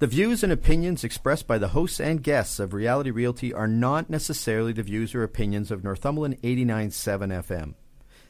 The 0.00 0.06
views 0.06 0.44
and 0.44 0.52
opinions 0.52 1.02
expressed 1.02 1.48
by 1.48 1.58
the 1.58 1.68
hosts 1.68 1.98
and 1.98 2.22
guests 2.22 2.60
of 2.60 2.72
Reality 2.72 3.10
Realty 3.10 3.52
are 3.52 3.66
not 3.66 4.08
necessarily 4.08 4.72
the 4.72 4.84
views 4.84 5.12
or 5.12 5.24
opinions 5.24 5.72
of 5.72 5.82
Northumberland 5.82 6.40
89.7 6.40 7.42
FM. 7.42 7.74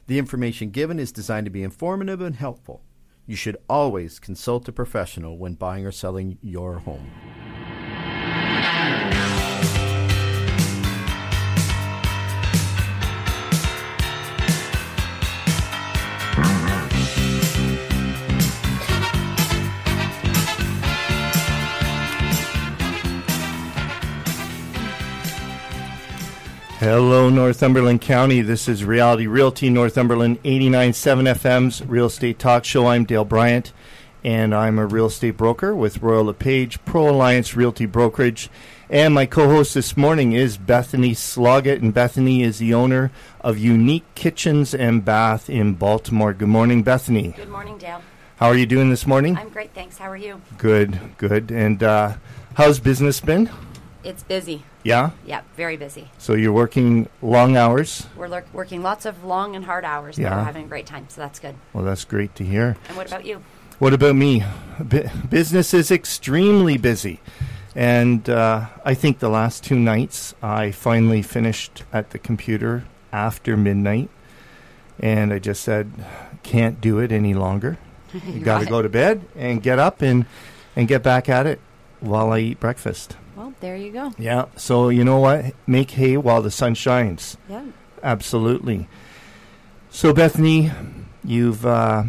The 0.07 0.17
information 0.17 0.71
given 0.71 0.97
is 0.97 1.11
designed 1.11 1.45
to 1.45 1.51
be 1.51 1.61
informative 1.61 2.21
and 2.21 2.35
helpful. 2.35 2.81
You 3.27 3.35
should 3.35 3.57
always 3.69 4.17
consult 4.17 4.67
a 4.67 4.71
professional 4.71 5.37
when 5.37 5.53
buying 5.53 5.85
or 5.85 5.91
selling 5.91 6.39
your 6.41 6.79
home. 6.79 7.11
Hello, 26.79 27.29
Northumberland 27.29 27.99
County. 27.99 28.39
This 28.39 28.69
is 28.69 28.85
Reality 28.85 29.27
Realty 29.27 29.69
Northumberland 29.69 30.41
89.7 30.43 31.27
FM's 31.33 31.85
Real 31.85 32.05
Estate 32.05 32.39
Talk 32.39 32.63
Show. 32.63 32.87
I'm 32.87 33.03
Dale 33.03 33.25
Bryant, 33.25 33.73
and 34.23 34.55
I'm 34.55 34.79
a 34.79 34.85
real 34.85 35.07
estate 35.07 35.35
broker 35.35 35.75
with 35.75 36.01
Royal 36.01 36.23
LePage 36.23 36.79
Pro 36.85 37.09
Alliance 37.09 37.53
Realty 37.53 37.85
Brokerage. 37.85 38.49
And 38.89 39.13
my 39.13 39.25
co 39.25 39.49
host 39.49 39.73
this 39.73 39.97
morning 39.97 40.31
is 40.31 40.55
Bethany 40.55 41.13
Sloggett, 41.13 41.81
and 41.81 41.93
Bethany 41.93 42.43
is 42.43 42.59
the 42.59 42.73
owner 42.73 43.11
of 43.41 43.57
Unique 43.57 44.05
Kitchens 44.15 44.73
and 44.73 45.03
Bath 45.03 45.49
in 45.49 45.73
Baltimore. 45.73 46.33
Good 46.33 46.47
morning, 46.47 46.83
Bethany. 46.83 47.33
Good 47.35 47.49
morning, 47.49 47.77
Dale. 47.77 48.01
How 48.37 48.47
are 48.47 48.57
you 48.57 48.65
doing 48.65 48.89
this 48.89 49.05
morning? 49.05 49.35
I'm 49.35 49.49
great, 49.49 49.73
thanks. 49.73 49.97
How 49.97 50.09
are 50.09 50.15
you? 50.15 50.41
Good, 50.57 50.97
good. 51.17 51.51
And 51.51 51.83
uh, 51.83 52.13
how's 52.53 52.79
business 52.79 53.19
been? 53.19 53.49
It's 54.03 54.23
busy. 54.23 54.63
Yeah? 54.83 55.11
Yeah, 55.25 55.41
very 55.57 55.75
busy. 55.77 56.09
So 56.17 56.33
you're 56.33 56.53
working 56.53 57.09
long 57.21 57.57
hours? 57.57 58.07
We're 58.15 58.43
working 58.53 58.81
lots 58.81 59.05
of 59.05 59.23
long 59.23 59.55
and 59.55 59.65
hard 59.65 59.83
hours, 59.83 60.15
but 60.15 60.23
Yeah. 60.23 60.37
we're 60.37 60.43
having 60.43 60.65
a 60.65 60.67
great 60.69 60.85
time, 60.85 61.05
so 61.09 61.21
that's 61.21 61.39
good. 61.39 61.55
Well, 61.73 61.83
that's 61.83 62.05
great 62.05 62.33
to 62.35 62.43
hear. 62.45 62.77
And 62.87 62.95
what 62.97 63.07
about 63.07 63.25
you? 63.25 63.41
What 63.79 63.93
about 63.93 64.15
me? 64.15 64.43
Bu- 64.79 65.09
business 65.29 65.73
is 65.73 65.91
extremely 65.91 66.77
busy. 66.77 67.19
And 67.75 68.29
uh, 68.29 68.67
I 68.83 68.93
think 68.93 69.19
the 69.19 69.29
last 69.29 69.63
two 69.63 69.77
nights 69.79 70.33
I 70.41 70.71
finally 70.71 71.21
finished 71.21 71.83
at 71.93 72.09
the 72.11 72.19
computer 72.19 72.85
after 73.11 73.55
midnight. 73.55 74.09
And 74.99 75.31
I 75.31 75.39
just 75.39 75.61
said, 75.63 75.91
can't 76.43 76.81
do 76.81 76.99
it 76.99 77.11
any 77.11 77.33
longer. 77.33 77.77
You 78.25 78.39
got 78.39 78.59
to 78.61 78.65
go 78.65 78.81
to 78.81 78.89
bed 78.89 79.21
and 79.35 79.61
get 79.61 79.77
up 79.77 80.01
and, 80.01 80.25
and 80.75 80.87
get 80.87 81.03
back 81.03 81.29
at 81.29 81.45
it 81.45 81.59
while 81.99 82.31
I 82.31 82.39
eat 82.39 82.59
breakfast. 82.59 83.15
There 83.59 83.75
you 83.75 83.91
go. 83.91 84.13
Yeah. 84.17 84.45
So, 84.55 84.89
you 84.89 85.03
know 85.03 85.19
what? 85.19 85.53
Make 85.67 85.91
hay 85.91 86.17
while 86.17 86.41
the 86.41 86.51
sun 86.51 86.75
shines. 86.75 87.37
Yeah. 87.49 87.63
Absolutely. 88.01 88.87
So, 89.89 90.13
Bethany, 90.13 90.71
you've 91.23 91.65
uh, 91.65 92.03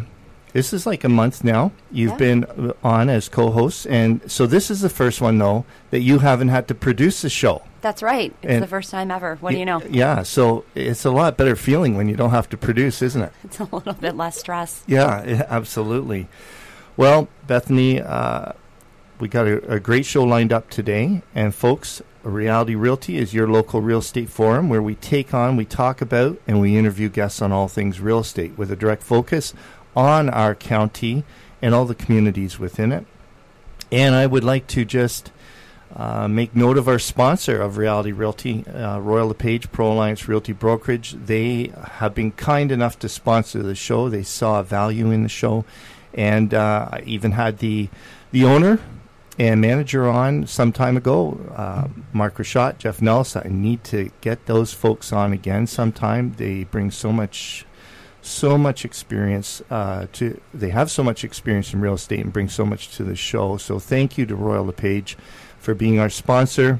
this 0.53 0.71
is 0.73 0.85
like 0.85 1.03
a 1.03 1.09
month 1.09 1.43
now. 1.43 1.71
You've 1.91 2.11
Yeah. 2.11 2.17
been 2.17 2.73
on 2.83 3.09
as 3.09 3.27
co-host, 3.29 3.87
and 3.87 4.21
so 4.31 4.45
this 4.47 4.69
is 4.71 4.81
the 4.81 4.89
first 4.89 5.19
one 5.21 5.37
though 5.37 5.65
that 5.89 5.99
you 6.01 6.19
haven't 6.19 6.49
had 6.49 6.67
to 6.69 6.75
produce 6.75 7.21
the 7.21 7.29
show. 7.29 7.63
That's 7.81 8.03
right. 8.03 8.33
It's 8.43 8.53
And- 8.53 8.63
the 8.63 8.67
first 8.67 8.91
time 8.91 9.09
ever. 9.11 9.37
What 9.41 9.51
do 9.51 9.57
you 9.57 9.65
know? 9.65 9.81
Yeah. 9.89 10.23
So 10.23 10.63
it's 10.75 11.03
a 11.03 11.11
lot 11.11 11.35
better 11.35 11.55
feeling 11.55 11.97
when 11.97 12.07
you 12.07 12.15
don't 12.15 12.29
have 12.29 12.47
to 12.49 12.57
produce, 12.57 13.01
isn't 13.01 13.21
it? 13.21 13.33
It's 13.43 13.59
a 13.59 13.63
little 13.71 13.93
bit 13.93 14.15
less 14.15 14.37
stress. 14.39 14.83
Yeah, 14.87 15.23
yeah, 15.25 15.45
absolutely. 15.49 16.27
Well, 16.95 17.27
Bethany, 17.47 17.99
uh, 18.01 18.51
we 19.21 19.27
got 19.27 19.47
a, 19.47 19.75
a 19.75 19.79
great 19.79 20.05
show 20.05 20.23
lined 20.23 20.51
up 20.51 20.69
today. 20.69 21.21
And, 21.35 21.53
folks, 21.53 22.01
Reality 22.23 22.75
Realty 22.75 23.17
is 23.17 23.33
your 23.33 23.47
local 23.47 23.79
real 23.79 23.99
estate 23.99 24.29
forum 24.29 24.67
where 24.67 24.81
we 24.81 24.95
take 24.95 25.33
on, 25.33 25.55
we 25.55 25.65
talk 25.65 26.01
about, 26.01 26.41
and 26.47 26.59
we 26.59 26.75
interview 26.75 27.07
guests 27.07 27.41
on 27.41 27.51
all 27.51 27.67
things 27.67 27.99
real 27.99 28.19
estate 28.19 28.57
with 28.57 28.71
a 28.71 28.75
direct 28.75 29.03
focus 29.03 29.53
on 29.95 30.29
our 30.29 30.55
county 30.55 31.23
and 31.61 31.75
all 31.75 31.85
the 31.85 31.95
communities 31.95 32.57
within 32.57 32.91
it. 32.91 33.05
And 33.91 34.15
I 34.15 34.25
would 34.25 34.43
like 34.43 34.65
to 34.67 34.85
just 34.85 35.31
uh, 35.95 36.27
make 36.27 36.55
note 36.55 36.77
of 36.77 36.87
our 36.87 36.99
sponsor 36.99 37.61
of 37.61 37.77
Reality 37.77 38.11
Realty, 38.11 38.65
uh, 38.67 38.97
Royal 38.99 39.27
LePage 39.27 39.71
Pro 39.71 39.91
Alliance 39.91 40.27
Realty 40.27 40.53
Brokerage. 40.53 41.11
They 41.13 41.73
have 41.83 42.15
been 42.15 42.31
kind 42.31 42.71
enough 42.71 42.97
to 42.99 43.09
sponsor 43.09 43.61
the 43.61 43.75
show. 43.75 44.09
They 44.09 44.23
saw 44.23 44.63
value 44.63 45.11
in 45.11 45.23
the 45.23 45.29
show, 45.29 45.65
and 46.13 46.53
uh, 46.53 46.89
I 46.91 47.03
even 47.05 47.33
had 47.33 47.59
the 47.59 47.89
the 48.31 48.45
owner 48.45 48.79
and 49.41 49.59
manager 49.59 50.07
on 50.07 50.45
some 50.45 50.71
time 50.71 50.95
ago, 50.95 51.35
uh, 51.55 51.87
Mark 52.13 52.35
Rashad, 52.35 52.77
Jeff 52.77 53.01
Nelson. 53.01 53.41
I 53.43 53.49
need 53.49 53.83
to 53.85 54.11
get 54.21 54.45
those 54.45 54.71
folks 54.71 55.11
on 55.11 55.33
again 55.33 55.65
sometime. 55.65 56.33
They 56.37 56.65
bring 56.65 56.91
so 56.91 57.11
much 57.11 57.65
so 58.21 58.55
much 58.55 58.85
experience 58.85 59.63
uh, 59.71 60.05
to 60.13 60.39
they 60.53 60.69
have 60.69 60.91
so 60.91 61.03
much 61.03 61.23
experience 61.23 61.73
in 61.73 61.81
real 61.81 61.95
estate 61.95 62.19
and 62.19 62.31
bring 62.31 62.49
so 62.49 62.63
much 62.63 62.95
to 62.95 63.03
the 63.03 63.15
show 63.15 63.57
so 63.57 63.79
thank 63.79 64.15
you 64.15 64.27
to 64.27 64.35
royal 64.35 64.63
lepage 64.63 65.17
for 65.57 65.73
being 65.73 65.99
our 65.99 66.07
sponsor 66.07 66.79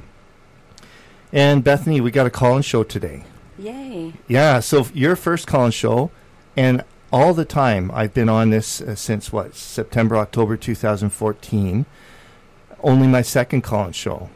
and 1.34 1.64
bethany 1.64 2.00
we 2.00 2.12
got 2.12 2.28
a 2.28 2.30
call-in 2.30 2.62
show 2.62 2.84
today 2.84 3.24
Yay. 3.58 4.14
yeah 4.28 4.60
so 4.60 4.86
your 4.94 5.16
first 5.16 5.48
call-in 5.48 5.72
show 5.72 6.12
and 6.56 6.84
all 7.12 7.34
the 7.34 7.44
time 7.44 7.90
i've 7.92 8.14
been 8.14 8.30
on 8.30 8.52
this 8.52 8.80
uh, 8.80 8.94
since 8.94 9.34
what 9.34 9.56
september 9.56 10.16
october 10.16 10.56
2014 10.56 11.88
only 12.84 13.08
my 13.08 13.22
second 13.22 13.62
call-in 13.62 13.94
show 13.94 14.30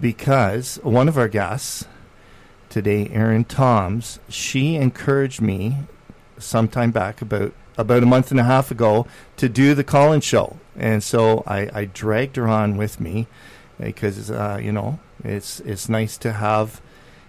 because 0.00 0.76
one 0.82 1.08
of 1.08 1.18
our 1.18 1.28
guests 1.28 1.84
today 2.68 3.08
erin 3.12 3.44
toms 3.44 4.20
she 4.28 4.76
encouraged 4.76 5.40
me 5.40 5.76
sometime 6.38 6.90
back 6.90 7.20
about 7.20 7.52
about 7.78 8.02
a 8.02 8.06
month 8.06 8.32
and 8.32 8.40
a 8.40 8.44
half 8.44 8.70
ago 8.70 9.06
to 9.36 9.48
do 9.48 9.72
the 9.72 9.84
call-in 9.84 10.20
show, 10.20 10.56
and 10.76 11.02
so 11.02 11.44
I, 11.46 11.70
I 11.72 11.84
dragged 11.84 12.34
her 12.36 12.48
on 12.48 12.76
with 12.76 13.00
me 13.00 13.28
because 13.78 14.30
uh, 14.30 14.58
you 14.60 14.72
know 14.72 14.98
it's 15.24 15.60
it's 15.60 15.88
nice 15.88 16.18
to 16.18 16.32
have 16.32 16.82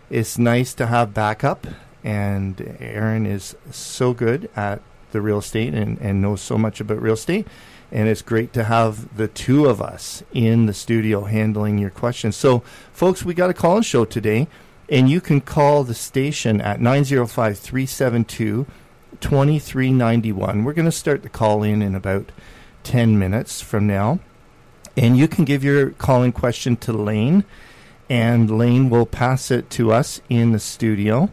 it's 0.09 0.39
nice 0.39 0.73
to 0.73 0.87
have 0.87 1.13
backup, 1.13 1.67
and 2.03 2.77
Erin 2.79 3.27
is 3.27 3.55
so 3.71 4.13
good 4.13 4.49
at 4.55 4.81
the 5.11 5.21
real 5.21 5.37
estate 5.37 5.73
and, 5.73 5.99
and 5.99 6.21
knows 6.21 6.41
so 6.41 6.57
much 6.57 6.81
about 6.81 7.01
real 7.01 7.13
estate. 7.13 7.47
And 7.91 8.07
it's 8.07 8.21
great 8.21 8.53
to 8.53 8.65
have 8.65 9.17
the 9.17 9.27
two 9.27 9.65
of 9.65 9.81
us 9.81 10.23
in 10.31 10.67
the 10.67 10.73
studio 10.73 11.23
handling 11.23 11.77
your 11.77 11.89
questions. 11.89 12.35
So, 12.35 12.59
folks, 12.91 13.25
we 13.25 13.33
got 13.33 13.49
a 13.49 13.53
call 13.53 13.77
in 13.77 13.83
show 13.83 14.05
today, 14.05 14.47
and 14.87 15.09
you 15.09 15.21
can 15.21 15.41
call 15.41 15.83
the 15.83 15.95
station 15.95 16.61
at 16.61 16.79
905 16.79 17.57
372 17.57 18.67
2391. 19.21 20.63
We're 20.63 20.73
going 20.73 20.85
to 20.85 20.91
start 20.91 21.23
the 21.23 21.29
call 21.29 21.63
in 21.63 21.81
in 21.81 21.95
about 21.95 22.31
10 22.83 23.17
minutes 23.17 23.61
from 23.61 23.87
now. 23.87 24.19
And 24.95 25.17
you 25.17 25.27
can 25.27 25.45
give 25.45 25.63
your 25.63 25.91
calling 25.91 26.31
question 26.31 26.75
to 26.77 26.93
Lane, 26.93 27.43
and 28.09 28.55
Lane 28.55 28.89
will 28.89 29.05
pass 29.05 29.49
it 29.49 29.69
to 29.71 29.91
us 29.91 30.21
in 30.29 30.51
the 30.51 30.59
studio. 30.59 31.31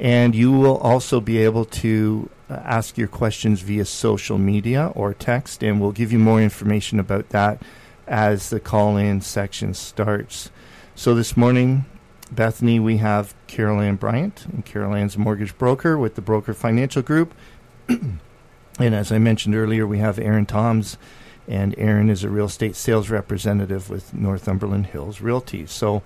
And 0.00 0.34
you 0.34 0.52
will 0.52 0.78
also 0.78 1.20
be 1.20 1.38
able 1.38 1.64
to 1.66 2.28
uh, 2.50 2.54
ask 2.54 2.98
your 2.98 3.08
questions 3.08 3.60
via 3.60 3.84
social 3.84 4.38
media 4.38 4.92
or 4.94 5.14
text, 5.14 5.62
and 5.62 5.80
we'll 5.80 5.92
give 5.92 6.12
you 6.12 6.18
more 6.18 6.42
information 6.42 6.98
about 6.98 7.28
that 7.30 7.62
as 8.06 8.50
the 8.50 8.60
call 8.60 8.96
in 8.96 9.20
section 9.20 9.72
starts. 9.72 10.50
So 10.94 11.14
this 11.14 11.36
morning, 11.36 11.86
Bethany, 12.30 12.80
we 12.80 12.98
have 12.98 13.34
Carol 13.46 13.80
Ann 13.80 13.96
Bryant, 13.96 14.46
and 14.46 14.64
Carol 14.64 14.94
Ann's 14.94 15.16
mortgage 15.16 15.56
broker 15.56 15.96
with 15.96 16.14
the 16.14 16.22
Broker 16.22 16.54
Financial 16.54 17.02
Group. 17.02 17.34
and 17.88 18.18
as 18.78 19.12
I 19.12 19.18
mentioned 19.18 19.54
earlier, 19.54 19.86
we 19.86 19.98
have 19.98 20.18
Erin 20.18 20.46
Toms, 20.46 20.98
and 21.46 21.74
Erin 21.78 22.10
is 22.10 22.24
a 22.24 22.30
real 22.30 22.46
estate 22.46 22.76
sales 22.76 23.10
representative 23.10 23.90
with 23.90 24.14
Northumberland 24.14 24.86
Hills 24.86 25.20
Realty. 25.20 25.66
So, 25.66 26.02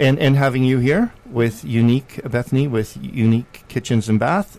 and 0.00 0.18
and 0.18 0.34
having 0.34 0.64
you 0.64 0.78
here 0.78 1.12
with 1.26 1.62
Unique 1.62 2.20
Bethany 2.28 2.66
with 2.66 2.96
Unique 3.00 3.64
Kitchens 3.68 4.08
and 4.08 4.18
Bath, 4.18 4.58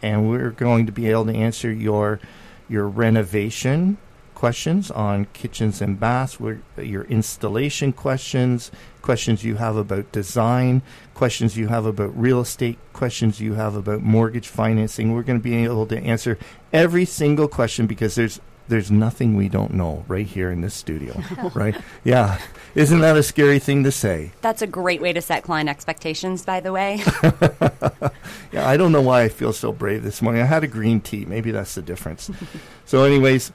and 0.00 0.30
we're 0.30 0.50
going 0.50 0.86
to 0.86 0.92
be 0.92 1.10
able 1.10 1.26
to 1.26 1.34
answer 1.34 1.70
your 1.70 2.20
your 2.68 2.88
renovation 2.88 3.98
questions 4.34 4.90
on 4.90 5.26
kitchens 5.32 5.80
and 5.80 5.98
baths, 5.98 6.38
your 6.76 7.04
installation 7.04 7.92
questions, 7.92 8.70
questions 9.02 9.42
you 9.42 9.56
have 9.56 9.76
about 9.76 10.12
design, 10.12 10.82
questions 11.14 11.56
you 11.56 11.68
have 11.68 11.86
about 11.86 12.16
real 12.16 12.40
estate, 12.40 12.78
questions 12.92 13.40
you 13.40 13.54
have 13.54 13.74
about 13.74 14.02
mortgage 14.02 14.46
financing. 14.46 15.12
We're 15.12 15.22
going 15.22 15.38
to 15.38 15.42
be 15.42 15.56
able 15.64 15.86
to 15.86 15.98
answer 15.98 16.38
every 16.72 17.06
single 17.06 17.48
question 17.48 17.86
because 17.86 18.14
there's 18.14 18.40
there's 18.68 18.90
nothing 18.90 19.36
we 19.36 19.48
don't 19.48 19.74
know 19.74 20.04
right 20.08 20.26
here 20.26 20.50
in 20.50 20.60
this 20.60 20.74
studio, 20.74 21.20
right? 21.54 21.76
Yeah. 22.04 22.40
Isn't 22.74 23.00
that 23.00 23.16
a 23.16 23.22
scary 23.22 23.58
thing 23.58 23.84
to 23.84 23.92
say? 23.92 24.32
That's 24.42 24.62
a 24.62 24.66
great 24.66 25.00
way 25.00 25.12
to 25.12 25.22
set 25.22 25.42
client 25.42 25.68
expectations, 25.68 26.44
by 26.44 26.60
the 26.60 26.72
way. 26.72 27.02
Yeah, 28.52 28.66
I 28.66 28.76
don't 28.76 28.92
know 28.92 29.02
why 29.02 29.22
I 29.22 29.28
feel 29.28 29.52
so 29.52 29.72
brave 29.72 30.02
this 30.02 30.22
morning. 30.22 30.40
I 30.40 30.46
had 30.46 30.64
a 30.64 30.66
green 30.66 31.00
tea. 31.00 31.24
Maybe 31.24 31.50
that's 31.50 31.74
the 31.74 31.82
difference. 31.82 32.30
so, 32.86 33.04
anyways, 33.04 33.52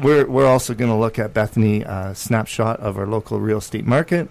we're 0.00 0.26
we're 0.26 0.46
also 0.46 0.74
going 0.74 0.90
to 0.90 0.96
look 0.96 1.18
at 1.18 1.34
Bethany 1.34 1.84
uh, 1.84 2.14
snapshot 2.14 2.80
of 2.80 2.96
our 2.96 3.06
local 3.06 3.40
real 3.40 3.58
estate 3.58 3.86
market 3.86 4.30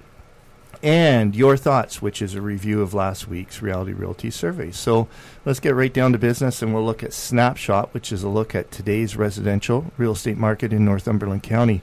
and 0.84 1.36
your 1.36 1.58
thoughts, 1.58 2.02
which 2.02 2.22
is 2.22 2.36
a 2.36 2.42
review 2.42 2.82
of 2.82 2.94
last 2.94 3.28
week's 3.28 3.62
Reality 3.62 3.94
Realty 3.94 4.32
survey. 4.32 4.72
So 4.72 5.08
let's 5.46 5.60
get 5.60 5.76
right 5.76 5.94
down 5.94 6.12
to 6.14 6.18
business, 6.18 6.62
and 6.62 6.74
we'll 6.74 6.86
look 6.86 7.04
at 7.04 7.14
snapshot, 7.14 7.94
which 7.94 8.12
is 8.12 8.24
a 8.24 8.30
look 8.30 8.56
at 8.56 8.72
today's 8.72 9.16
residential 9.16 9.92
real 9.98 10.14
estate 10.14 10.38
market 10.38 10.74
in 10.74 10.86
Northumberland 10.86 11.44
County. 11.44 11.82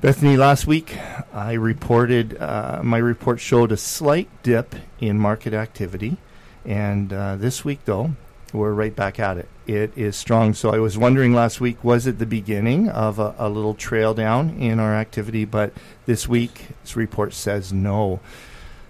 Bethany, 0.00 0.36
last 0.36 0.66
week 0.66 0.96
I 1.34 1.52
reported, 1.52 2.40
uh, 2.40 2.80
my 2.82 2.98
report 2.98 3.38
showed 3.38 3.70
a 3.70 3.76
slight 3.76 4.28
dip 4.42 4.74
in 4.98 5.18
market 5.18 5.52
activity. 5.52 6.16
And 6.64 7.12
uh, 7.12 7.36
this 7.36 7.64
week, 7.64 7.80
though, 7.84 8.12
we're 8.52 8.72
right 8.72 8.94
back 8.94 9.18
at 9.18 9.38
it. 9.38 9.48
It 9.66 9.92
is 9.96 10.16
strong. 10.16 10.54
So 10.54 10.70
I 10.70 10.78
was 10.78 10.98
wondering 10.98 11.34
last 11.34 11.60
week, 11.60 11.82
was 11.84 12.06
it 12.06 12.18
the 12.18 12.26
beginning 12.26 12.88
of 12.88 13.18
a, 13.18 13.34
a 13.38 13.48
little 13.48 13.74
trail 13.74 14.14
down 14.14 14.50
in 14.50 14.80
our 14.80 14.94
activity? 14.94 15.44
But 15.44 15.72
this 16.06 16.28
week, 16.28 16.68
this 16.82 16.96
report 16.96 17.32
says 17.32 17.72
no. 17.72 18.20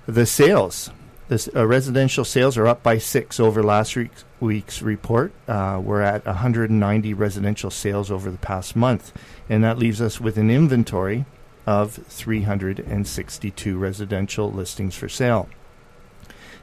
The 0.06 0.26
sales, 0.26 0.90
this, 1.28 1.48
uh, 1.54 1.66
residential 1.66 2.24
sales 2.24 2.56
are 2.56 2.66
up 2.66 2.82
by 2.82 2.98
six 2.98 3.38
over 3.38 3.62
last 3.62 3.94
week's, 3.96 4.24
week's 4.40 4.82
report. 4.82 5.32
Uh, 5.46 5.80
we're 5.82 6.02
at 6.02 6.24
190 6.24 7.14
residential 7.14 7.70
sales 7.70 8.10
over 8.10 8.30
the 8.30 8.38
past 8.38 8.74
month 8.74 9.12
and 9.50 9.64
that 9.64 9.78
leaves 9.78 10.00
us 10.00 10.20
with 10.20 10.38
an 10.38 10.48
inventory 10.48 11.26
of 11.66 11.92
362 11.92 13.76
residential 13.76 14.50
listings 14.50 14.94
for 14.94 15.08
sale. 15.08 15.48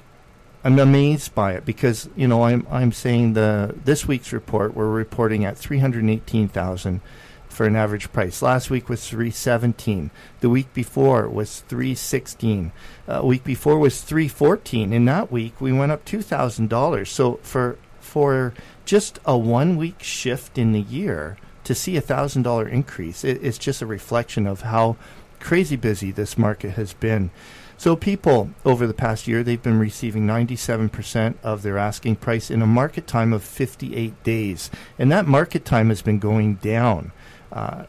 I'm 0.64 0.78
amazed 0.78 1.34
by 1.34 1.52
it 1.52 1.64
because 1.64 2.08
you 2.16 2.26
know 2.26 2.42
I'm 2.42 2.66
I'm 2.70 2.92
saying 2.92 3.34
the 3.34 3.74
this 3.84 4.06
week's 4.06 4.32
report 4.32 4.74
we're 4.74 4.88
reporting 4.88 5.44
at 5.44 5.56
318,000 5.56 7.00
for 7.48 7.66
an 7.66 7.76
average 7.76 8.12
price. 8.12 8.42
Last 8.42 8.70
week 8.70 8.88
was 8.88 9.08
317. 9.08 10.10
The 10.40 10.48
week 10.48 10.72
before 10.74 11.28
was 11.28 11.60
316. 11.60 12.72
A 13.08 13.18
uh, 13.18 13.22
week 13.22 13.42
before 13.42 13.78
was 13.78 14.02
314. 14.02 14.92
In 14.92 15.04
that 15.06 15.32
week 15.32 15.60
we 15.60 15.72
went 15.72 15.90
up 15.90 16.04
$2,000. 16.04 17.06
So 17.06 17.40
for 17.42 17.78
for 18.00 18.54
just 18.84 19.18
a 19.24 19.36
one 19.36 19.76
week 19.76 20.02
shift 20.02 20.56
in 20.56 20.72
the 20.72 20.80
year 20.80 21.36
to 21.64 21.74
see 21.74 21.96
a 21.96 22.00
thousand 22.00 22.42
dollar 22.42 22.68
increase, 22.68 23.24
it, 23.24 23.42
it's 23.42 23.58
just 23.58 23.82
a 23.82 23.86
reflection 23.86 24.46
of 24.46 24.62
how 24.62 24.96
crazy 25.40 25.76
busy 25.76 26.10
this 26.10 26.38
market 26.38 26.72
has 26.72 26.94
been. 26.94 27.30
So 27.78 27.94
people 27.94 28.50
over 28.64 28.88
the 28.88 28.92
past 28.92 29.28
year, 29.28 29.44
they've 29.44 29.62
been 29.62 29.78
receiving 29.78 30.26
97% 30.26 31.36
of 31.44 31.62
their 31.62 31.78
asking 31.78 32.16
price 32.16 32.50
in 32.50 32.60
a 32.60 32.66
market 32.66 33.06
time 33.06 33.32
of 33.32 33.44
58 33.44 34.20
days. 34.24 34.68
And 34.98 35.12
that 35.12 35.28
market 35.28 35.64
time 35.64 35.88
has 35.90 36.02
been 36.02 36.18
going 36.18 36.56
down. 36.56 37.12
Uh, 37.52 37.84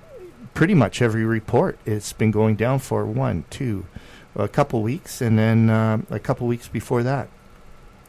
pretty 0.53 0.75
much 0.75 1.01
every 1.01 1.25
report, 1.25 1.80
it's 1.88 2.13
been 2.13 2.30
going 2.30 2.56
down 2.56 2.77
for 2.77 3.03
one, 3.03 3.45
two, 3.50 3.88
a 4.36 4.47
couple 4.47 4.83
weeks, 4.83 5.21
and 5.21 5.39
then 5.39 5.71
uh, 5.71 5.97
a 6.12 6.19
couple 6.19 6.45
weeks 6.45 6.68
before 6.68 7.01
that. 7.01 7.27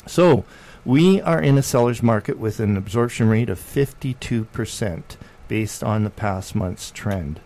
So 0.06 0.44
we 0.85 1.23
are 1.23 1.41
in 1.41 1.56
a 1.56 1.62
seller's 1.62 2.03
market 2.03 2.38
with 2.38 2.61
an 2.61 2.77
absorption 2.77 3.31
rate 3.31 3.49
of 3.49 3.59
52% 3.59 5.03
based 5.49 5.82
on 5.82 6.05
the 6.05 6.11
past 6.11 6.55
month's 6.55 6.91
trend. 6.91 7.41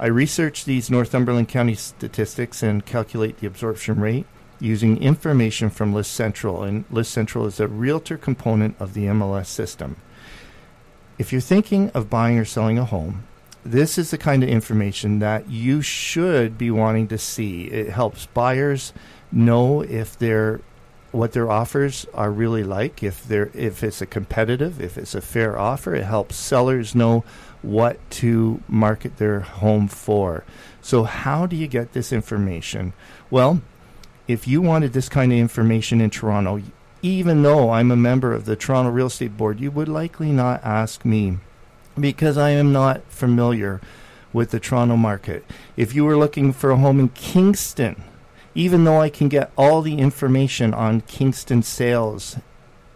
I 0.00 0.06
research 0.06 0.64
these 0.64 0.90
Northumberland 0.90 1.50
County 1.50 1.74
statistics 1.74 2.62
and 2.62 2.86
calculate 2.86 3.36
the 3.36 3.46
absorption 3.46 4.00
rate 4.00 4.24
using 4.58 4.96
information 5.02 5.68
from 5.68 5.92
List 5.92 6.14
Central, 6.14 6.62
and 6.62 6.86
List 6.90 7.10
Central 7.10 7.44
is 7.44 7.60
a 7.60 7.68
realtor 7.68 8.16
component 8.16 8.80
of 8.80 8.94
the 8.94 9.04
MLS 9.04 9.48
system. 9.48 9.96
If 11.18 11.32
you're 11.32 11.42
thinking 11.42 11.90
of 11.90 12.08
buying 12.08 12.38
or 12.38 12.46
selling 12.46 12.78
a 12.78 12.86
home, 12.86 13.24
this 13.62 13.98
is 13.98 14.10
the 14.10 14.16
kind 14.16 14.42
of 14.42 14.48
information 14.48 15.18
that 15.18 15.50
you 15.50 15.82
should 15.82 16.56
be 16.56 16.70
wanting 16.70 17.08
to 17.08 17.18
see. 17.18 17.64
It 17.64 17.90
helps 17.90 18.24
buyers 18.24 18.94
know 19.30 19.82
if 19.82 20.18
their 20.18 20.62
what 21.12 21.32
their 21.32 21.50
offers 21.50 22.06
are 22.14 22.30
really 22.30 22.62
like, 22.62 23.02
if 23.02 23.24
they're 23.24 23.50
if 23.52 23.82
it's 23.82 24.00
a 24.00 24.06
competitive, 24.06 24.80
if 24.80 24.96
it's 24.96 25.14
a 25.14 25.20
fair 25.20 25.58
offer. 25.58 25.94
It 25.94 26.04
helps 26.04 26.36
sellers 26.36 26.94
know 26.94 27.22
what 27.62 27.98
to 28.10 28.62
market 28.68 29.16
their 29.16 29.40
home 29.40 29.88
for. 29.88 30.44
So, 30.80 31.04
how 31.04 31.46
do 31.46 31.56
you 31.56 31.66
get 31.66 31.92
this 31.92 32.12
information? 32.12 32.92
Well, 33.30 33.60
if 34.26 34.46
you 34.46 34.62
wanted 34.62 34.92
this 34.92 35.08
kind 35.08 35.32
of 35.32 35.38
information 35.38 36.00
in 36.00 36.10
Toronto, 36.10 36.62
even 37.02 37.42
though 37.42 37.70
I'm 37.70 37.90
a 37.90 37.96
member 37.96 38.32
of 38.32 38.44
the 38.44 38.56
Toronto 38.56 38.90
Real 38.90 39.06
Estate 39.06 39.36
Board, 39.36 39.60
you 39.60 39.70
would 39.70 39.88
likely 39.88 40.30
not 40.30 40.62
ask 40.64 41.04
me 41.04 41.38
because 41.98 42.38
I 42.38 42.50
am 42.50 42.72
not 42.72 43.02
familiar 43.08 43.80
with 44.32 44.50
the 44.50 44.60
Toronto 44.60 44.96
market. 44.96 45.44
If 45.76 45.94
you 45.94 46.04
were 46.04 46.16
looking 46.16 46.52
for 46.52 46.70
a 46.70 46.76
home 46.76 47.00
in 47.00 47.08
Kingston, 47.10 48.02
even 48.54 48.84
though 48.84 49.00
I 49.00 49.08
can 49.10 49.28
get 49.28 49.52
all 49.56 49.82
the 49.82 49.98
information 49.98 50.74
on 50.74 51.02
Kingston 51.02 51.62
sales 51.62 52.36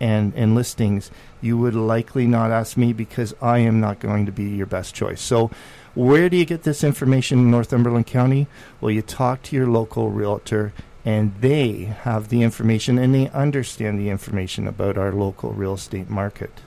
and, 0.01 0.33
and 0.35 0.55
listings, 0.55 1.11
you 1.41 1.57
would 1.59 1.75
likely 1.75 2.27
not 2.27 2.51
ask 2.51 2.77
me 2.77 2.93
because 2.93 3.35
I 3.41 3.59
am 3.59 3.81
not 3.81 4.01
going 4.01 4.27
to 4.27 4.33
be 4.33 4.45
your 4.45 4.67
best 4.67 4.95
choice. 4.95 5.21
So, 5.21 5.51
where 5.95 6.29
do 6.29 6.37
you 6.37 6.45
get 6.45 6.65
this 6.65 6.83
information 6.83 7.39
in 7.39 7.51
Northumberland 7.51 8.07
County? 8.07 8.49
Well, 8.81 8.91
you 8.91 9.03
talk 9.03 9.43
to 9.45 9.57
your 9.57 9.69
local 9.69 10.11
realtor, 10.11 10.73
and 11.05 11.35
they 11.41 11.85
have 12.03 12.29
the 12.29 12.43
information 12.43 12.99
and 12.99 13.15
they 13.15 13.29
understand 13.31 13.99
the 13.99 14.09
information 14.09 14.67
about 14.67 14.97
our 14.97 15.13
local 15.13 15.53
real 15.53 15.75
estate 15.75 16.09
market. 16.09 16.63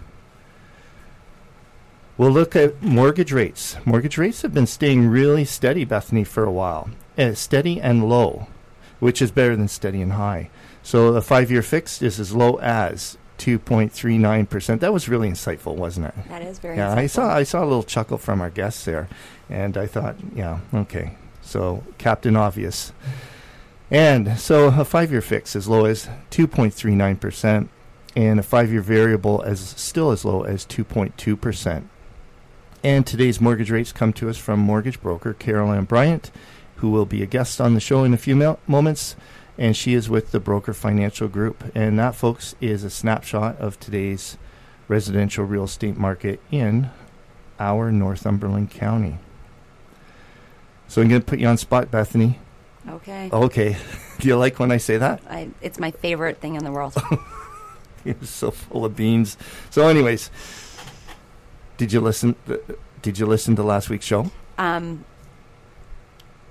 We'll 2.18 2.32
look 2.32 2.56
at 2.56 2.82
mortgage 2.82 3.32
rates. 3.32 3.78
Mortgage 3.86 4.18
rates 4.18 4.42
have 4.42 4.54
been 4.54 4.68
staying 4.68 5.08
really 5.08 5.46
steady, 5.46 5.86
Bethany, 5.86 6.24
for 6.24 6.44
a 6.44 6.51
while. 6.51 6.90
Uh, 7.18 7.34
steady 7.34 7.80
and 7.80 8.08
low, 8.08 8.48
which 9.00 9.22
is 9.22 9.32
better 9.32 9.56
than 9.56 9.68
steady 9.68 10.01
and 10.01 10.13
high. 10.13 10.50
So 10.82 11.12
the 11.12 11.22
five 11.22 11.51
year 11.51 11.62
fixed 11.62 12.01
is 12.01 12.20
as 12.20 12.34
low 12.34 12.56
as 12.60 13.18
2.39%. 13.38 14.79
That 14.79 14.94
was 14.94 15.08
really 15.08 15.29
insightful, 15.29 15.75
wasn't 15.75 16.08
it? 16.08 16.15
That 16.29 16.41
is 16.41 16.60
very 16.60 16.77
yeah, 16.77 16.94
insightful. 16.94 16.98
I 16.98 17.08
saw 17.08 17.36
I 17.36 17.44
saw 17.44 17.63
a 17.63 17.65
little 17.65 17.84
chuckle 17.84 18.17
from 18.17 18.41
our 18.41 18.50
guests 18.50 18.86
there 18.86 19.08
and 19.50 19.77
I 19.77 19.88
thought, 19.88 20.15
yeah, 20.36 20.60
okay. 20.74 21.15
So, 21.41 21.84
Captain 21.98 22.36
Obvious. 22.36 22.91
And 23.89 24.38
so 24.38 24.67
a 24.67 24.84
5-year 24.84 25.22
fix 25.22 25.56
as 25.56 25.70
low 25.70 25.86
as 25.86 26.10
2.39% 26.32 27.70
and 28.17 28.39
a 28.39 28.44
5-year 28.44 28.82
variable 28.82 29.41
as 29.44 29.62
still 29.62 30.12
as 30.12 30.25
low 30.25 30.44
as 30.44 30.65
2.2%. 30.65 31.84
And 32.84 33.08
today's 33.08 33.39
mortgage 33.39 33.72
rates 33.72 33.94
come 33.94 34.12
to 34.13 34.29
us 34.29 34.38
from 34.38 34.60
mortgage 34.60 35.01
broker 35.01 35.34
Carol 35.34 35.72
Ann 35.72 35.86
Bryant, 35.86 36.32
who 36.77 36.89
will 36.89 37.06
be 37.06 37.24
a 37.24 37.25
guest 37.25 37.62
on 37.62 37.74
the 37.74 37.79
show 37.79 38.03
in 38.03 38.13
a 38.13 38.17
few 38.17 38.36
mo- 38.36 38.60
moments 38.67 39.15
and 39.58 39.76
she 39.76 39.94
is 39.94 40.10
with 40.10 40.32
the 40.32 40.40
Broker 40.40 40.74
Financial 40.74 41.28
Group. 41.28 41.72
And 41.76 41.98
that, 42.00 42.16
folks, 42.16 42.56
is 42.62 42.84
a 42.84 42.90
snapshot 42.90 43.58
of 43.58 43.80
today's 43.80 44.38
residential 44.88 45.46
real 45.46 45.66
estate 45.66 45.98
market 45.98 46.40
in 46.52 46.90
our 47.60 47.92
Northumberland 47.92 48.72
County. 48.72 49.18
So 50.88 51.02
I'm 51.02 51.10
going 51.10 51.22
to 51.22 51.26
put 51.26 51.40
you 51.40 51.48
on 51.48 51.58
spot, 51.58 51.92
Bethany. 51.92 52.40
Okay. 52.88 53.30
Okay. 53.32 53.78
Do 54.20 54.28
you 54.28 54.38
like 54.38 54.60
when 54.60 54.72
I 54.72 54.78
say 54.78 54.98
that? 54.98 55.22
I, 55.30 55.50
it's 55.62 55.80
my 55.80 55.92
favorite 55.92 56.40
thing 56.40 56.56
in 56.56 56.64
the 56.64 56.72
world. 56.72 56.96
You're 58.06 58.16
so 58.24 58.52
full 58.52 58.86
of 58.86 58.96
beans. 58.96 59.38
So, 59.70 59.88
anyways, 59.88 60.32
did 61.76 61.92
you 61.92 62.00
listen? 62.00 62.36
Did 63.02 63.20
you 63.20 63.26
listen 63.26 63.56
to 63.58 63.64
last 63.64 63.90
week's 63.90 64.06
show? 64.06 64.32
Um, 64.58 65.04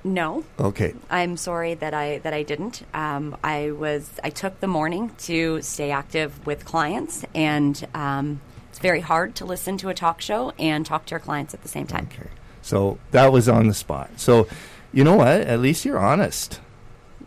no. 0.07 0.45
Okay. 0.59 0.95
I'm 1.11 1.37
sorry 1.37 1.75
that 1.75 1.93
I 1.93 2.19
that 2.19 2.33
I 2.33 2.43
didn't. 2.43 2.83
Um, 2.95 3.37
I 3.43 3.73
was 3.73 4.09
I 4.23 4.31
took 4.31 4.61
the 4.61 4.67
morning 4.67 5.11
to 5.19 5.61
stay 5.63 5.91
active 5.91 6.47
with 6.47 6.65
clients, 6.65 7.25
and 7.35 7.87
um, 7.95 8.41
it's 8.71 8.79
very 8.79 9.01
hard 9.01 9.35
to 9.37 9.45
listen 9.45 9.77
to 9.79 9.89
a 9.89 9.95
talk 9.95 10.21
show 10.21 10.53
and 10.59 10.87
talk 10.87 11.07
to 11.07 11.11
your 11.11 11.21
clients 11.21 11.55
at 11.55 11.63
the 11.63 11.69
same 11.69 11.87
time. 11.87 12.09
Okay. 12.13 12.31
So 12.63 12.99
that 13.11 13.33
was 13.33 13.49
on 13.49 13.69
the 13.69 13.75
spot. 13.75 14.11
So, 14.17 14.49
you 14.93 15.05
know 15.05 15.17
what? 15.17 15.29
At 15.29 15.61
least 15.61 15.85
you're 15.85 15.99
honest. 15.99 16.61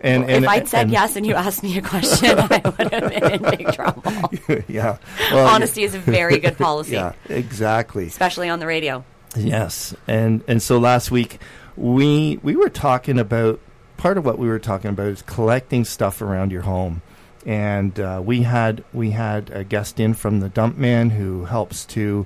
And, 0.01 0.23
well, 0.23 0.35
and 0.35 0.45
if 0.45 0.49
I'd 0.49 0.67
said 0.67 0.83
and 0.83 0.91
yes 0.91 1.15
and 1.15 1.25
you 1.25 1.33
asked 1.33 1.63
me 1.63 1.77
a 1.77 1.81
question, 1.81 2.37
I 2.39 2.61
would 2.63 2.93
have 2.93 3.09
been 3.09 3.31
in 3.33 3.41
big 3.41 3.73
trouble. 3.73 4.03
yeah. 4.67 4.97
Well, 5.31 5.47
Honesty 5.47 5.81
yeah. 5.81 5.87
is 5.87 5.95
a 5.95 5.99
very 5.99 6.39
good 6.39 6.57
policy. 6.57 6.93
yeah, 6.93 7.13
exactly. 7.27 8.07
Especially 8.07 8.47
on 8.49 8.59
the 8.59 8.67
radio. 8.67 9.03
Yes. 9.35 9.95
And 10.07 10.43
and 10.47 10.61
so 10.61 10.79
last 10.79 11.11
week 11.11 11.39
we 11.79 12.37
we 12.43 12.55
were 12.55 12.69
talking 12.69 13.17
about 13.17 13.59
part 13.97 14.17
of 14.17 14.25
what 14.25 14.37
we 14.37 14.47
were 14.47 14.59
talking 14.59 14.89
about 14.89 15.07
is 15.07 15.21
collecting 15.21 15.85
stuff 15.85 16.21
around 16.21 16.51
your 16.51 16.63
home. 16.63 17.01
And 17.45 17.97
uh, 17.99 18.21
we 18.23 18.43
had 18.43 18.83
we 18.93 19.11
had 19.11 19.49
a 19.49 19.63
guest 19.63 19.99
in 19.99 20.13
from 20.13 20.41
the 20.41 20.49
dump 20.49 20.77
man 20.77 21.09
who 21.11 21.45
helps 21.45 21.85
to 21.87 22.25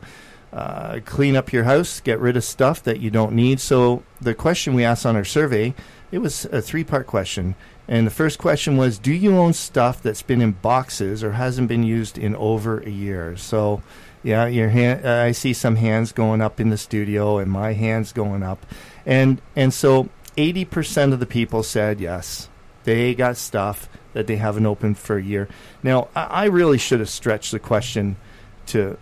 uh, 0.51 0.99
clean 1.05 1.35
up 1.35 1.53
your 1.53 1.63
house, 1.63 1.99
get 1.99 2.19
rid 2.19 2.35
of 2.35 2.43
stuff 2.43 2.81
that 2.83 2.99
you 2.99 3.11
don't 3.11 3.33
need. 3.33 3.59
So 3.59 4.03
the 4.19 4.33
question 4.33 4.73
we 4.73 4.83
asked 4.83 5.05
on 5.05 5.15
our 5.15 5.25
survey, 5.25 5.73
it 6.11 6.17
was 6.17 6.45
a 6.45 6.61
three-part 6.61 7.07
question, 7.07 7.55
and 7.87 8.07
the 8.07 8.11
first 8.11 8.37
question 8.37 8.77
was, 8.77 8.97
do 8.97 9.11
you 9.11 9.35
own 9.35 9.53
stuff 9.53 10.01
that's 10.01 10.21
been 10.21 10.41
in 10.41 10.51
boxes 10.51 11.23
or 11.23 11.33
hasn't 11.33 11.67
been 11.67 11.83
used 11.83 12.17
in 12.17 12.35
over 12.35 12.79
a 12.79 12.89
year? 12.89 13.35
So, 13.35 13.81
yeah, 14.23 14.47
your 14.47 14.69
hand. 14.69 15.05
Uh, 15.05 15.23
I 15.23 15.31
see 15.31 15.53
some 15.53 15.75
hands 15.75 16.11
going 16.11 16.41
up 16.41 16.59
in 16.59 16.69
the 16.69 16.77
studio, 16.77 17.37
and 17.37 17.51
my 17.51 17.73
hands 17.73 18.11
going 18.11 18.43
up, 18.43 18.65
and 19.05 19.41
and 19.55 19.73
so 19.73 20.09
eighty 20.37 20.65
percent 20.65 21.13
of 21.13 21.19
the 21.19 21.25
people 21.25 21.61
said 21.63 21.99
yes, 21.99 22.49
they 22.83 23.13
got 23.13 23.37
stuff 23.37 23.89
that 24.13 24.27
they 24.27 24.37
haven't 24.37 24.65
opened 24.65 24.97
for 24.97 25.17
a 25.17 25.23
year. 25.23 25.47
Now, 25.81 26.07
I, 26.15 26.23
I 26.23 26.45
really 26.45 26.77
should 26.77 26.99
have 26.99 27.09
stretched 27.09 27.51
the 27.51 27.59
question 27.59 28.15
to 28.67 28.97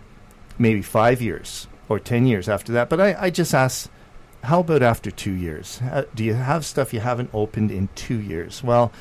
maybe 0.58 0.82
five 0.82 1.22
years 1.22 1.66
or 1.88 1.98
10 1.98 2.26
years 2.26 2.48
after 2.48 2.72
that. 2.72 2.88
But 2.88 3.00
I, 3.00 3.16
I 3.18 3.30
just 3.30 3.54
ask, 3.54 3.90
how 4.44 4.60
about 4.60 4.82
after 4.82 5.10
two 5.10 5.32
years? 5.32 5.80
Do 6.14 6.24
you 6.24 6.34
have 6.34 6.64
stuff 6.64 6.92
you 6.92 7.00
haven't 7.00 7.30
opened 7.32 7.70
in 7.70 7.88
two 7.94 8.18
years? 8.20 8.62
Well, 8.62 8.92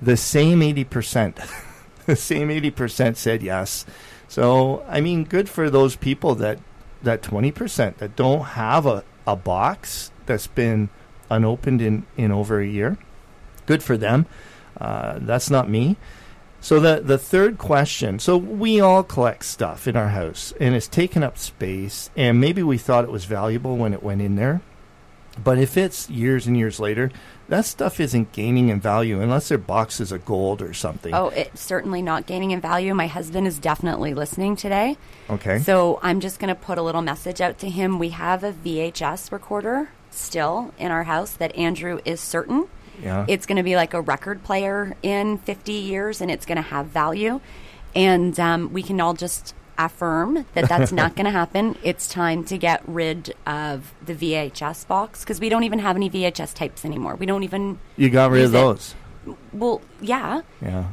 the 0.00 0.16
same 0.16 0.60
80%, 0.60 1.36
the 2.06 2.16
same 2.16 2.48
80% 2.48 3.16
said 3.16 3.42
yes. 3.42 3.86
So, 4.28 4.84
I 4.88 5.00
mean, 5.00 5.24
good 5.24 5.48
for 5.48 5.70
those 5.70 5.96
people 5.96 6.34
that, 6.36 6.58
that 7.02 7.22
20% 7.22 7.98
that 7.98 8.16
don't 8.16 8.42
have 8.42 8.86
a, 8.86 9.04
a 9.26 9.36
box 9.36 10.10
that's 10.26 10.46
been 10.46 10.88
unopened 11.30 11.82
in, 11.82 12.06
in 12.16 12.32
over 12.32 12.60
a 12.60 12.66
year. 12.66 12.98
Good 13.66 13.82
for 13.82 13.96
them. 13.96 14.26
Uh, 14.78 15.18
that's 15.20 15.50
not 15.50 15.68
me. 15.68 15.96
So 16.64 16.80
the 16.80 17.02
the 17.04 17.18
third 17.18 17.58
question. 17.58 18.18
So 18.18 18.38
we 18.38 18.80
all 18.80 19.02
collect 19.02 19.44
stuff 19.44 19.86
in 19.86 19.96
our 19.96 20.08
house, 20.08 20.54
and 20.58 20.74
it's 20.74 20.88
taken 20.88 21.22
up 21.22 21.36
space. 21.36 22.08
And 22.16 22.40
maybe 22.40 22.62
we 22.62 22.78
thought 22.78 23.04
it 23.04 23.10
was 23.10 23.26
valuable 23.26 23.76
when 23.76 23.92
it 23.92 24.02
went 24.02 24.22
in 24.22 24.36
there, 24.36 24.62
but 25.42 25.58
if 25.58 25.76
it's 25.76 26.08
years 26.08 26.46
and 26.46 26.56
years 26.56 26.80
later, 26.80 27.10
that 27.48 27.64
stuff 27.64 28.00
isn't 28.00 28.32
gaining 28.32 28.68
in 28.68 28.80
value 28.80 29.20
unless 29.20 29.48
they're 29.48 29.58
boxes 29.58 30.12
of 30.12 30.24
gold 30.24 30.62
or 30.62 30.72
something. 30.74 31.14
Oh, 31.14 31.28
it's 31.28 31.60
certainly 31.60 32.02
not 32.02 32.26
gaining 32.26 32.50
in 32.52 32.60
value. 32.60 32.94
My 32.94 33.06
husband 33.06 33.46
is 33.46 33.58
definitely 33.58 34.14
listening 34.14 34.56
today. 34.56 34.96
Okay. 35.28 35.58
So 35.58 35.98
I'm 36.02 36.20
just 36.20 36.38
going 36.38 36.48
to 36.48 36.60
put 36.60 36.78
a 36.78 36.82
little 36.82 37.02
message 37.02 37.40
out 37.40 37.58
to 37.58 37.68
him. 37.68 37.98
We 37.98 38.10
have 38.10 38.44
a 38.44 38.52
VHS 38.52 39.32
recorder 39.32 39.90
still 40.10 40.72
in 40.78 40.90
our 40.90 41.04
house 41.04 41.32
that 41.34 41.54
Andrew 41.56 42.00
is 42.04 42.20
certain 42.20 42.68
yeah. 43.02 43.26
It's 43.28 43.46
going 43.46 43.56
to 43.56 43.62
be 43.62 43.76
like 43.76 43.94
a 43.94 44.00
record 44.00 44.42
player 44.42 44.96
in 45.02 45.38
50 45.38 45.72
years 45.72 46.20
and 46.20 46.30
it's 46.30 46.46
going 46.46 46.56
to 46.56 46.62
have 46.62 46.86
value. 46.86 47.40
And 47.94 48.38
um, 48.38 48.72
we 48.72 48.82
can 48.82 49.00
all 49.00 49.14
just 49.14 49.54
affirm 49.78 50.46
that 50.54 50.68
that's 50.68 50.92
not 50.92 51.14
going 51.16 51.24
to 51.24 51.30
happen. 51.30 51.76
It's 51.82 52.06
time 52.06 52.44
to 52.44 52.58
get 52.58 52.82
rid 52.86 53.34
of 53.46 53.92
the 54.04 54.14
VHS 54.14 54.86
box 54.86 55.20
because 55.20 55.40
we 55.40 55.48
don't 55.48 55.64
even 55.64 55.78
have 55.78 55.96
any 55.96 56.10
VHS 56.10 56.54
types 56.54 56.84
anymore. 56.84 57.14
We 57.16 57.26
don't 57.26 57.42
even. 57.42 57.78
You 57.96 58.10
got 58.10 58.30
rid 58.30 58.44
of 58.44 58.52
those. 58.52 58.94
It. 59.26 59.36
Well, 59.52 59.80
yeah. 60.00 60.42
Yeah. 60.60 60.88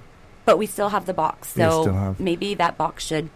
But 0.46 0.58
we 0.58 0.66
still 0.66 0.90
have 0.90 1.06
the 1.06 1.14
box, 1.14 1.54
so 1.54 2.16
maybe 2.18 2.56
that 2.56 2.78
box 2.78 3.06
should 3.06 3.30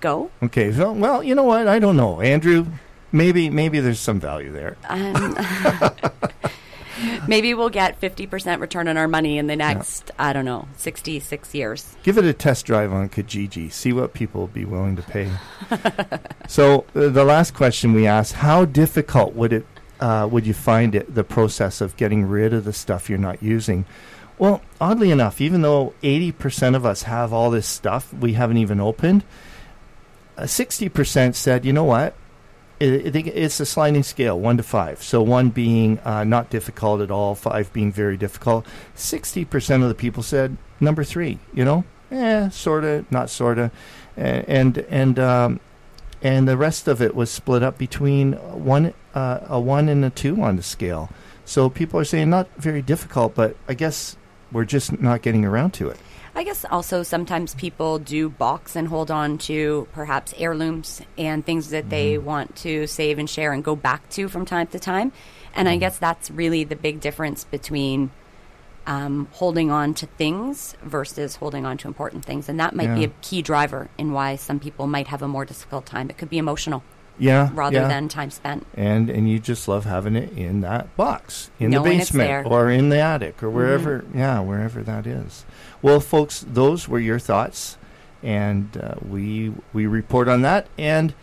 go. 0.00 0.30
Okay. 0.42 0.72
So, 0.72 0.92
well, 0.92 1.22
you 1.22 1.34
know 1.34 1.42
what? 1.42 1.66
I 1.66 1.78
don't 1.78 1.96
know, 1.96 2.20
Andrew. 2.20 2.66
Maybe 3.12 3.50
maybe 3.50 3.80
there's 3.80 4.00
some 4.00 4.20
value 4.20 4.52
there. 4.52 4.76
Um, 4.88 5.36
Maybe 7.28 7.54
we'll 7.54 7.70
get 7.70 8.00
50% 8.00 8.60
return 8.60 8.88
on 8.88 8.96
our 8.96 9.08
money 9.08 9.38
in 9.38 9.46
the 9.46 9.56
next, 9.56 10.04
yeah. 10.08 10.28
I 10.28 10.32
don't 10.32 10.44
know, 10.44 10.68
66 10.76 11.54
years. 11.54 11.96
Give 12.02 12.18
it 12.18 12.24
a 12.24 12.32
test 12.32 12.66
drive 12.66 12.92
on 12.92 13.08
Kijiji. 13.08 13.72
See 13.72 13.92
what 13.92 14.14
people 14.14 14.42
will 14.42 14.48
be 14.48 14.64
willing 14.64 14.96
to 14.96 15.02
pay. 15.02 15.30
so, 16.48 16.84
uh, 16.94 17.08
the 17.08 17.24
last 17.24 17.54
question 17.54 17.92
we 17.92 18.06
asked 18.06 18.34
how 18.34 18.64
difficult 18.64 19.34
would 19.34 19.52
it 19.52 19.66
uh, 20.00 20.28
would 20.30 20.46
you 20.46 20.54
find 20.54 20.94
it 20.94 21.14
the 21.14 21.24
process 21.24 21.80
of 21.80 21.96
getting 21.96 22.26
rid 22.26 22.52
of 22.52 22.64
the 22.64 22.72
stuff 22.72 23.08
you're 23.08 23.18
not 23.18 23.42
using? 23.42 23.86
Well, 24.38 24.60
oddly 24.80 25.10
enough, 25.10 25.40
even 25.40 25.62
though 25.62 25.94
80% 26.02 26.76
of 26.76 26.84
us 26.84 27.04
have 27.04 27.32
all 27.32 27.50
this 27.50 27.66
stuff 27.66 28.12
we 28.12 28.34
haven't 28.34 28.58
even 28.58 28.80
opened, 28.80 29.24
uh, 30.36 30.42
60% 30.42 31.34
said, 31.34 31.64
you 31.64 31.72
know 31.72 31.84
what? 31.84 32.14
It, 32.78 33.16
it, 33.16 33.26
it's 33.28 33.60
a 33.60 33.66
sliding 33.66 34.02
scale, 34.02 34.38
one 34.38 34.56
to 34.56 34.62
five. 34.62 35.02
So 35.02 35.22
one 35.22 35.50
being 35.50 35.98
uh, 36.00 36.24
not 36.24 36.50
difficult 36.50 37.00
at 37.00 37.10
all, 37.10 37.34
five 37.34 37.72
being 37.72 37.92
very 37.92 38.16
difficult. 38.16 38.66
Sixty 38.94 39.44
percent 39.44 39.82
of 39.82 39.88
the 39.88 39.94
people 39.94 40.22
said 40.22 40.56
number 40.80 41.04
three. 41.04 41.38
You 41.54 41.64
know, 41.64 41.84
eh, 42.10 42.48
sorta, 42.50 43.04
not 43.10 43.30
sorta, 43.30 43.70
and 44.16 44.78
and 44.78 45.18
um, 45.18 45.60
and 46.22 46.48
the 46.48 46.56
rest 46.56 46.88
of 46.88 47.00
it 47.00 47.14
was 47.14 47.30
split 47.30 47.62
up 47.62 47.78
between 47.78 48.32
one 48.32 48.92
uh, 49.14 49.40
a 49.48 49.60
one 49.60 49.88
and 49.88 50.04
a 50.04 50.10
two 50.10 50.40
on 50.42 50.56
the 50.56 50.62
scale. 50.62 51.10
So 51.44 51.70
people 51.70 52.00
are 52.00 52.04
saying 52.04 52.28
not 52.28 52.48
very 52.56 52.82
difficult, 52.82 53.34
but 53.34 53.56
I 53.68 53.74
guess 53.74 54.16
we're 54.52 54.64
just 54.64 55.00
not 55.00 55.22
getting 55.22 55.44
around 55.44 55.72
to 55.74 55.88
it. 55.88 55.98
I 56.36 56.44
guess 56.44 56.66
also 56.66 57.02
sometimes 57.02 57.54
people 57.54 57.98
do 57.98 58.28
box 58.28 58.76
and 58.76 58.88
hold 58.88 59.10
on 59.10 59.38
to 59.38 59.88
perhaps 59.92 60.34
heirlooms 60.36 61.00
and 61.16 61.44
things 61.44 61.70
that 61.70 61.84
mm-hmm. 61.84 61.90
they 61.90 62.18
want 62.18 62.54
to 62.56 62.86
save 62.86 63.18
and 63.18 63.28
share 63.28 63.54
and 63.54 63.64
go 63.64 63.74
back 63.74 64.06
to 64.10 64.28
from 64.28 64.44
time 64.44 64.66
to 64.68 64.78
time. 64.78 65.12
And 65.54 65.66
mm-hmm. 65.66 65.76
I 65.76 65.76
guess 65.78 65.96
that's 65.96 66.30
really 66.30 66.62
the 66.62 66.76
big 66.76 67.00
difference 67.00 67.44
between 67.44 68.10
um, 68.86 69.28
holding 69.32 69.70
on 69.70 69.94
to 69.94 70.06
things 70.06 70.76
versus 70.82 71.36
holding 71.36 71.64
on 71.64 71.78
to 71.78 71.88
important 71.88 72.26
things. 72.26 72.50
And 72.50 72.60
that 72.60 72.76
might 72.76 72.90
yeah. 72.90 72.94
be 72.96 73.04
a 73.04 73.12
key 73.22 73.40
driver 73.40 73.88
in 73.96 74.12
why 74.12 74.36
some 74.36 74.60
people 74.60 74.86
might 74.86 75.06
have 75.06 75.22
a 75.22 75.28
more 75.28 75.46
difficult 75.46 75.86
time. 75.86 76.10
It 76.10 76.18
could 76.18 76.28
be 76.28 76.36
emotional. 76.36 76.82
Yeah. 77.18 77.50
Rather 77.54 77.78
yeah. 77.78 77.88
than 77.88 78.08
time 78.08 78.30
spent. 78.30 78.66
And 78.74 79.08
and 79.08 79.28
you 79.28 79.38
just 79.38 79.68
love 79.68 79.84
having 79.84 80.16
it 80.16 80.32
in 80.32 80.60
that 80.60 80.94
box, 80.96 81.50
in 81.58 81.70
Knowing 81.70 81.84
the 81.84 81.98
basement 81.98 82.46
or 82.46 82.70
in 82.70 82.88
the 82.88 82.98
attic 82.98 83.42
or 83.42 83.50
wherever 83.50 84.00
mm-hmm. 84.00 84.18
yeah, 84.18 84.40
wherever 84.40 84.82
that 84.82 85.06
is. 85.06 85.44
Well, 85.82 86.00
folks, 86.00 86.44
those 86.46 86.88
were 86.88 86.98
your 86.98 87.18
thoughts, 87.18 87.78
and 88.22 88.76
uh, 88.76 88.94
we 89.06 89.52
we 89.72 89.86
report 89.86 90.28
on 90.28 90.42
that. 90.42 90.66
And 90.78 91.14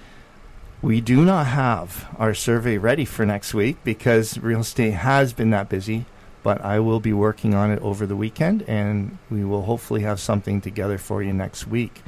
we 0.82 1.00
do 1.00 1.24
not 1.24 1.48
have 1.48 2.08
our 2.18 2.34
survey 2.34 2.78
ready 2.78 3.06
for 3.06 3.26
next 3.26 3.54
week 3.54 3.78
because 3.84 4.38
real 4.38 4.62
estate 4.62 4.92
has 4.92 5.34
been 5.34 5.52
that 5.52 5.70
busy. 5.70 6.06
But 6.42 6.60
I 6.60 6.82
will 6.82 7.00
be 7.00 7.14
working 7.14 7.54
on 7.54 7.72
it 7.72 7.82
over 7.82 8.06
the 8.06 8.18
weekend, 8.18 8.64
and 8.64 9.18
we 9.30 9.46
will 9.46 9.62
hopefully 9.62 10.02
have 10.02 10.20
something 10.20 10.60
together 10.60 10.98
for 10.98 11.24
you 11.24 11.32
next 11.32 11.68
week. 11.68 12.02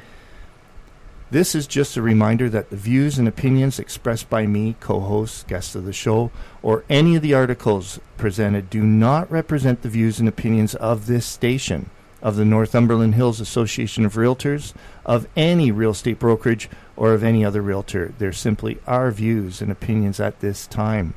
This 1.28 1.56
is 1.56 1.66
just 1.66 1.96
a 1.96 2.02
reminder 2.02 2.48
that 2.50 2.70
the 2.70 2.76
views 2.76 3.18
and 3.18 3.26
opinions 3.26 3.80
expressed 3.80 4.30
by 4.30 4.46
me, 4.46 4.76
co 4.78 5.00
hosts, 5.00 5.42
guests 5.42 5.74
of 5.74 5.84
the 5.84 5.92
show, 5.92 6.30
or 6.62 6.84
any 6.88 7.16
of 7.16 7.22
the 7.22 7.34
articles 7.34 7.98
presented 8.16 8.70
do 8.70 8.84
not 8.84 9.28
represent 9.28 9.82
the 9.82 9.88
views 9.88 10.20
and 10.20 10.28
opinions 10.28 10.76
of 10.76 11.06
this 11.06 11.26
station 11.26 11.90
of 12.22 12.36
the 12.36 12.44
Northumberland 12.44 13.16
Hills 13.16 13.40
Association 13.40 14.04
of 14.04 14.14
Realtors, 14.14 14.72
of 15.04 15.26
any 15.36 15.72
real 15.72 15.90
estate 15.90 16.20
brokerage, 16.20 16.70
or 16.96 17.12
of 17.12 17.24
any 17.24 17.44
other 17.44 17.60
realtor. 17.60 18.14
They're 18.18 18.32
simply 18.32 18.78
our 18.86 19.10
views 19.10 19.60
and 19.60 19.70
opinions 19.70 20.20
at 20.20 20.38
this 20.40 20.66
time. 20.66 21.14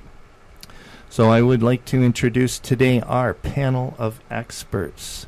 So 1.09 1.29
I 1.29 1.41
would 1.41 1.63
like 1.63 1.85
to 1.85 2.03
introduce 2.03 2.59
today 2.59 2.99
our 3.01 3.33
panel 3.33 3.95
of 3.97 4.19
experts. 4.29 5.27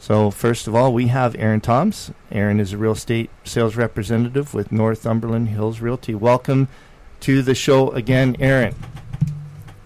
So, 0.00 0.30
first 0.30 0.66
of 0.66 0.74
all, 0.74 0.92
we 0.92 1.08
have 1.08 1.34
Erin 1.36 1.60
Toms. 1.60 2.12
Erin 2.30 2.60
is 2.60 2.72
a 2.72 2.78
real 2.78 2.92
estate 2.92 3.30
sales 3.44 3.76
representative 3.76 4.54
with 4.54 4.70
Northumberland 4.70 5.48
Hills 5.48 5.80
Realty. 5.80 6.14
Welcome 6.14 6.68
to 7.20 7.42
the 7.42 7.54
show 7.54 7.90
again, 7.90 8.36
Erin. 8.38 8.74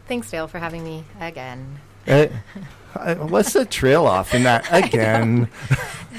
Thanks, 0.06 0.30
Dale, 0.30 0.48
for 0.48 0.58
having 0.58 0.84
me 0.84 1.04
again. 1.18 1.80
Uh, 2.06 2.26
what's 3.16 3.54
the 3.54 3.64
trail 3.64 4.06
off 4.06 4.34
in 4.34 4.42
that 4.42 4.66
again? 4.70 5.48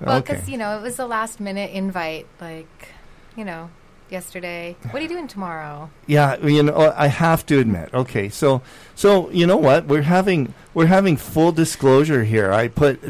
well, 0.00 0.20
because 0.20 0.42
okay. 0.42 0.52
you 0.52 0.58
know 0.58 0.78
it 0.78 0.82
was 0.82 0.98
a 0.98 1.06
last 1.06 1.40
minute 1.40 1.72
invite, 1.72 2.26
like 2.40 2.88
you 3.36 3.44
know 3.44 3.70
yesterday. 4.10 4.76
What 4.90 5.00
are 5.00 5.02
you 5.02 5.08
doing 5.08 5.28
tomorrow? 5.28 5.90
Yeah, 6.06 6.36
you 6.44 6.62
know, 6.62 6.74
uh, 6.74 6.94
I 6.96 7.08
have 7.08 7.44
to 7.46 7.58
admit. 7.58 7.92
Okay, 7.92 8.28
so 8.28 8.62
so 8.94 9.30
you 9.30 9.46
know 9.46 9.56
what? 9.56 9.86
We're 9.86 10.02
having 10.02 10.54
we're 10.74 10.86
having 10.86 11.16
full 11.16 11.52
disclosure 11.52 12.24
here. 12.24 12.52
I 12.52 12.68
put 12.68 13.00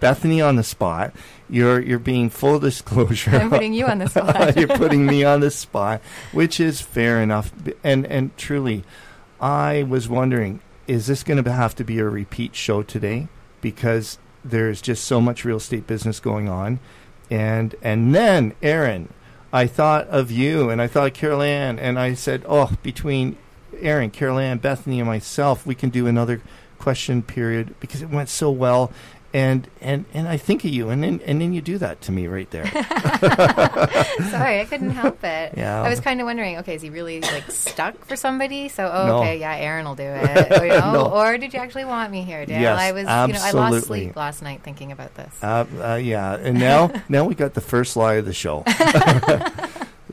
Bethany 0.00 0.40
on 0.40 0.56
the 0.56 0.62
spot. 0.62 1.14
You're 1.48 1.80
you're 1.80 1.98
being 1.98 2.30
full 2.30 2.58
disclosure. 2.58 3.30
I'm 3.32 3.50
putting 3.50 3.74
you 3.74 3.86
on 3.86 3.98
the 3.98 4.08
spot. 4.08 4.56
you're 4.56 4.68
putting 4.68 5.06
me 5.06 5.24
on 5.24 5.40
the 5.40 5.50
spot, 5.64 6.00
which 6.32 6.58
is 6.60 6.80
fair 6.80 7.22
enough. 7.22 7.52
And 7.84 8.06
and 8.06 8.36
truly, 8.36 8.84
I 9.40 9.82
was 9.82 10.08
wondering, 10.08 10.60
is 10.86 11.06
this 11.06 11.22
going 11.22 11.42
to 11.42 11.52
have 11.52 11.74
to 11.76 11.84
be 11.84 11.98
a 11.98 12.04
repeat 12.08 12.54
show 12.54 12.82
today? 12.82 13.28
Because 13.60 14.18
there's 14.44 14.80
just 14.80 15.04
so 15.04 15.20
much 15.20 15.44
real 15.44 15.58
estate 15.58 15.86
business 15.86 16.18
going 16.20 16.48
on, 16.48 16.80
and 17.30 17.74
and 17.82 18.14
then 18.14 18.54
Erin, 18.62 19.08
I 19.52 19.66
thought 19.66 20.06
of 20.08 20.30
you, 20.30 20.70
and 20.70 20.80
I 20.80 20.86
thought 20.86 21.08
of 21.08 21.14
Carol 21.14 21.42
Ann, 21.42 21.78
and 21.78 21.98
I 21.98 22.14
said, 22.14 22.44
oh, 22.48 22.72
between 22.82 23.36
Erin, 23.80 24.10
Carol 24.10 24.38
Ann, 24.38 24.58
Bethany, 24.58 25.00
and 25.00 25.08
myself, 25.08 25.66
we 25.66 25.74
can 25.74 25.90
do 25.90 26.06
another 26.06 26.40
question 26.78 27.22
period 27.22 27.74
because 27.80 28.00
it 28.00 28.10
went 28.10 28.28
so 28.28 28.50
well 28.50 28.90
and 29.32 29.68
and 29.80 30.04
and 30.12 30.26
I 30.26 30.36
think 30.36 30.64
of 30.64 30.70
you, 30.70 30.88
and 30.88 31.02
then 31.02 31.20
and 31.24 31.40
then 31.40 31.52
you 31.52 31.60
do 31.60 31.78
that 31.78 32.00
to 32.02 32.12
me 32.12 32.26
right 32.26 32.50
there. 32.50 32.66
Sorry, 34.30 34.60
I 34.60 34.66
couldn't 34.68 34.90
help 34.90 35.22
it. 35.22 35.54
Yeah, 35.56 35.82
I 35.82 35.88
was 35.88 36.00
kind 36.00 36.20
of 36.20 36.24
wondering. 36.24 36.58
Okay, 36.58 36.74
is 36.74 36.82
he 36.82 36.90
really 36.90 37.20
like 37.20 37.48
stuck 37.50 38.04
for 38.06 38.16
somebody? 38.16 38.68
So, 38.68 38.90
oh, 38.92 39.06
no. 39.06 39.18
okay, 39.18 39.38
yeah, 39.38 39.54
Erin 39.54 39.86
will 39.86 39.94
do 39.94 40.02
it. 40.02 40.60
Or, 40.60 40.64
you 40.64 40.72
know, 40.80 40.92
no. 40.92 41.06
or 41.06 41.38
did 41.38 41.54
you 41.54 41.60
actually 41.60 41.84
want 41.84 42.10
me 42.10 42.22
here, 42.22 42.44
Dan? 42.44 42.60
Yes, 42.60 42.78
I 42.78 42.92
was, 42.92 43.06
absolutely. 43.06 43.48
you 43.50 43.52
know, 43.54 43.60
I 43.60 43.70
lost 43.70 43.86
sleep 43.86 44.16
last 44.16 44.42
night 44.42 44.62
thinking 44.62 44.90
about 44.90 45.14
this. 45.14 45.42
Uh, 45.42 45.64
uh, 45.80 45.94
yeah, 45.94 46.34
and 46.34 46.58
now 46.58 46.90
now 47.08 47.24
we 47.24 47.34
got 47.36 47.54
the 47.54 47.60
first 47.60 47.96
lie 47.96 48.14
of 48.14 48.24
the 48.24 48.34
show. 48.34 48.64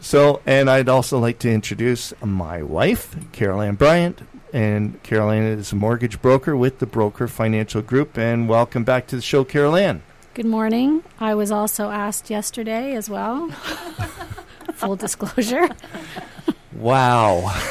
so, 0.02 0.42
and 0.46 0.70
I'd 0.70 0.90
also 0.90 1.18
like 1.18 1.40
to 1.40 1.52
introduce 1.52 2.14
my 2.24 2.62
wife, 2.62 3.16
Carol 3.32 3.62
Ann 3.62 3.76
Bryant, 3.76 4.22
and 4.54 5.02
Carol 5.04 5.32
Ann 5.32 5.44
is 5.44 5.72
a 5.72 5.76
mortgage 5.76 6.22
broker 6.22 6.56
with 6.56 6.80
the 6.80 6.86
Broker 6.86 7.28
Financial 7.28 7.82
Group. 7.82 8.18
And 8.18 8.48
welcome 8.48 8.84
back 8.84 9.08
to 9.08 9.16
the 9.16 9.22
show, 9.22 9.44
Carol 9.44 9.76
Ann. 9.76 10.02
Good 10.34 10.46
morning. 10.46 11.04
I 11.20 11.36
was 11.36 11.52
also 11.52 11.90
asked 11.90 12.30
yesterday 12.30 12.94
as 12.96 13.10
well. 13.10 13.50
Full 14.74 14.96
disclosure. 14.96 15.70
Wow. 16.74 17.42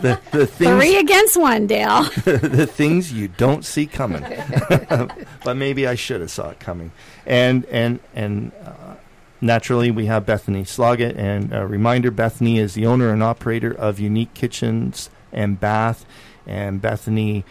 the, 0.00 0.20
the 0.30 0.46
things, 0.46 0.82
Three 0.82 0.96
against 0.96 1.36
one, 1.36 1.66
Dale. 1.66 2.04
the 2.24 2.66
things 2.66 3.12
you 3.12 3.28
don't 3.28 3.64
see 3.64 3.86
coming. 3.86 4.22
but 5.44 5.56
maybe 5.56 5.86
I 5.86 5.96
should 5.96 6.20
have 6.20 6.30
saw 6.30 6.50
it 6.50 6.60
coming. 6.60 6.92
And 7.26 7.64
and 7.66 7.98
and 8.14 8.52
uh, 8.64 8.94
naturally, 9.40 9.90
we 9.90 10.06
have 10.06 10.24
Bethany 10.24 10.62
Sloggett. 10.62 11.16
And 11.16 11.52
a 11.52 11.66
reminder: 11.66 12.12
Bethany 12.12 12.60
is 12.60 12.74
the 12.74 12.86
owner 12.86 13.10
and 13.10 13.24
operator 13.24 13.74
of 13.74 13.98
Unique 13.98 14.34
Kitchens 14.34 15.10
and 15.34 15.60
Bath. 15.60 16.06
And 16.46 16.80
Bethany 16.80 17.44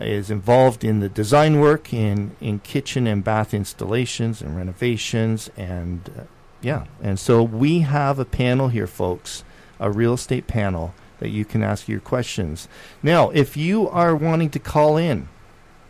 is 0.00 0.30
involved 0.30 0.84
in 0.84 1.00
the 1.00 1.08
design 1.08 1.60
work 1.60 1.92
in, 1.92 2.36
in 2.40 2.58
kitchen 2.60 3.06
and 3.06 3.24
bath 3.24 3.52
installations 3.52 4.40
and 4.40 4.56
renovations. 4.56 5.50
And 5.56 6.10
uh, 6.16 6.22
yeah, 6.60 6.84
and 7.02 7.18
so 7.18 7.42
we 7.42 7.80
have 7.80 8.18
a 8.18 8.24
panel 8.24 8.68
here, 8.68 8.86
folks, 8.86 9.44
a 9.78 9.90
real 9.90 10.14
estate 10.14 10.46
panel 10.46 10.94
that 11.18 11.30
you 11.30 11.44
can 11.44 11.62
ask 11.62 11.88
your 11.88 12.00
questions. 12.00 12.68
Now, 13.02 13.30
if 13.30 13.56
you 13.56 13.88
are 13.88 14.16
wanting 14.16 14.50
to 14.50 14.58
call 14.58 14.96
in, 14.96 15.28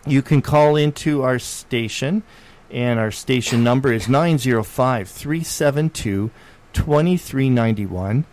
you 0.06 0.22
can 0.22 0.42
call 0.42 0.76
into 0.76 1.22
our 1.22 1.38
station, 1.38 2.22
and 2.70 2.98
our 2.98 3.10
station 3.10 3.62
number 3.62 3.92
is 3.92 4.08
905 4.08 5.08
372 5.08 6.30
2391. 6.72 8.24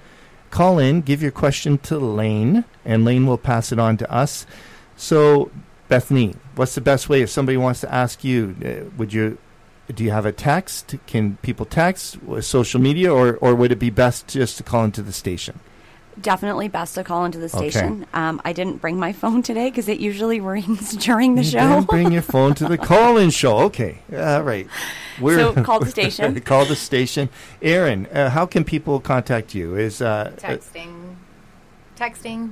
Call 0.50 0.80
in, 0.80 1.02
give 1.02 1.22
your 1.22 1.32
question 1.32 1.78
to 1.80 2.00
Lane, 2.00 2.64
and 2.86 3.04
Lane 3.04 3.28
will 3.28 3.38
pass 3.38 3.72
it 3.72 3.80
on 3.80 3.98
to 3.98 4.12
us. 4.12 4.46
So, 4.96 5.52
Bethany, 5.88 6.36
what's 6.56 6.76
the 6.76 6.82
best 6.82 7.10
way 7.10 7.22
if 7.22 7.30
somebody 7.30 7.58
wants 7.58 7.82
to 7.82 7.94
ask 7.94 8.24
you? 8.24 8.56
Uh, 8.64 8.90
would 8.98 9.14
you 9.14 9.38
do 9.94 10.04
you 10.04 10.12
have 10.12 10.26
a 10.26 10.34
text? 10.34 10.96
Can 11.06 11.38
people 11.38 11.66
text, 11.66 12.18
social 12.42 12.82
media, 12.82 13.14
or 13.14 13.38
or 13.38 13.56
would 13.56 13.72
it 13.72 13.80
be 13.80 13.90
best 13.90 14.28
just 14.28 14.58
to 14.58 14.64
call 14.64 14.84
into 14.84 15.02
the 15.02 15.14
station? 15.14 15.60
Definitely 16.22 16.68
best 16.68 16.96
to 16.96 17.04
call 17.04 17.26
into 17.26 17.38
the 17.38 17.50
station. 17.50 18.04
Okay. 18.04 18.12
Um, 18.14 18.42
I 18.44 18.54
didn't 18.54 18.78
bring 18.82 18.98
my 18.98 19.14
phone 19.22 19.44
today 19.44 19.70
because 19.70 19.88
it 19.88 20.00
usually 20.00 20.40
rings 20.54 20.94
during 20.98 21.36
the 21.36 21.44
you 21.44 21.52
show. 21.52 21.82
bring 21.82 22.12
your 22.12 22.22
phone 22.22 22.54
to 22.56 22.68
the 22.68 22.78
call-in 22.90 23.30
show. 23.30 23.60
Okay, 23.60 24.00
all 24.12 24.42
right. 24.44 24.68
We're 25.20 25.38
so 25.40 25.64
call 25.64 25.80
the 25.80 25.88
station. 25.90 26.40
call 26.42 26.66
the 26.66 26.76
station. 26.76 27.30
Erin, 27.62 28.08
uh, 28.08 28.30
how 28.30 28.46
can 28.46 28.64
people 28.64 29.00
contact 29.00 29.54
you? 29.56 29.76
Is 29.76 30.02
uh, 30.02 30.34
texting, 30.38 31.16
texting 31.96 32.52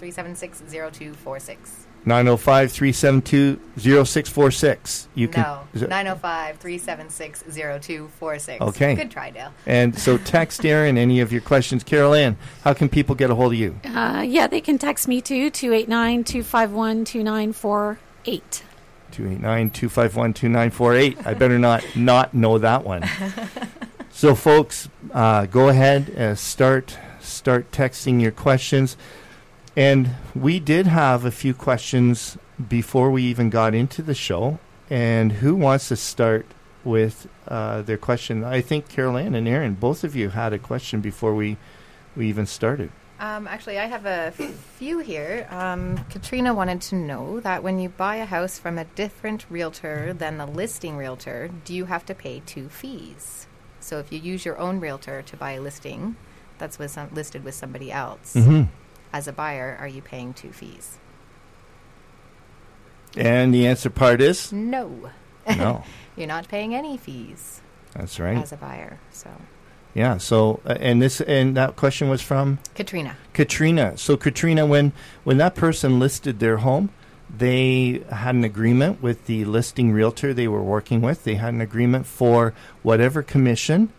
905-376-0246. 0.00 1.87
905 2.04 2.72
372 2.72 3.60
0646. 3.76 5.08
You 5.14 5.28
can. 5.28 5.42
No, 5.42 5.86
905 5.86 6.58
376 6.58 7.42
0246. 7.42 8.60
Okay. 8.60 8.94
Good 8.94 9.10
try, 9.10 9.30
Dale. 9.30 9.52
And 9.66 9.98
so 9.98 10.16
text 10.24 10.64
Erin 10.64 10.96
any 10.96 11.20
of 11.20 11.32
your 11.32 11.40
questions. 11.40 11.84
Carol 11.84 12.14
Ann, 12.14 12.36
how 12.62 12.72
can 12.72 12.88
people 12.88 13.14
get 13.14 13.30
a 13.30 13.34
hold 13.34 13.52
of 13.52 13.58
you? 13.58 13.78
Uh, 13.84 14.24
yeah, 14.26 14.46
they 14.46 14.60
can 14.60 14.78
text 14.78 15.08
me 15.08 15.20
too, 15.20 15.50
289 15.50 16.24
251 16.24 17.04
2948. 17.04 18.64
289 19.10 19.70
251 19.70 20.32
2948. 20.34 21.26
I 21.26 21.34
better 21.34 21.58
not 21.58 21.84
not 21.96 22.34
know 22.34 22.58
that 22.58 22.84
one. 22.84 23.04
so, 24.10 24.34
folks, 24.34 24.88
uh, 25.12 25.46
go 25.46 25.68
ahead 25.68 26.08
and 26.10 26.38
start 26.38 26.98
start 27.20 27.70
texting 27.70 28.20
your 28.20 28.32
questions. 28.32 28.96
And 29.78 30.16
we 30.34 30.58
did 30.58 30.88
have 30.88 31.24
a 31.24 31.30
few 31.30 31.54
questions 31.54 32.36
before 32.68 33.12
we 33.12 33.22
even 33.22 33.48
got 33.48 33.76
into 33.76 34.02
the 34.02 34.12
show. 34.12 34.58
And 34.90 35.30
who 35.30 35.54
wants 35.54 35.86
to 35.86 35.94
start 35.94 36.46
with 36.82 37.28
uh, 37.46 37.82
their 37.82 37.96
question? 37.96 38.42
I 38.42 38.60
think 38.60 38.88
Carol 38.88 39.16
Ann 39.16 39.36
and 39.36 39.46
Erin, 39.46 39.74
both 39.74 40.02
of 40.02 40.16
you 40.16 40.30
had 40.30 40.52
a 40.52 40.58
question 40.58 41.00
before 41.00 41.32
we, 41.32 41.58
we 42.16 42.26
even 42.26 42.44
started. 42.44 42.90
Um, 43.20 43.46
actually, 43.46 43.78
I 43.78 43.86
have 43.86 44.04
a 44.04 44.32
few 44.32 44.98
here. 44.98 45.46
Um, 45.48 46.04
Katrina 46.10 46.52
wanted 46.52 46.80
to 46.80 46.96
know 46.96 47.38
that 47.38 47.62
when 47.62 47.78
you 47.78 47.88
buy 47.88 48.16
a 48.16 48.24
house 48.24 48.58
from 48.58 48.78
a 48.78 48.84
different 48.84 49.46
realtor 49.48 50.12
than 50.12 50.38
the 50.38 50.46
listing 50.46 50.96
realtor, 50.96 51.50
do 51.64 51.72
you 51.72 51.84
have 51.84 52.04
to 52.06 52.16
pay 52.16 52.42
two 52.44 52.68
fees? 52.68 53.46
So 53.78 54.00
if 54.00 54.10
you 54.10 54.18
use 54.18 54.44
your 54.44 54.58
own 54.58 54.80
realtor 54.80 55.22
to 55.22 55.36
buy 55.36 55.52
a 55.52 55.60
listing 55.60 56.16
that's 56.58 56.80
with 56.80 56.90
some, 56.90 57.10
listed 57.14 57.44
with 57.44 57.54
somebody 57.54 57.92
else, 57.92 58.34
mm-hmm 58.34 58.64
as 59.12 59.28
a 59.28 59.32
buyer, 59.32 59.76
are 59.80 59.88
you 59.88 60.02
paying 60.02 60.34
two 60.34 60.52
fees? 60.52 60.98
And 63.16 63.52
the 63.52 63.66
answer 63.66 63.90
part 63.90 64.20
is 64.20 64.52
no. 64.52 65.10
No. 65.48 65.84
You're 66.16 66.26
not 66.26 66.48
paying 66.48 66.74
any 66.74 66.96
fees. 66.96 67.60
That's 67.94 68.20
right. 68.20 68.36
As 68.36 68.52
a 68.52 68.56
buyer, 68.56 68.98
so. 69.10 69.30
Yeah. 69.94 70.18
So, 70.18 70.60
uh, 70.66 70.76
and 70.78 71.00
this 71.00 71.20
and 71.22 71.56
that 71.56 71.76
question 71.76 72.08
was 72.08 72.20
from 72.20 72.58
Katrina. 72.74 73.16
Katrina. 73.32 73.96
So, 73.96 74.16
Katrina, 74.16 74.66
when 74.66 74.92
when 75.24 75.38
that 75.38 75.54
person 75.54 75.98
listed 75.98 76.38
their 76.38 76.58
home, 76.58 76.90
they 77.34 78.02
had 78.10 78.34
an 78.34 78.44
agreement 78.44 79.02
with 79.02 79.26
the 79.26 79.44
listing 79.44 79.92
realtor 79.92 80.34
they 80.34 80.48
were 80.48 80.62
working 80.62 81.00
with. 81.00 81.24
They 81.24 81.36
had 81.36 81.54
an 81.54 81.60
agreement 81.60 82.06
for 82.06 82.54
whatever 82.82 83.22
commission 83.22 83.92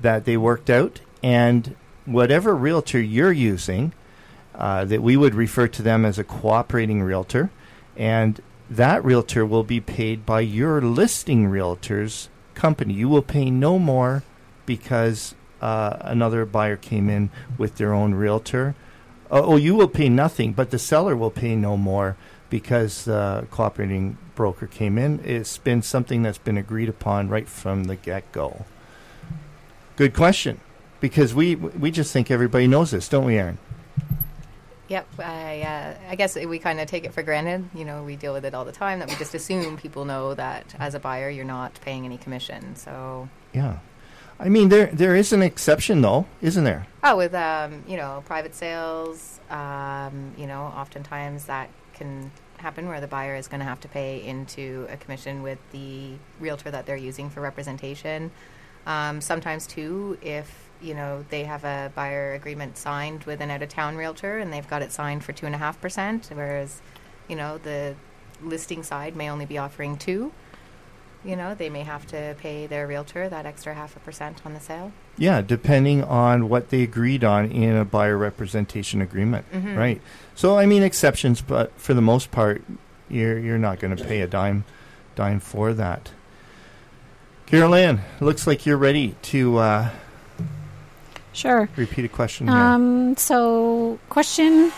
that 0.00 0.24
they 0.26 0.36
worked 0.36 0.68
out, 0.68 1.00
and 1.22 1.74
whatever 2.04 2.54
realtor 2.54 3.00
you're 3.00 3.32
using 3.32 3.92
uh, 4.56 4.84
that 4.84 5.02
we 5.02 5.16
would 5.16 5.34
refer 5.34 5.68
to 5.68 5.82
them 5.82 6.04
as 6.04 6.18
a 6.18 6.24
cooperating 6.24 7.02
realtor, 7.02 7.50
and 7.96 8.40
that 8.68 9.04
realtor 9.04 9.46
will 9.46 9.64
be 9.64 9.80
paid 9.80 10.26
by 10.26 10.40
your 10.40 10.80
listing 10.80 11.46
realtor's 11.46 12.28
company. 12.54 12.94
You 12.94 13.08
will 13.08 13.22
pay 13.22 13.50
no 13.50 13.78
more 13.78 14.22
because 14.64 15.34
uh, 15.60 15.98
another 16.00 16.44
buyer 16.44 16.76
came 16.76 17.08
in 17.08 17.30
with 17.58 17.76
their 17.76 17.92
own 17.92 18.14
realtor. 18.14 18.74
Uh, 19.30 19.42
oh, 19.42 19.56
you 19.56 19.74
will 19.74 19.88
pay 19.88 20.08
nothing, 20.08 20.52
but 20.52 20.70
the 20.70 20.78
seller 20.78 21.14
will 21.14 21.30
pay 21.30 21.54
no 21.54 21.76
more 21.76 22.16
because 22.48 23.04
the 23.04 23.46
cooperating 23.50 24.16
broker 24.34 24.66
came 24.66 24.98
in. 24.98 25.20
It's 25.24 25.58
been 25.58 25.82
something 25.82 26.22
that's 26.22 26.38
been 26.38 26.56
agreed 26.56 26.88
upon 26.88 27.28
right 27.28 27.48
from 27.48 27.84
the 27.84 27.96
get 27.96 28.30
go. 28.32 28.64
Good 29.96 30.14
question, 30.14 30.60
because 31.00 31.34
we 31.34 31.54
we 31.54 31.90
just 31.90 32.12
think 32.12 32.30
everybody 32.30 32.66
knows 32.66 32.90
this, 32.90 33.08
don't 33.08 33.24
we, 33.24 33.38
Erin? 33.38 33.58
Yep, 34.88 35.06
I, 35.18 35.62
uh, 35.62 36.10
I 36.10 36.14
guess 36.14 36.36
we 36.36 36.58
kind 36.58 36.78
of 36.78 36.86
take 36.86 37.04
it 37.04 37.12
for 37.12 37.22
granted. 37.22 37.68
You 37.74 37.84
know, 37.84 38.04
we 38.04 38.14
deal 38.14 38.32
with 38.32 38.44
it 38.44 38.54
all 38.54 38.64
the 38.64 38.72
time 38.72 39.00
that 39.00 39.08
we 39.08 39.16
just 39.16 39.34
assume 39.34 39.76
people 39.76 40.04
know 40.04 40.34
that 40.34 40.74
as 40.78 40.94
a 40.94 41.00
buyer 41.00 41.28
you're 41.28 41.44
not 41.44 41.74
paying 41.80 42.04
any 42.04 42.18
commission. 42.18 42.76
So 42.76 43.28
yeah, 43.52 43.78
I 44.38 44.48
mean 44.48 44.68
there 44.68 44.86
there 44.86 45.16
is 45.16 45.32
an 45.32 45.42
exception 45.42 46.02
though, 46.02 46.26
isn't 46.40 46.62
there? 46.62 46.86
Oh, 47.02 47.16
with 47.16 47.34
um, 47.34 47.82
you 47.88 47.96
know 47.96 48.22
private 48.26 48.54
sales, 48.54 49.40
um, 49.50 50.32
you 50.38 50.46
know, 50.46 50.62
oftentimes 50.62 51.46
that 51.46 51.68
can 51.94 52.30
happen 52.58 52.88
where 52.88 53.00
the 53.00 53.06
buyer 53.06 53.34
is 53.34 53.48
going 53.48 53.60
to 53.60 53.66
have 53.66 53.80
to 53.80 53.88
pay 53.88 54.24
into 54.24 54.86
a 54.90 54.96
commission 54.96 55.42
with 55.42 55.58
the 55.72 56.12
realtor 56.40 56.70
that 56.70 56.86
they're 56.86 56.96
using 56.96 57.28
for 57.28 57.40
representation. 57.40 58.30
Um, 58.86 59.20
sometimes 59.20 59.66
too, 59.66 60.16
if 60.22 60.65
you 60.86 60.94
know, 60.94 61.24
they 61.30 61.44
have 61.44 61.64
a 61.64 61.90
buyer 61.94 62.32
agreement 62.34 62.78
signed 62.78 63.24
with 63.24 63.40
an 63.40 63.50
out 63.50 63.60
of 63.62 63.68
town 63.68 63.96
realtor 63.96 64.38
and 64.38 64.52
they've 64.52 64.68
got 64.68 64.80
it 64.82 64.92
signed 64.92 65.24
for 65.24 65.32
two 65.32 65.44
and 65.46 65.54
a 65.54 65.58
half 65.58 65.80
percent, 65.80 66.30
whereas, 66.32 66.80
you 67.28 67.34
know, 67.36 67.58
the 67.58 67.94
listing 68.42 68.82
side 68.82 69.16
may 69.16 69.28
only 69.28 69.44
be 69.46 69.58
offering 69.58 69.96
two. 69.96 70.32
You 71.24 71.34
know, 71.34 71.56
they 71.56 71.68
may 71.70 71.82
have 71.82 72.06
to 72.08 72.36
pay 72.38 72.68
their 72.68 72.86
realtor 72.86 73.28
that 73.28 73.46
extra 73.46 73.74
half 73.74 73.96
a 73.96 74.00
percent 74.00 74.42
on 74.46 74.54
the 74.54 74.60
sale. 74.60 74.92
Yeah, 75.18 75.42
depending 75.42 76.04
on 76.04 76.48
what 76.48 76.68
they 76.70 76.82
agreed 76.82 77.24
on 77.24 77.50
in 77.50 77.74
a 77.74 77.84
buyer 77.84 78.16
representation 78.16 79.00
agreement, 79.02 79.44
Mhm. 79.52 79.76
right? 79.76 80.00
So 80.36 80.56
I 80.56 80.66
mean 80.66 80.84
exceptions, 80.84 81.40
but 81.40 81.72
for 81.80 81.94
the 81.94 82.02
most 82.02 82.30
part, 82.30 82.62
you're 83.08 83.38
you're 83.38 83.58
not 83.58 83.80
going 83.80 83.96
to 83.96 84.04
pay 84.04 84.20
a 84.20 84.28
dime 84.28 84.64
dime 85.16 85.40
for 85.40 85.72
that. 85.74 86.10
Carol 87.46 87.74
Ann, 87.74 88.02
looks 88.20 88.46
like 88.46 88.66
you're 88.66 88.76
ready 88.76 89.14
to 89.22 89.58
uh, 89.58 89.90
Sure. 91.36 91.68
repeat 91.76 92.06
a 92.06 92.08
question 92.08 92.48
here. 92.48 92.56
Um, 92.56 93.16
so, 93.18 93.98
question 94.08 94.72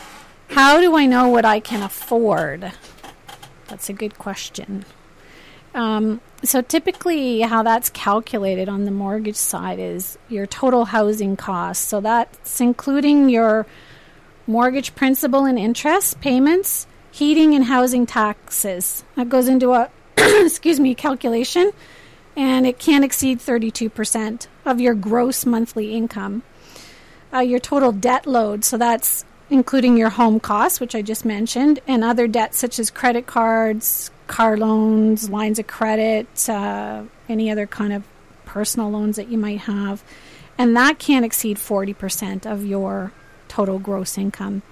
How 0.50 0.80
do 0.80 0.96
I 0.96 1.06
know 1.06 1.28
what 1.28 1.44
I 1.44 1.60
can 1.60 1.84
afford? 1.84 2.72
That's 3.68 3.88
a 3.88 3.92
good 3.92 4.18
question. 4.18 4.84
Um, 5.72 6.20
so, 6.42 6.60
typically, 6.60 7.42
how 7.42 7.62
that's 7.62 7.90
calculated 7.90 8.68
on 8.68 8.86
the 8.86 8.90
mortgage 8.90 9.36
side 9.36 9.78
is 9.78 10.18
your 10.28 10.46
total 10.46 10.86
housing 10.86 11.36
costs. 11.36 11.86
So, 11.86 12.00
that's 12.00 12.60
including 12.60 13.28
your 13.28 13.64
mortgage 14.48 14.96
principal 14.96 15.44
and 15.44 15.60
interest 15.60 16.20
payments, 16.20 16.88
heating 17.12 17.54
and 17.54 17.66
housing 17.66 18.04
taxes. 18.04 19.04
That 19.14 19.28
goes 19.28 19.46
into 19.46 19.74
a, 19.74 19.90
excuse 20.18 20.80
me, 20.80 20.96
calculation, 20.96 21.70
and 22.34 22.66
it 22.66 22.80
can't 22.80 23.04
exceed 23.04 23.38
32% 23.38 24.48
of 24.68 24.80
your 24.80 24.94
gross 24.94 25.44
monthly 25.44 25.94
income 25.94 26.42
uh, 27.32 27.40
your 27.40 27.58
total 27.58 27.92
debt 27.92 28.26
load. 28.26 28.64
So 28.64 28.78
that's 28.78 29.24
including 29.50 29.96
your 29.96 30.10
home 30.10 30.40
costs, 30.40 30.80
which 30.80 30.94
I 30.94 31.02
just 31.02 31.24
mentioned, 31.24 31.80
and 31.86 32.04
other 32.04 32.26
debts 32.26 32.58
such 32.58 32.78
as 32.78 32.90
credit 32.90 33.26
cards, 33.26 34.10
car 34.26 34.56
loans, 34.56 35.30
lines 35.30 35.58
of 35.58 35.66
credit, 35.66 36.48
uh, 36.48 37.04
any 37.28 37.50
other 37.50 37.66
kind 37.66 37.92
of 37.92 38.04
personal 38.44 38.90
loans 38.90 39.16
that 39.16 39.28
you 39.28 39.38
might 39.38 39.60
have. 39.60 40.02
And 40.58 40.76
that 40.76 40.98
can't 40.98 41.24
exceed 41.24 41.56
40% 41.56 42.44
of 42.44 42.64
your 42.64 43.12
total 43.46 43.78
gross 43.78 44.18
income. 44.18 44.62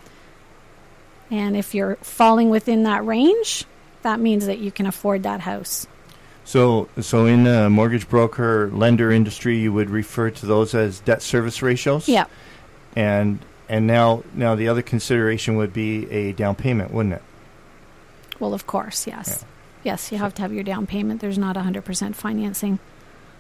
And 1.31 1.57
if 1.57 1.75
you're 1.75 1.97
falling 1.97 2.51
within 2.51 2.83
that 2.85 3.05
range, 3.05 3.65
that 4.03 4.21
means 4.21 4.47
that 4.47 4.59
you 4.59 4.71
can 4.71 4.87
afford 4.87 5.23
that 5.23 5.41
house. 5.41 5.87
So 6.47 6.89
so 7.01 7.27
in 7.27 7.43
the 7.43 7.69
mortgage 7.69 8.09
broker 8.09 8.71
lender 8.73 9.11
industry, 9.11 9.59
you 9.59 9.73
would 9.73 9.91
refer 9.91 10.31
to 10.31 10.47
those 10.47 10.75
as 10.75 11.01
debt 11.01 11.21
service 11.21 11.61
ratios. 11.61 12.09
Yeah. 12.09 12.27
and 12.95 13.41
and 13.69 13.87
now 13.87 14.23
now 14.33 14.55
the 14.55 14.69
other 14.69 14.81
consideration 14.81 15.57
would 15.57 15.73
be 15.73 16.09
a 16.11 16.33
down 16.33 16.55
payment, 16.55 16.93
wouldn't 16.93 17.17
it? 17.17 17.23
Well, 18.39 18.55
of 18.55 18.67
course, 18.67 19.07
yes. 19.07 19.45
Yes, 19.83 20.13
you 20.13 20.19
have 20.19 20.35
to 20.35 20.43
have 20.43 20.53
your 20.53 20.63
down 20.63 20.87
payment. 20.87 21.21
There's 21.21 21.39
not 21.39 21.57
100% 21.57 22.15
financing 22.15 22.79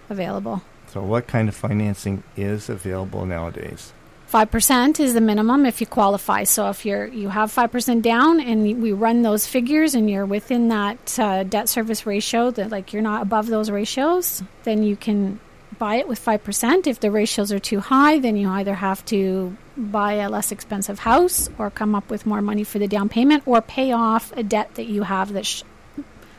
available. 0.09 0.63
So 0.89 1.01
what 1.03 1.27
kind 1.27 1.49
of 1.49 1.55
financing 1.55 2.23
is 2.37 2.69
available 2.69 3.27
nowadays? 3.27 3.93
Five 4.27 4.51
percent 4.51 4.99
is 4.99 5.15
the 5.15 5.21
minimum 5.21 5.67
if 5.67 5.81
you 5.81 5.87
qualify. 5.87 6.43
So 6.45 6.69
if 6.69 6.85
you're 6.85 7.07
you 7.07 7.29
have 7.29 7.53
five 7.53 7.71
percent 7.71 8.03
down, 8.03 8.41
and 8.41 8.83
we 8.83 8.93
run 8.93 9.23
those 9.23 9.47
figures, 9.47 9.95
and 9.95 10.11
you're 10.11 10.27
within 10.27 10.69
that 10.69 11.19
uh, 11.19 11.45
debt 11.45 11.69
service 11.69 12.07
ratio, 12.07 12.51
that 12.51 12.71
like 12.71 12.93
you're 12.93 13.03
not 13.03 13.23
above 13.23 13.47
those 13.47 13.71
ratios, 13.71 14.43
then 14.65 14.83
you 14.83 14.97
can 14.97 15.39
buy 15.79 15.97
it 15.97 16.09
with 16.09 16.19
five 16.19 16.43
percent. 16.43 16.89
If 16.89 16.99
the 16.99 17.13
ratios 17.13 17.53
are 17.53 17.61
too 17.61 17.79
high, 17.79 18.19
then 18.19 18.37
you 18.37 18.49
either 18.49 18.75
have 18.75 19.05
to 19.07 19.57
buy 19.77 20.15
a 20.15 20.29
less 20.29 20.51
expensive 20.51 20.99
house, 20.99 21.49
or 21.57 21.71
come 21.71 21.95
up 21.95 22.11
with 22.11 22.27
more 22.27 22.43
money 22.43 22.65
for 22.65 22.81
the 22.81 22.89
down 22.89 23.09
payment, 23.09 23.47
or 23.47 23.63
pay 23.63 23.93
off 23.93 24.33
a 24.37 24.43
debt 24.43 24.75
that 24.75 24.87
you 24.87 25.05
have 25.05 25.33
that's 25.35 25.49
sh- 25.49 25.63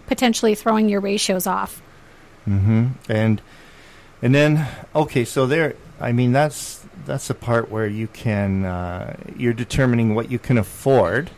potentially 0.07 0.55
throwing 0.55 0.89
your 0.89 0.99
ratios 0.99 1.47
off. 1.47 1.81
Mm-hmm. 2.47 2.87
And 3.07 3.41
and 4.21 4.35
then 4.35 4.67
okay, 4.93 5.23
so 5.23 5.45
there. 5.45 5.75
I 5.99 6.11
mean, 6.11 6.31
that's 6.31 6.76
that's 7.07 7.27
the 7.27 7.33
part 7.33 7.71
where 7.71 7.87
you 7.87 8.07
can 8.07 8.65
uh, 8.65 9.15
you're 9.35 9.53
determining 9.53 10.13
what 10.13 10.29
you 10.29 10.37
can 10.37 10.57
afford. 10.57 11.31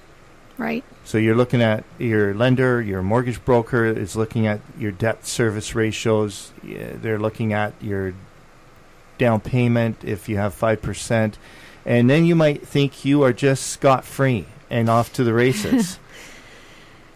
Right. 0.57 0.83
So 1.05 1.17
you're 1.17 1.35
looking 1.35 1.61
at 1.61 1.85
your 1.97 2.33
lender, 2.33 2.81
your 2.81 3.01
mortgage 3.01 3.43
broker 3.45 3.85
is 3.85 4.17
looking 4.17 4.45
at 4.45 4.59
your 4.77 4.91
debt 4.91 5.25
service 5.25 5.73
ratios. 5.73 6.51
They're 6.63 7.19
looking 7.19 7.53
at 7.53 7.73
your 7.81 8.13
down 9.17 9.39
payment 9.39 10.03
if 10.03 10.27
you 10.27 10.37
have 10.37 10.53
five 10.53 10.81
percent, 10.81 11.37
and 11.85 12.09
then 12.09 12.25
you 12.25 12.35
might 12.35 12.67
think 12.67 13.05
you 13.05 13.23
are 13.23 13.31
just 13.31 13.67
scot 13.67 14.03
free 14.03 14.45
and 14.69 14.89
off 14.89 15.13
to 15.13 15.23
the 15.23 15.33
races. 15.33 15.99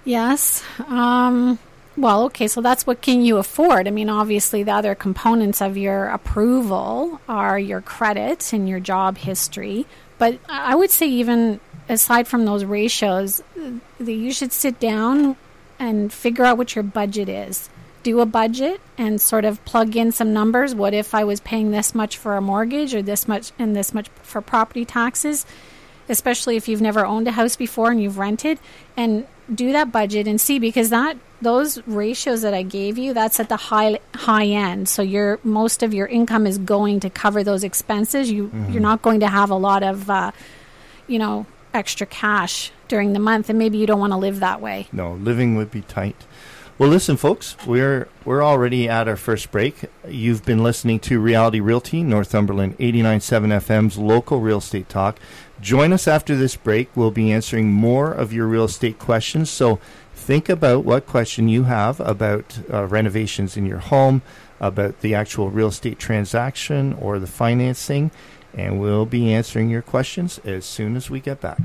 Yes. 0.06 0.64
Um, 0.88 1.60
well, 1.96 2.24
okay, 2.26 2.48
so 2.48 2.62
that's 2.62 2.88
what 2.88 3.02
can 3.02 3.24
you 3.24 3.38
afford? 3.38 3.88
I 3.88 3.92
mean, 3.92 4.10
obviously, 4.10 4.64
the 4.64 4.72
other 4.72 4.96
components 4.96 5.62
of 5.62 5.78
your 5.78 6.08
approval 6.08 7.22
are 7.30 7.60
your 7.60 7.82
credit 7.82 8.52
and 8.54 8.68
your 8.68 8.80
job 8.80 9.18
history. 9.18 9.86
But 10.18 10.40
I 10.50 10.76
would 10.76 10.90
say, 10.90 11.08
even 11.08 11.60
aside 11.90 12.28
from 12.28 12.46
those 12.46 12.66
ratios, 12.66 13.42
uh, 13.60 13.72
that 14.00 14.14
you 14.14 14.32
should 14.32 14.52
sit 14.52 14.80
down 14.80 15.36
and 15.80 16.12
figure 16.12 16.46
out 16.46 16.58
what 16.58 16.76
your 16.76 16.84
budget 16.84 17.30
is. 17.30 17.70
Do 18.04 18.20
a 18.20 18.26
budget 18.26 18.82
and 18.98 19.22
sort 19.22 19.46
of 19.46 19.64
plug 19.66 19.96
in 19.96 20.12
some 20.12 20.34
numbers. 20.34 20.76
What 20.76 20.94
if 20.94 21.14
I 21.14 21.24
was 21.24 21.40
paying 21.40 21.72
this 21.72 21.94
much 21.94 22.18
for 22.18 22.36
a 22.36 22.42
mortgage 22.42 22.94
or 22.94 23.02
this 23.02 23.28
much 23.28 23.52
and 23.60 23.76
this 23.76 23.94
much 23.94 24.10
for 24.24 24.42
property 24.42 24.86
taxes? 24.86 25.46
especially 26.10 26.58
if 26.58 26.68
you've 26.68 26.82
never 26.82 27.06
owned 27.06 27.28
a 27.28 27.32
house 27.32 27.56
before 27.56 27.92
and 27.92 28.02
you've 28.02 28.18
rented 28.18 28.60
and 28.98 29.26
do 29.54 29.72
that 29.72 29.92
budget 29.92 30.28
and 30.28 30.40
see 30.40 30.60
because 30.60 30.90
that 30.90 31.18
those 31.44 31.86
ratios 31.88 32.42
that 32.42 32.54
I 32.54 32.64
gave 32.64 32.98
you 32.98 33.14
that's 33.14 33.40
at 33.40 33.50
the 33.50 33.58
high 33.58 34.00
high 34.16 34.46
end 34.48 34.90
so 34.90 35.02
your 35.02 35.40
most 35.44 35.84
of 35.84 35.94
your 35.94 36.08
income 36.08 36.48
is 36.48 36.58
going 36.58 37.00
to 37.02 37.10
cover 37.10 37.44
those 37.44 37.64
expenses 37.64 38.32
you 38.32 38.52
you're 38.70 38.82
not 38.82 39.02
going 39.02 39.20
to 39.20 39.28
have 39.28 39.50
a 39.50 39.56
lot 39.56 39.84
of 39.84 40.10
uh, 40.10 40.32
you 41.08 41.20
know 41.20 41.46
extra 41.74 42.08
cash 42.08 42.72
during 42.88 43.14
the 43.14 43.20
month 43.20 43.50
and 43.50 43.58
maybe 43.60 43.78
you 43.78 43.86
don't 43.88 44.00
want 44.00 44.14
to 44.14 44.18
live 44.18 44.40
that 44.40 44.62
way 44.62 44.88
No, 44.92 45.14
living 45.14 45.56
would 45.58 45.72
be 45.72 45.82
tight. 45.82 46.16
Well, 46.80 46.90
listen, 46.90 47.18
folks, 47.18 47.56
we're 47.68 48.08
we're 48.26 48.44
already 48.44 48.90
at 48.90 49.08
our 49.08 49.16
first 49.16 49.52
break. 49.52 49.76
You've 50.08 50.44
been 50.44 50.64
listening 50.64 51.00
to 51.02 51.20
Reality 51.20 51.60
Realty, 51.60 52.02
Northumberland 52.02 52.78
89.7 52.80 53.62
FM's 53.62 53.98
local 53.98 54.40
real 54.40 54.58
estate 54.58 54.90
talk. 54.90 55.20
Join 55.62 55.94
us 55.94 56.08
after 56.08 56.36
this 56.36 56.56
break. 56.56 56.90
We'll 56.96 57.12
be 57.12 57.32
answering 57.32 57.72
more 57.72 58.12
of 58.12 58.34
your 58.34 58.48
real 58.48 58.66
estate 58.66 58.98
questions. 58.98 59.52
So 59.52 59.80
think 60.24 60.48
about 60.48 60.86
what 60.86 61.06
question 61.06 61.50
you 61.50 61.64
have 61.64 62.00
about 62.00 62.58
uh, 62.72 62.86
renovations 62.88 63.58
in 63.58 63.66
your 63.66 63.80
home, 63.80 64.22
about 64.62 65.02
the 65.02 65.14
actual 65.14 65.50
real 65.50 65.68
estate 65.68 66.00
transaction 66.00 66.94
or 66.94 67.20
the 67.20 67.28
financing, 67.28 68.10
and 68.54 68.80
we'll 68.80 69.06
be 69.06 69.34
answering 69.34 69.70
your 69.70 69.82
questions 69.82 70.40
as 70.46 70.64
soon 70.64 70.96
as 70.96 71.10
we 71.10 71.20
get 71.20 71.42
back. 71.42 71.60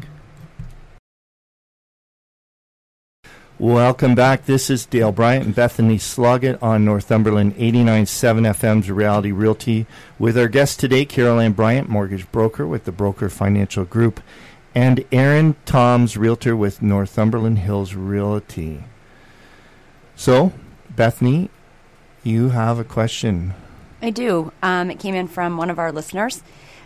Welcome 3.60 4.14
back. 4.14 4.46
This 4.46 4.70
is 4.70 4.86
Dale 4.86 5.12
Bryant 5.12 5.46
and 5.46 5.54
Bethany 5.54 5.98
Sloggett 5.98 6.62
on 6.62 6.84
Northumberland 6.84 7.56
89.7 7.56 8.54
FM's 8.54 8.90
Reality 8.90 9.32
Realty 9.32 9.86
with 10.18 10.38
our 10.38 10.48
guest 10.48 10.78
today, 10.78 11.04
Carol 11.04 11.40
Ann 11.40 11.52
Bryant, 11.52 11.88
mortgage 11.88 12.30
broker 12.30 12.66
with 12.66 12.84
the 12.84 12.92
Broker 12.92 13.28
Financial 13.28 13.84
Group, 13.84 14.20
and 14.74 15.04
Erin 15.10 15.56
Toms, 15.64 16.16
realtor 16.16 16.56
with 16.56 16.82
Northumberland 16.82 17.58
Hills 17.58 17.94
Realty. 17.94 18.84
So, 20.14 20.52
Bethany, 20.90 21.50
you 22.22 22.50
have 22.50 22.78
a 22.78 22.84
question. 22.84 23.54
I 24.02 24.10
do. 24.10 24.52
Um, 24.62 24.90
it 24.90 24.98
came 24.98 25.14
in 25.14 25.28
from 25.28 25.56
one 25.56 25.70
of 25.70 25.78
our 25.78 25.92
listeners. 25.92 26.42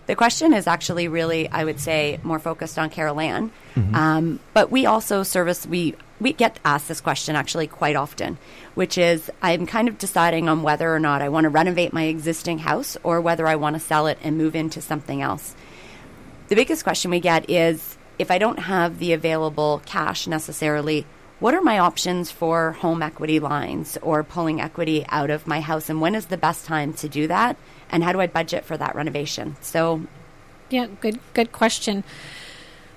The 0.07 0.17
question 0.17 0.53
is 0.53 0.67
actually 0.67 1.09
really, 1.09 1.49
I 1.49 1.65
would 1.65 1.79
say, 1.79 2.19
more 2.23 2.39
focused 2.39 2.79
on 2.79 2.91
Carol 2.91 3.21
Ann. 3.21 3.53
Um, 3.95 4.41
but 4.53 4.71
we 4.71 4.85
also 4.85 5.23
service, 5.23 5.65
we, 5.65 5.95
we 6.21 6.33
get 6.33 6.59
asked 6.65 6.89
this 6.89 7.01
question 7.01 7.37
actually 7.37 7.69
quite 7.69 7.97
often, 7.97 8.37
which 8.75 8.99
is 8.99 9.31
I'm 9.41 9.67
kind 9.67 9.89
of 9.89 9.99
deciding 9.99 10.49
on 10.49 10.63
whether 10.63 10.93
or 10.93 10.99
not 10.99 11.23
I 11.23 11.29
want 11.29 11.45
to 11.45 11.51
renovate 11.51 11.93
my 11.93 12.05
existing 12.05 12.59
house 12.59 12.97
or 13.03 13.21
whether 13.21 13.47
I 13.47 13.57
want 13.57 13.77
to 13.77 13.81
sell 13.81 14.07
it 14.07 14.19
and 14.23 14.37
move 14.37 14.57
into 14.57 14.81
something 14.81 15.23
else. 15.23 15.55
The 16.53 16.57
biggest 16.57 16.85
question 16.85 17.11
we 17.11 17.21
get 17.21 17.49
is 17.49 17.97
if 18.19 18.31
I 18.31 18.37
don't 18.37 18.59
have 18.59 18.99
the 18.99 19.15
available 19.15 19.81
cash 19.87 20.27
necessarily, 20.27 21.07
what 21.41 21.55
are 21.55 21.63
my 21.63 21.79
options 21.79 22.31
for 22.31 22.73
home 22.73 23.03
equity 23.03 23.41
lines 23.41 23.97
or 24.03 24.23
pulling 24.23 24.61
equity 24.61 25.07
out 25.09 25.31
of 25.31 25.47
my 25.47 25.63
house? 25.63 25.89
And 25.89 25.99
when 25.99 26.15
is 26.15 26.27
the 26.27 26.37
best 26.37 26.67
time 26.67 26.93
to 26.93 27.09
do 27.09 27.27
that? 27.29 27.57
And 27.89 28.05
how 28.05 28.13
do 28.13 28.21
I 28.21 28.27
budget 28.27 28.67
for 28.67 28.77
that 28.77 28.95
renovation? 28.95 29.57
So, 29.63 30.03
Yeah, 30.69 30.89
good 31.01 31.21
good 31.33 31.53
question. 31.53 32.05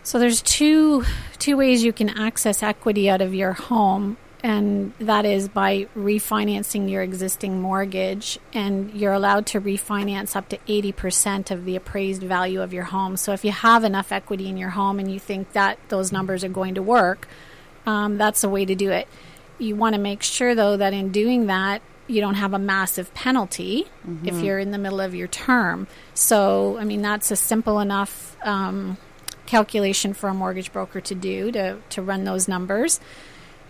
So 0.03 0.19
there's 0.19 0.41
two 0.41 1.05
two 1.39 1.55
ways 1.55 1.81
you 1.81 1.93
can 1.93 2.09
access 2.09 2.61
equity 2.61 3.09
out 3.09 3.21
of 3.21 3.33
your 3.33 3.53
home 3.53 4.17
and 4.45 4.93
that 4.99 5.25
is 5.25 5.47
by 5.47 5.87
refinancing 5.97 6.87
your 6.87 7.01
existing 7.01 7.59
mortgage 7.59 8.37
and 8.53 8.93
you're 8.93 9.11
allowed 9.11 9.47
to 9.47 9.59
refinance 9.59 10.35
up 10.35 10.49
to 10.49 10.59
80% 10.67 11.49
of 11.49 11.65
the 11.65 11.75
appraised 11.75 12.21
value 12.21 12.61
of 12.61 12.71
your 12.71 12.83
home. 12.83 13.17
So 13.17 13.33
if 13.33 13.43
you 13.43 13.51
have 13.51 13.83
enough 13.83 14.11
equity 14.11 14.47
in 14.47 14.55
your 14.55 14.69
home 14.69 14.99
and 14.99 15.11
you 15.11 15.19
think 15.19 15.53
that 15.53 15.79
those 15.89 16.11
numbers 16.11 16.43
are 16.43 16.49
going 16.49 16.75
to 16.75 16.83
work, 16.83 17.27
um, 17.87 18.19
that's 18.19 18.43
a 18.43 18.49
way 18.49 18.65
to 18.65 18.75
do 18.75 18.91
it. 18.91 19.07
you 19.57 19.75
want 19.75 19.95
to 19.95 19.99
make 19.99 20.21
sure 20.21 20.53
though 20.53 20.77
that 20.77 20.93
in 20.93 21.11
doing 21.11 21.47
that 21.47 21.81
you 22.05 22.21
don't 22.21 22.35
have 22.35 22.53
a 22.53 22.59
massive 22.59 23.11
penalty 23.15 23.87
Mm-hmm. 24.07 24.27
if 24.27 24.43
you're 24.43 24.59
in 24.59 24.69
the 24.69 24.77
middle 24.77 25.01
of 25.01 25.15
your 25.15 25.27
term. 25.27 25.87
So, 26.13 26.77
I 26.77 26.83
mean, 26.83 27.01
that's 27.01 27.31
a 27.31 27.35
simple 27.35 27.79
enough 27.79 28.37
um, 28.43 28.97
calculation 29.47 30.13
for 30.13 30.29
a 30.29 30.35
mortgage 30.35 30.71
broker 30.71 31.01
to 31.01 31.15
do 31.15 31.51
to, 31.51 31.77
to 31.89 32.01
run 32.03 32.25
those 32.25 32.47
numbers. 32.47 32.99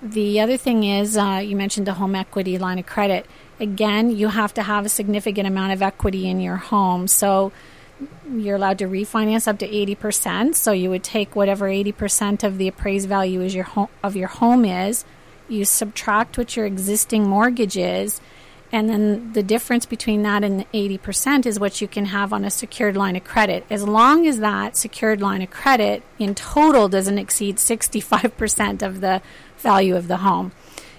The 0.05 0.39
other 0.39 0.55
thing 0.55 0.83
is, 0.83 1.17
uh, 1.17 1.41
you 1.43 1.55
mentioned 1.55 1.87
a 1.87 1.93
home 1.95 2.13
equity 2.13 2.59
line 2.59 2.77
of 2.77 2.85
credit. 2.85 3.25
Again, 3.59 4.15
you 4.15 4.27
have 4.27 4.53
to 4.53 4.61
have 4.61 4.85
a 4.85 4.89
significant 4.89 5.47
amount 5.47 5.73
of 5.73 5.81
equity 5.81 6.29
in 6.29 6.39
your 6.39 6.57
home. 6.57 7.07
So, 7.07 7.51
you're 8.31 8.57
allowed 8.57 8.77
to 8.79 8.85
refinance 8.85 9.47
up 9.47 9.57
to 9.59 9.67
80%. 9.67 10.53
So, 10.53 10.73
you 10.73 10.91
would 10.91 11.03
take 11.03 11.35
whatever 11.35 11.67
80% 11.67 12.43
of 12.43 12.59
the 12.59 12.67
appraised 12.67 13.09
value 13.09 13.41
is 13.41 13.55
your 13.55 13.63
home, 13.63 13.87
of 14.03 14.15
your 14.15 14.27
home 14.27 14.63
is, 14.63 15.05
you 15.49 15.65
subtract 15.65 16.37
what 16.37 16.55
your 16.55 16.67
existing 16.67 17.27
mortgage 17.27 17.75
is, 17.75 18.21
and 18.71 18.89
then 18.89 19.33
the 19.33 19.41
difference 19.41 19.85
between 19.85 20.23
that 20.23 20.43
and 20.43 20.59
the 20.59 20.97
80% 20.99 21.45
is 21.45 21.59
what 21.59 21.81
you 21.81 21.87
can 21.87 22.05
have 22.05 22.33
on 22.33 22.43
a 22.43 22.49
secured 22.49 22.97
line 22.97 23.15
of 23.15 23.23
credit. 23.23 23.63
As 23.69 23.87
long 23.87 24.27
as 24.27 24.39
that 24.39 24.75
secured 24.75 25.21
line 25.21 25.41
of 25.41 25.49
credit 25.49 26.03
in 26.19 26.35
total 26.35 26.89
doesn't 26.89 27.17
exceed 27.17 27.57
65% 27.57 28.81
of 28.81 29.01
the 29.01 29.21
value 29.65 29.95
of 29.95 30.07
the 30.07 30.17
home. 30.17 30.51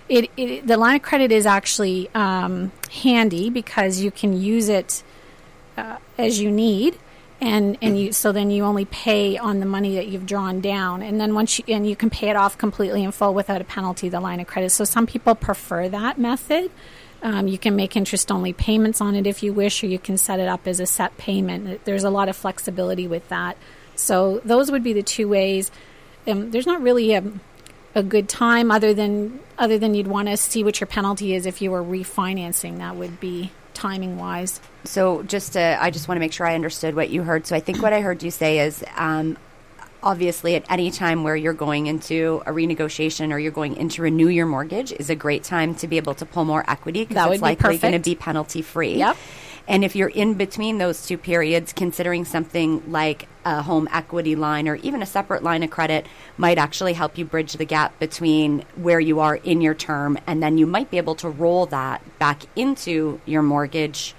It, 0.09 0.31
it, 0.37 0.67
the 0.67 0.77
line 0.77 0.97
of 0.97 1.03
credit 1.03 1.33
is 1.33 1.47
actually 1.47 2.09
um, 2.15 2.71
handy 3.03 3.51
because 3.51 4.01
you 4.01 4.11
can 4.11 4.39
use 4.39 4.69
it 4.69 5.03
uh, 5.77 5.97
as 6.19 6.41
you 6.41 6.51
need 6.51 6.99
and 7.41 7.77
and 7.83 7.99
you 7.99 8.13
so 8.13 8.33
then 8.33 8.51
you 8.51 8.65
only 8.65 8.87
pay 8.87 9.37
on 9.37 9.61
the 9.61 9.67
money 9.67 9.97
that 9.97 10.09
you've 10.09 10.27
drawn 10.27 10.61
down. 10.61 11.03
And 11.03 11.21
then 11.21 11.35
once 11.35 11.59
you 11.59 11.65
and 11.69 11.89
you 11.89 11.97
can 11.97 12.11
pay 12.11 12.31
it 12.31 12.37
off 12.37 12.57
completely 12.57 13.05
in 13.05 13.13
full 13.13 13.35
without 13.35 13.61
a 13.61 13.65
penalty 13.65 14.09
the 14.09 14.21
line 14.21 14.41
of 14.41 14.47
credit. 14.47 14.71
So 14.71 14.85
some 14.85 15.07
people 15.07 15.35
prefer 15.35 15.89
that 15.89 16.19
method. 16.19 16.71
Um, 17.23 17.49
you 17.49 17.59
can 17.59 17.77
make 17.77 17.97
interest 17.97 18.31
only 18.31 18.53
payments 18.53 19.01
on 19.01 19.15
it 19.15 19.27
if 19.27 19.43
you 19.43 19.53
wish 19.53 19.83
or 19.83 19.87
you 19.87 19.99
can 19.99 20.17
set 20.17 20.39
it 20.39 20.49
up 20.49 20.67
as 20.67 20.81
a 20.81 20.87
set 20.87 21.17
payment. 21.19 21.85
There's 21.85 22.05
a 22.05 22.11
lot 22.11 22.29
of 22.29 22.37
flexibility 22.37 23.09
with 23.09 23.29
that. 23.29 23.57
So 23.97 24.41
those 24.45 24.71
would 24.71 24.83
be 24.83 24.93
the 24.93 25.03
two 25.03 25.27
ways. 25.29 25.71
Um, 26.27 26.51
there's 26.51 26.67
not 26.67 26.83
really 26.83 27.15
a, 27.15 27.23
a 27.97 28.03
good 28.03 28.29
time 28.29 28.71
other 28.71 28.95
than 28.95 29.41
other 29.59 29.79
than 29.79 29.95
you'd 29.95 30.07
want 30.07 30.29
to 30.29 30.37
see 30.37 30.63
what 30.63 30.79
your 30.81 30.87
penalty 30.87 31.35
is 31.35 31.47
if 31.47 31.61
you 31.61 31.73
were 31.73 31.83
refinancing 31.83 32.79
that 32.79 32.95
would 32.95 33.19
be 33.19 33.51
timing 33.75 34.17
wise 34.19 34.61
So 34.87 35.23
just 35.25 35.55
to, 35.55 35.79
I 35.81 35.91
just 35.91 36.09
want 36.09 36.17
to 36.17 36.21
make 36.21 36.33
sure 36.33 36.47
I 36.47 36.55
understood 36.55 36.95
what 36.95 37.11
you 37.11 37.23
heard. 37.23 37.47
So 37.47 37.57
I 37.57 37.61
think 37.61 37.83
what 37.83 37.93
I 37.93 38.01
heard 38.01 38.23
you 38.23 38.31
say 38.31 38.61
is, 38.61 38.85
um, 38.97 39.37
obviously, 40.03 40.55
at 40.55 40.65
any 40.71 40.91
time 40.91 41.25
where 41.25 41.37
you're 41.37 41.53
going 41.53 41.87
into 41.87 42.43
a 42.47 42.53
renegotiation 42.53 43.33
or 43.33 43.39
you're 43.39 43.53
going 43.53 43.77
in 43.77 43.89
to 43.91 44.03
renew 44.03 44.29
your 44.29 44.47
mortgage 44.47 44.93
is 44.93 45.11
a 45.11 45.17
great 45.17 45.43
time 45.43 45.75
to 45.77 45.89
be 45.89 45.97
able 45.97 46.15
to 46.15 46.27
pull 46.27 46.45
more 46.45 46.65
equity 46.69 47.05
because 47.05 47.27
it's 47.27 47.37
be 47.37 47.43
likely 47.43 47.79
going 47.79 47.93
to 47.93 47.99
be 47.99 48.15
penalty 48.15 48.63
free. 48.63 48.95
Yep. 48.97 49.17
And 49.69 49.85
if 49.85 49.97
you're 49.97 50.09
in 50.09 50.35
between 50.35 50.79
those 50.79 51.07
two 51.07 51.19
periods, 51.19 51.73
considering 51.73 52.25
something 52.25 52.91
like 52.91 53.29
a 53.45 53.63
home 53.63 53.89
equity 53.93 54.37
line 54.37 54.69
or 54.69 54.77
even 54.77 55.03
a 55.03 55.07
separate 55.07 55.43
line 55.43 55.63
of 55.63 55.71
credit 55.71 56.07
might 56.37 56.59
actually 56.59 56.93
help 56.93 57.19
you 57.19 57.25
bridge 57.25 57.55
the 57.55 57.65
gap 57.65 57.99
between 57.99 58.65
where 58.77 59.01
you 59.01 59.19
are 59.21 59.37
in 59.37 59.61
your 59.61 59.75
term, 59.75 60.19
and 60.27 60.43
then 60.43 60.57
you 60.59 60.67
might 60.67 60.91
be 60.91 60.99
able 60.99 61.15
to 61.17 61.29
roll 61.29 61.67
that 61.67 62.01
back 62.19 62.43
into 62.55 63.21
your 63.27 63.43
mortgage 63.43 64.15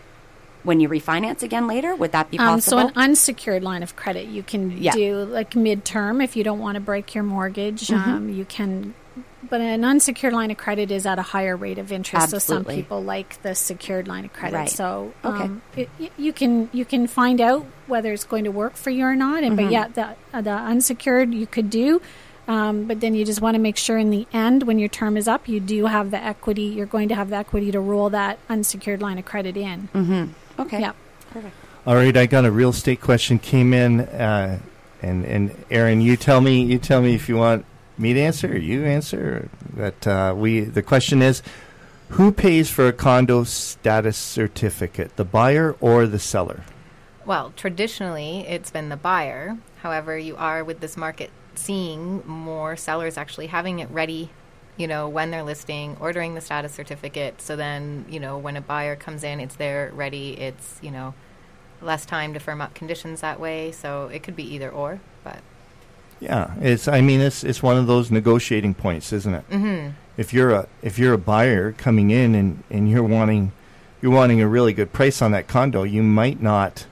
when 0.64 0.82
you 0.82 0.90
refinance 0.90 1.44
again 1.44 1.66
later. 1.66 1.96
Would 1.96 2.12
that 2.12 2.30
be 2.30 2.38
possible? 2.38 2.80
Um, 2.80 2.86
so 2.86 2.90
an 2.90 2.94
unsecured 2.98 3.64
line 3.64 3.84
of 3.84 3.96
credit 3.96 4.28
you 4.28 4.44
can 4.44 4.72
Yeah. 4.72 4.92
do 4.92 5.24
like 5.24 5.52
midterm 5.52 6.22
if 6.22 6.36
you 6.36 6.44
don't 6.44 6.60
want 6.60 6.76
to 6.76 6.82
break 6.82 7.16
your 7.16 7.24
mortgage. 7.24 7.88
Mm-hmm. 7.88 8.10
Um, 8.10 8.30
you 8.30 8.44
can, 8.44 8.94
but 9.50 9.62
an 9.62 9.84
unsecured 9.86 10.34
line 10.34 10.52
of 10.52 10.58
credit 10.58 10.92
is 10.92 11.06
at 11.06 11.20
a 11.20 11.22
higher 11.22 11.56
rate 11.56 11.78
of 11.78 11.92
interest. 11.92 12.30
So 12.32 12.40
some 12.40 12.66
people 12.66 13.04
like 13.04 13.42
the 13.44 13.56
secured 13.56 14.08
line 14.08 14.26
of 14.26 14.34
credit. 14.34 14.56
Right. 14.56 14.70
So 14.70 15.14
Okay. 15.24 15.44
um, 15.44 15.62
it, 15.76 15.90
you 16.18 16.34
can 16.34 16.70
you 16.74 16.86
can 16.86 17.08
find 17.08 17.40
out 17.42 17.66
whether 17.88 18.12
it's 18.14 18.26
going 18.26 18.44
to 18.46 18.52
work 18.52 18.76
for 18.76 18.90
you 18.90 19.06
or 19.06 19.16
not. 19.16 19.44
And 19.44 19.58
Mm-hmm. 19.58 19.66
but 19.66 19.72
yeah, 19.72 19.88
the 19.88 20.16
uh, 20.38 20.42
the 20.42 20.52
unsecured 20.52 21.34
you 21.34 21.48
could 21.48 21.70
do. 21.70 22.02
Um, 22.48 22.86
but 22.86 23.02
then 23.02 23.14
you 23.14 23.26
just 23.26 23.42
want 23.42 23.56
to 23.56 23.60
make 23.60 23.76
sure 23.76 23.98
in 23.98 24.10
the 24.10 24.26
end, 24.32 24.64
when 24.64 24.80
your 24.80 24.88
term 24.88 25.18
is 25.18 25.28
up, 25.28 25.50
you 25.50 25.60
do 25.60 25.86
have 25.86 26.12
the 26.12 26.18
equity. 26.24 26.62
You're 26.64 26.86
going 26.86 27.10
to 27.10 27.16
have 27.16 27.30
the 27.30 27.36
equity 27.36 27.72
to 27.72 27.80
roll 27.82 28.10
that 28.12 28.40
unsecured 28.48 29.02
line 29.02 29.18
of 29.18 29.26
credit 29.26 29.58
in. 29.58 29.90
okay. 30.58 30.80
Yeah. 30.80 30.94
Perfect. 31.32 31.54
All 31.86 31.96
right, 31.96 32.16
I 32.16 32.26
got 32.26 32.46
a 32.46 32.52
real 32.52 32.70
estate 32.70 33.02
question 33.02 33.38
came 33.38 33.74
in, 33.74 34.00
uh, 34.02 34.60
and 35.02 35.26
and 35.26 35.56
Erin, 35.70 36.00
you 36.02 36.16
tell 36.18 36.40
me 36.42 36.64
you 36.64 36.78
tell 36.80 37.02
me 37.02 37.16
if 37.16 37.28
you 37.30 37.36
want 37.36 37.66
me 37.98 38.14
to 38.14 38.20
answer 38.20 38.52
or 38.52 38.58
you 38.58 38.86
answer. 38.86 39.50
But 39.74 40.08
uh, 40.08 40.34
we 40.38 40.62
the 40.62 40.84
question 40.84 41.22
is, 41.22 41.42
who 42.10 42.32
pays 42.32 42.70
for 42.70 42.88
a 42.88 42.94
condo 42.94 43.44
status 43.44 44.18
certificate, 44.18 45.16
the 45.16 45.26
buyer 45.26 45.76
or 45.82 46.08
the 46.08 46.20
seller? 46.20 46.64
Well, 47.26 47.52
traditionally, 47.58 48.46
it's 48.48 48.72
been 48.72 48.90
the 48.90 48.98
buyer. 48.98 49.58
However, 49.82 50.18
you 50.18 50.38
are 50.38 50.64
with 50.64 50.80
this 50.80 50.96
market 50.96 51.30
seeing 51.56 52.26
more 52.26 52.78
sellers 52.78 53.18
actually 53.18 53.48
having 53.48 53.80
it 53.80 53.90
ready, 53.90 54.30
you 54.78 54.88
know, 54.88 55.10
when 55.10 55.32
they're 55.32 55.44
listing, 55.44 55.98
ordering 56.00 56.36
the 56.36 56.42
status 56.42 56.72
certificate. 56.72 57.42
So 57.42 57.58
then, 57.58 58.06
you 58.10 58.20
know, 58.20 58.38
when 58.38 58.56
a 58.56 58.62
buyer 58.62 58.96
comes 58.96 59.24
in, 59.24 59.42
it's 59.42 59.56
there 59.56 59.92
ready. 59.94 60.40
It's, 60.40 60.80
you 60.82 60.92
know, 60.92 61.14
less 61.82 62.06
time 62.06 62.34
to 62.34 62.40
firm 62.40 62.62
up 62.62 62.74
conditions 62.74 63.22
that 63.22 63.40
way. 63.40 63.72
So 63.74 64.08
it 64.08 64.24
could 64.24 64.36
be 64.36 64.54
either 64.56 64.70
or, 64.70 65.02
Yeah, 66.20 66.54
it's. 66.62 66.88
I 66.88 67.02
mean, 67.02 67.20
it's 67.22 67.44
it's 67.44 67.62
one 67.62 67.78
of 67.78 67.88
those 67.88 68.10
negotiating 68.12 68.74
points, 68.74 69.14
isn't 69.14 69.34
it? 69.34 69.50
mhm. 69.50 69.94
If 70.18 70.34
you're 70.34 70.52
a 70.52 70.68
if 70.82 70.98
you're 70.98 71.14
a 71.14 71.18
buyer 71.18 71.72
coming 71.74 72.10
in 72.10 72.34
and, 72.34 72.64
and 72.72 72.90
you're 72.90 73.04
wanting 73.04 73.52
you're 74.02 74.12
wanting 74.12 74.42
a 74.42 74.48
really 74.48 74.74
good 74.74 74.92
price 74.94 75.22
on 75.22 75.32
that 75.32 75.48
condo, 75.48 75.84
you 75.84 76.02
might 76.04 76.42
not. 76.42 76.86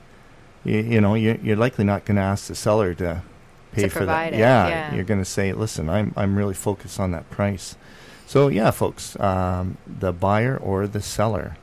You, 0.63 0.79
you 0.79 1.01
know, 1.01 1.13
you're, 1.15 1.35
you're 1.43 1.55
likely 1.55 1.85
not 1.85 2.05
going 2.05 2.15
to 2.15 2.23
ask 2.23 2.47
the 2.47 2.55
seller 2.55 2.95
to 2.95 3.21
pay 3.71 3.83
To 3.83 3.89
for 3.89 4.05
that. 4.05 4.33
it, 4.33 4.39
Yeah, 4.39 4.67
yeah. 4.67 4.95
you're 4.95 5.03
going 5.03 5.19
to 5.21 5.25
say, 5.25 5.53
"Listen, 5.53 5.89
I'm 5.89 6.13
I'm 6.15 6.35
really 6.35 6.53
focused 6.55 6.99
on 6.99 7.11
that 7.11 7.29
price." 7.31 7.75
So 8.27 8.47
yeah, 8.47 8.71
folks, 8.71 9.19
um, 9.19 9.77
the 9.88 10.11
buyer 10.13 10.57
or 10.57 10.88
the 10.88 11.01
seller. 11.01 11.57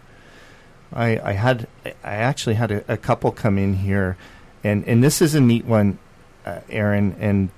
I 0.92 1.18
I 1.18 1.32
had 1.32 1.66
I 2.04 2.14
actually 2.14 2.54
had 2.56 2.70
a, 2.70 2.84
a 2.92 2.96
couple 2.96 3.30
come 3.32 3.56
in 3.58 3.74
here, 3.74 4.16
and 4.64 4.84
and 4.86 5.02
this 5.02 5.22
is 5.22 5.34
a 5.34 5.40
neat 5.40 5.64
one, 5.64 5.98
uh, 6.44 6.60
Erin, 6.68 7.16
and 7.18 7.50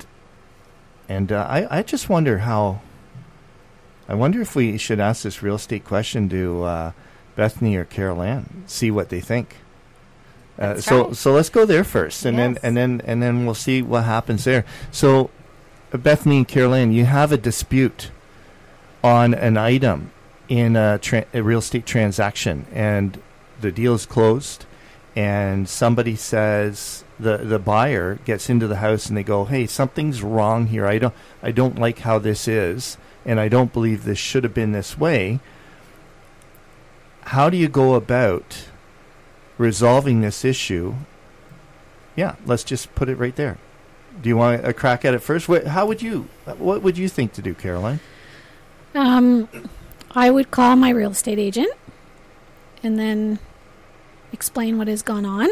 and 1.08 1.32
uh, 1.32 1.46
I 1.48 1.78
I 1.78 1.82
just 1.82 2.08
wonder 2.08 2.38
how. 2.38 2.80
I 4.06 4.14
wonder 4.14 4.42
if 4.42 4.54
we 4.54 4.76
should 4.76 5.00
ask 5.00 5.22
this 5.22 5.42
real 5.42 5.54
estate 5.54 5.84
question 5.84 6.28
to 6.28 6.62
uh, 6.64 6.92
Bethany 7.36 7.76
or 7.76 7.84
Carol 7.84 8.20
Ann, 8.20 8.64
see 8.66 8.90
what 8.90 9.08
they 9.08 9.20
think. 9.20 9.56
Uh, 10.58 10.80
so 10.80 11.04
try. 11.04 11.12
so 11.14 11.32
let's 11.32 11.48
go 11.48 11.64
there 11.64 11.84
first, 11.84 12.24
and 12.24 12.38
then 12.38 12.58
and 12.62 12.76
then 12.76 13.00
and 13.04 13.22
then 13.22 13.44
we'll 13.44 13.54
see 13.54 13.82
what 13.82 14.04
happens 14.04 14.44
there. 14.44 14.64
So, 14.92 15.30
uh, 15.92 15.96
Bethany 15.96 16.38
and 16.38 16.48
Carol 16.48 16.74
Ann, 16.74 16.92
you 16.92 17.06
have 17.06 17.32
a 17.32 17.36
dispute 17.36 18.10
on 19.02 19.34
an 19.34 19.56
item 19.56 20.12
in 20.48 20.76
a, 20.76 20.98
tra- 20.98 21.26
a 21.34 21.42
real 21.42 21.58
estate 21.58 21.86
transaction, 21.86 22.66
and 22.72 23.20
the 23.60 23.72
deal 23.72 23.94
is 23.94 24.06
closed, 24.06 24.64
and 25.16 25.68
somebody 25.68 26.16
says 26.16 27.04
the 27.20 27.36
the 27.38 27.58
buyer 27.58 28.16
gets 28.24 28.50
into 28.50 28.66
the 28.66 28.76
house 28.76 29.06
and 29.06 29.16
they 29.16 29.22
go, 29.22 29.44
"Hey, 29.44 29.66
something's 29.66 30.22
wrong 30.22 30.66
here. 30.66 30.86
I 30.86 30.98
don't 30.98 31.14
I 31.42 31.50
don't 31.52 31.78
like 31.78 32.00
how 32.00 32.18
this 32.18 32.48
is, 32.48 32.96
and 33.24 33.38
I 33.38 33.48
don't 33.48 33.72
believe 33.72 34.04
this 34.04 34.18
should 34.18 34.44
have 34.44 34.54
been 34.54 34.72
this 34.72 34.98
way." 34.98 35.40
How 37.28 37.48
do 37.48 37.56
you 37.56 37.68
go 37.68 37.94
about 37.94 38.66
resolving 39.56 40.20
this 40.20 40.44
issue? 40.44 40.94
Yeah, 42.16 42.36
let's 42.44 42.64
just 42.64 42.94
put 42.94 43.08
it 43.08 43.16
right 43.16 43.34
there. 43.34 43.58
Do 44.20 44.28
you 44.28 44.36
want 44.36 44.64
a 44.66 44.72
crack 44.72 45.04
at 45.04 45.14
it 45.14 45.20
first? 45.20 45.46
Wh- 45.46 45.64
How 45.66 45.86
would 45.86 46.02
you? 46.02 46.28
What 46.58 46.82
would 46.82 46.98
you 46.98 47.08
think 47.08 47.32
to 47.34 47.42
do, 47.42 47.54
Carol 47.54 47.86
Ann? 47.86 48.00
Um, 48.94 49.48
I 50.12 50.30
would 50.30 50.50
call 50.50 50.76
my 50.76 50.90
real 50.90 51.10
estate 51.10 51.38
agent 51.38 51.72
and 52.82 52.98
then 52.98 53.38
explain 54.34 54.76
what 54.76 54.88
has 54.88 55.00
gone 55.00 55.24
on. 55.24 55.48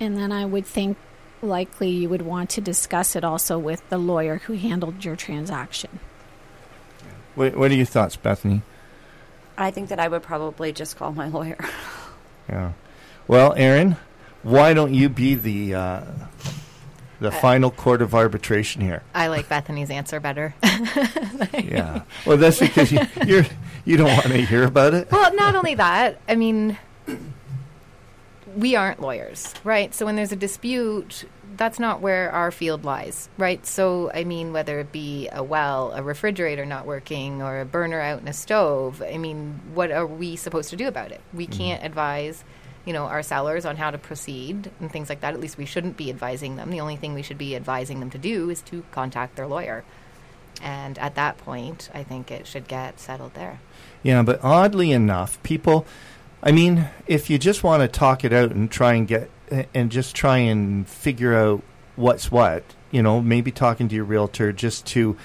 And 0.00 0.16
then 0.16 0.32
I 0.32 0.46
would 0.46 0.64
think 0.64 0.96
likely 1.42 1.90
you 1.90 2.08
would 2.08 2.22
want 2.22 2.48
to 2.50 2.60
discuss 2.60 3.14
it 3.14 3.24
also 3.24 3.58
with 3.58 3.86
the 3.90 3.98
lawyer 3.98 4.38
who 4.38 4.54
handled 4.54 5.04
your 5.04 5.16
transaction. 5.16 5.98
What, 7.34 7.56
what 7.56 7.70
are 7.70 7.74
your 7.74 7.84
thoughts, 7.86 8.16
Bethany? 8.16 8.62
I 9.58 9.70
think 9.70 9.88
that 9.90 9.98
I 10.00 10.08
would 10.08 10.22
probably 10.22 10.72
just 10.72 10.96
call 10.96 11.12
my 11.12 11.28
lawyer. 11.28 11.58
Yeah. 12.48 12.72
Well, 13.28 13.54
Erin, 13.56 13.96
why 14.42 14.74
don't 14.74 14.92
you 14.92 15.08
be 15.08 15.36
the 15.36 15.74
uh, 15.76 16.04
the 17.20 17.30
final 17.30 17.70
court 17.70 18.02
of 18.02 18.16
arbitration 18.16 18.82
here? 18.82 19.04
I 19.14 19.28
like 19.28 19.48
Bethany's 19.48 19.90
answer 19.90 20.18
better. 20.18 20.54
Yeah. 21.54 22.02
Well, 22.26 22.36
that's 22.36 22.58
because 22.58 22.90
you, 22.90 23.00
you're 23.26 23.46
you 23.84 23.96
don't 23.96 24.08
want 24.10 24.24
to 24.24 24.44
hear 24.44 24.64
about 24.64 24.92
it. 24.94 25.10
well, 25.12 25.32
not 25.34 25.54
only 25.54 25.76
that, 25.76 26.18
I 26.28 26.34
mean, 26.34 26.76
we 28.56 28.76
aren't 28.76 29.00
lawyers, 29.00 29.54
right? 29.64 29.94
So 29.94 30.06
when 30.06 30.16
there's 30.16 30.32
a 30.32 30.36
dispute, 30.36 31.24
that's 31.56 31.78
not 31.78 32.00
where 32.00 32.30
our 32.30 32.50
field 32.50 32.84
lies, 32.84 33.28
right? 33.38 33.64
So, 33.66 34.10
I 34.12 34.24
mean, 34.24 34.52
whether 34.52 34.80
it 34.80 34.92
be 34.92 35.28
a 35.30 35.42
well, 35.42 35.92
a 35.92 36.02
refrigerator 36.02 36.64
not 36.64 36.86
working, 36.86 37.42
or 37.42 37.60
a 37.60 37.64
burner 37.64 38.00
out 38.00 38.20
in 38.20 38.28
a 38.28 38.32
stove, 38.32 39.02
I 39.02 39.18
mean, 39.18 39.60
what 39.74 39.90
are 39.90 40.06
we 40.06 40.36
supposed 40.36 40.70
to 40.70 40.76
do 40.76 40.88
about 40.88 41.12
it? 41.12 41.20
We 41.32 41.46
mm-hmm. 41.46 41.58
can't 41.58 41.84
advise, 41.84 42.44
you 42.84 42.92
know, 42.92 43.04
our 43.04 43.22
sellers 43.22 43.64
on 43.64 43.76
how 43.76 43.90
to 43.90 43.98
proceed 43.98 44.70
and 44.80 44.90
things 44.90 45.08
like 45.08 45.20
that. 45.20 45.34
At 45.34 45.40
least 45.40 45.58
we 45.58 45.66
shouldn't 45.66 45.96
be 45.96 46.10
advising 46.10 46.56
them. 46.56 46.70
The 46.70 46.80
only 46.80 46.96
thing 46.96 47.14
we 47.14 47.22
should 47.22 47.38
be 47.38 47.54
advising 47.56 48.00
them 48.00 48.10
to 48.10 48.18
do 48.18 48.50
is 48.50 48.62
to 48.62 48.84
contact 48.90 49.36
their 49.36 49.46
lawyer. 49.46 49.84
And 50.62 50.98
at 50.98 51.14
that 51.16 51.38
point, 51.38 51.90
I 51.92 52.02
think 52.02 52.30
it 52.30 52.46
should 52.46 52.68
get 52.68 53.00
settled 53.00 53.34
there. 53.34 53.60
Yeah, 54.02 54.22
but 54.22 54.42
oddly 54.42 54.92
enough, 54.92 55.42
people. 55.42 55.86
I 56.42 56.50
mean, 56.50 56.88
if 57.06 57.30
you 57.30 57.38
just 57.38 57.62
want 57.62 57.82
to 57.82 57.88
talk 57.88 58.24
it 58.24 58.32
out 58.32 58.50
and 58.50 58.70
try 58.70 58.94
and 58.94 59.06
get 59.06 59.30
and 59.74 59.92
just 59.92 60.16
try 60.16 60.38
and 60.38 60.88
figure 60.88 61.34
out 61.34 61.62
what's 61.94 62.32
what, 62.32 62.64
you 62.90 63.02
know, 63.02 63.20
maybe 63.20 63.52
talking 63.52 63.88
to 63.88 63.94
your 63.94 64.04
realtor 64.04 64.52
just 64.52 64.84
to 64.86 65.16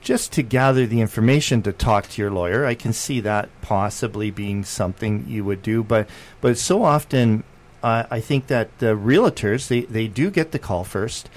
just 0.00 0.32
to 0.32 0.42
gather 0.42 0.84
the 0.86 1.00
information 1.00 1.62
to 1.62 1.72
talk 1.72 2.08
to 2.08 2.20
your 2.20 2.30
lawyer. 2.30 2.66
I 2.66 2.74
can 2.74 2.92
see 2.92 3.20
that 3.20 3.48
possibly 3.62 4.30
being 4.30 4.64
something 4.64 5.24
you 5.28 5.44
would 5.44 5.62
do, 5.62 5.84
but 5.84 6.08
but 6.40 6.58
so 6.58 6.82
often 6.82 7.44
uh, 7.82 8.04
I 8.10 8.20
think 8.20 8.48
that 8.48 8.76
the 8.78 8.96
realtors 8.96 9.68
they, 9.68 9.82
they 9.82 10.08
do 10.08 10.28
get 10.28 10.50
the 10.50 10.58
call 10.58 10.82
first, 10.82 11.30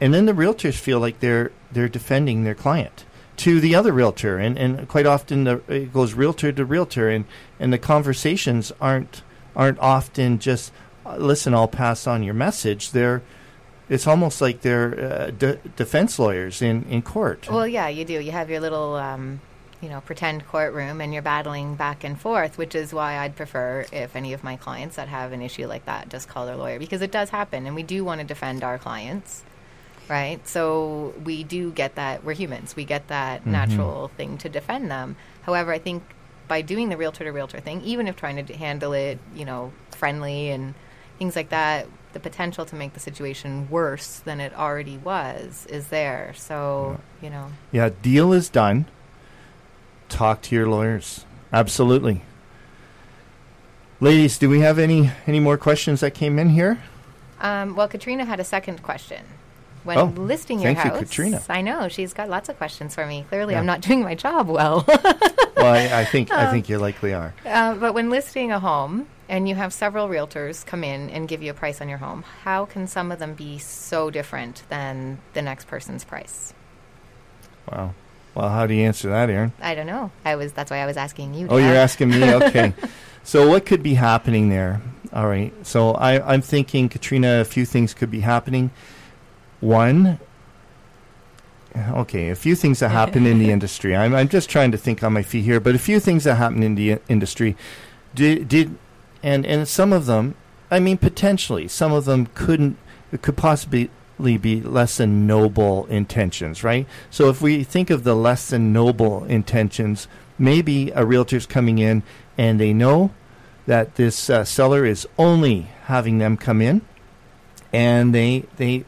and 0.00 0.12
then 0.12 0.26
the 0.26 0.32
realtors 0.34 0.74
feel 0.74 1.00
like 1.00 1.20
they're 1.20 1.50
they're 1.70 1.88
defending 1.88 2.44
their 2.44 2.54
client 2.54 3.06
to 3.42 3.58
the 3.58 3.74
other 3.74 3.92
realtor, 3.92 4.38
and, 4.38 4.56
and 4.56 4.86
quite 4.86 5.04
often 5.04 5.42
the, 5.42 5.60
it 5.66 5.92
goes 5.92 6.14
realtor 6.14 6.52
to 6.52 6.64
realtor, 6.64 7.08
and, 7.08 7.24
and 7.58 7.72
the 7.72 7.78
conversations 7.78 8.70
aren't 8.80 9.22
aren't 9.56 9.80
often 9.80 10.38
just 10.38 10.72
uh, 11.04 11.16
listen. 11.16 11.52
I'll 11.52 11.66
pass 11.66 12.06
on 12.06 12.22
your 12.22 12.34
message. 12.34 12.92
They're 12.92 13.20
it's 13.88 14.06
almost 14.06 14.40
like 14.40 14.60
they're 14.60 14.98
uh, 14.98 15.30
de- 15.32 15.56
defense 15.76 16.20
lawyers 16.20 16.62
in, 16.62 16.84
in 16.84 17.02
court. 17.02 17.50
Well, 17.50 17.66
yeah, 17.66 17.88
you 17.88 18.04
do. 18.04 18.20
You 18.20 18.30
have 18.30 18.48
your 18.48 18.60
little, 18.60 18.94
um, 18.94 19.40
you 19.80 19.88
know, 19.88 20.00
pretend 20.00 20.46
courtroom, 20.46 21.00
and 21.00 21.12
you're 21.12 21.20
battling 21.20 21.74
back 21.74 22.04
and 22.04 22.18
forth, 22.18 22.56
which 22.56 22.76
is 22.76 22.94
why 22.94 23.18
I'd 23.18 23.34
prefer 23.34 23.84
if 23.92 24.14
any 24.14 24.34
of 24.34 24.44
my 24.44 24.56
clients 24.56 24.94
that 24.96 25.08
have 25.08 25.32
an 25.32 25.42
issue 25.42 25.66
like 25.66 25.84
that 25.86 26.08
just 26.10 26.28
call 26.28 26.46
their 26.46 26.56
lawyer 26.56 26.78
because 26.78 27.02
it 27.02 27.10
does 27.10 27.30
happen, 27.30 27.66
and 27.66 27.74
we 27.74 27.82
do 27.82 28.04
want 28.04 28.20
to 28.20 28.26
defend 28.26 28.62
our 28.62 28.78
clients, 28.78 29.42
right? 30.08 30.46
So 30.46 31.14
we 31.24 31.44
do 31.44 31.70
get 31.70 31.94
that 31.96 32.24
we're 32.24 32.34
humans. 32.34 32.76
We 32.76 32.84
get 32.84 33.08
that 33.08 33.46
natural 33.46 34.08
thing 34.16 34.38
to 34.38 34.48
defend 34.48 34.90
them. 34.90 35.16
However, 35.42 35.72
I 35.72 35.78
think 35.78 36.02
by 36.48 36.60
doing 36.62 36.88
the 36.88 36.96
realtor 36.96 37.24
to 37.24 37.30
realtor 37.30 37.60
thing, 37.60 37.80
even 37.82 38.06
if 38.08 38.16
trying 38.16 38.44
to 38.44 38.54
handle 38.56 38.92
it, 38.92 39.18
you 39.34 39.44
know, 39.44 39.72
friendly 39.90 40.50
and 40.50 40.74
things 41.18 41.36
like 41.36 41.48
that, 41.50 41.86
the 42.12 42.20
potential 42.20 42.66
to 42.66 42.74
make 42.76 42.92
the 42.92 43.00
situation 43.00 43.68
worse 43.70 44.18
than 44.18 44.40
it 44.40 44.52
already 44.54 44.98
was 44.98 45.66
is 45.66 45.88
there. 45.88 46.34
So, 46.36 47.00
you 47.22 47.30
know, 47.30 47.48
Yeah, 47.70 47.90
deal 48.02 48.32
is 48.32 48.48
done. 48.48 48.86
Talk 50.08 50.42
to 50.42 50.54
your 50.54 50.68
lawyers. 50.68 51.24
Absolutely. 51.52 52.22
Ladies, 54.00 54.36
do 54.36 54.50
we 54.50 54.60
have 54.60 54.78
any 54.78 55.10
any 55.26 55.38
more 55.40 55.56
questions 55.56 56.00
that 56.00 56.12
came 56.12 56.38
in 56.38 56.50
here? 56.50 56.82
Um, 57.40 57.76
well, 57.76 57.88
Katrina 57.88 58.24
had 58.24 58.40
a 58.40 58.44
second 58.44 58.82
question. 58.82 59.24
When 59.84 59.98
Oh, 59.98 60.04
listing 60.04 60.60
your 60.60 60.74
thank 60.74 60.84
you, 60.84 60.90
house, 60.92 61.00
Katrina. 61.00 61.42
I 61.48 61.60
know 61.60 61.88
she's 61.88 62.12
got 62.14 62.28
lots 62.28 62.48
of 62.48 62.56
questions 62.56 62.94
for 62.94 63.04
me. 63.06 63.24
Clearly, 63.28 63.54
Yeah. 63.54 63.60
I'm 63.60 63.66
not 63.66 63.80
doing 63.80 64.02
my 64.02 64.14
job 64.14 64.48
well. 64.48 64.86
Well, 65.54 65.74
I, 65.74 66.00
I 66.00 66.04
think 66.06 66.32
I 66.32 66.50
think 66.50 66.68
you 66.68 66.78
likely 66.78 67.14
are. 67.14 67.32
uh, 67.46 67.74
but 67.76 67.92
when 67.92 68.10
listing 68.10 68.50
a 68.50 68.58
home 68.58 69.06
and 69.28 69.48
you 69.48 69.54
have 69.54 69.72
several 69.72 70.08
realtors 70.08 70.66
come 70.66 70.82
in 70.82 71.08
and 71.10 71.28
give 71.28 71.40
you 71.40 71.52
a 71.52 71.54
price 71.54 71.80
on 71.80 71.88
your 71.88 71.98
home, 71.98 72.24
how 72.42 72.64
can 72.64 72.88
some 72.88 73.12
of 73.12 73.20
them 73.20 73.34
be 73.34 73.58
so 73.58 74.10
different 74.10 74.64
than 74.70 75.18
the 75.34 75.42
next 75.42 75.68
person's 75.68 76.02
price? 76.02 76.52
Wow. 77.70 77.94
Well, 78.34 78.48
how 78.48 78.66
do 78.66 78.74
you 78.74 78.82
answer 78.84 79.10
that, 79.10 79.30
Erin? 79.30 79.52
I 79.60 79.74
don't 79.76 79.86
know. 79.86 80.10
I 80.24 80.34
was 80.34 80.52
that's 80.52 80.70
why 80.70 80.78
I 80.78 80.86
was 80.86 80.96
asking 80.96 81.34
you. 81.34 81.46
Oh, 81.48 81.58
you're 81.58 81.76
asking 81.76 82.08
me. 82.10 82.24
Okay. 82.42 82.72
so 83.22 83.48
what 83.48 83.64
could 83.66 83.82
be 83.84 83.94
happening 83.94 84.48
there? 84.48 84.80
All 85.12 85.28
right. 85.28 85.52
So 85.64 85.92
I, 85.92 86.32
I'm 86.32 86.40
thinking, 86.42 86.88
Katrina, 86.88 87.40
a 87.40 87.44
few 87.44 87.66
things 87.66 87.94
could 87.94 88.10
be 88.10 88.20
happening. 88.20 88.70
One. 89.62 90.18
Okay, 91.74 92.28
a 92.28 92.34
few 92.34 92.54
things 92.54 92.80
that 92.80 92.90
happen 92.90 93.26
in 93.26 93.38
the 93.38 93.50
industry. 93.56 93.96
I'm, 93.96 94.14
I'm 94.14 94.28
just 94.28 94.50
trying 94.50 94.72
to 94.72 94.76
think 94.76 95.02
on 95.02 95.12
my 95.12 95.22
feet 95.22 95.44
here, 95.44 95.60
but 95.60 95.74
a 95.74 95.78
few 95.78 96.00
things 96.00 96.24
that 96.24 96.34
happen 96.34 96.62
in 96.62 96.74
the 96.74 96.98
industry 97.08 97.56
did, 98.14 98.48
did 98.48 98.76
and 99.22 99.46
and 99.46 99.66
some 99.68 99.92
of 99.92 100.06
them, 100.06 100.34
I 100.70 100.80
mean, 100.80 100.98
potentially, 100.98 101.68
some 101.68 101.92
of 101.92 102.04
them 102.04 102.26
couldn't, 102.34 102.76
could 103.22 103.36
possibly 103.36 103.88
be 104.18 104.60
less 104.60 104.96
than 104.96 105.26
noble 105.26 105.86
intentions, 105.86 106.64
right? 106.64 106.86
So 107.08 107.28
if 107.28 107.40
we 107.40 107.62
think 107.62 107.88
of 107.88 108.02
the 108.02 108.16
less 108.16 108.50
than 108.50 108.72
noble 108.72 109.24
intentions, 109.24 110.08
maybe 110.38 110.90
a 110.90 111.06
realtor's 111.06 111.46
coming 111.46 111.78
in 111.78 112.02
and 112.36 112.58
they 112.58 112.72
know 112.72 113.12
that 113.66 113.94
this 113.94 114.28
uh, 114.28 114.44
seller 114.44 114.84
is 114.84 115.06
only 115.16 115.68
having 115.84 116.18
them 116.18 116.36
come 116.36 116.60
in, 116.60 116.82
and 117.72 118.14
they 118.14 118.44
they 118.56 118.84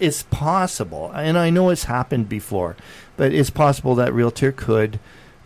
it's 0.00 0.22
possible, 0.24 1.10
and 1.14 1.38
I 1.38 1.50
know 1.50 1.70
it's 1.70 1.84
happened 1.84 2.28
before, 2.28 2.76
but 3.16 3.32
it's 3.32 3.50
possible 3.50 3.94
that 3.96 4.12
realtor 4.12 4.52
could 4.52 4.98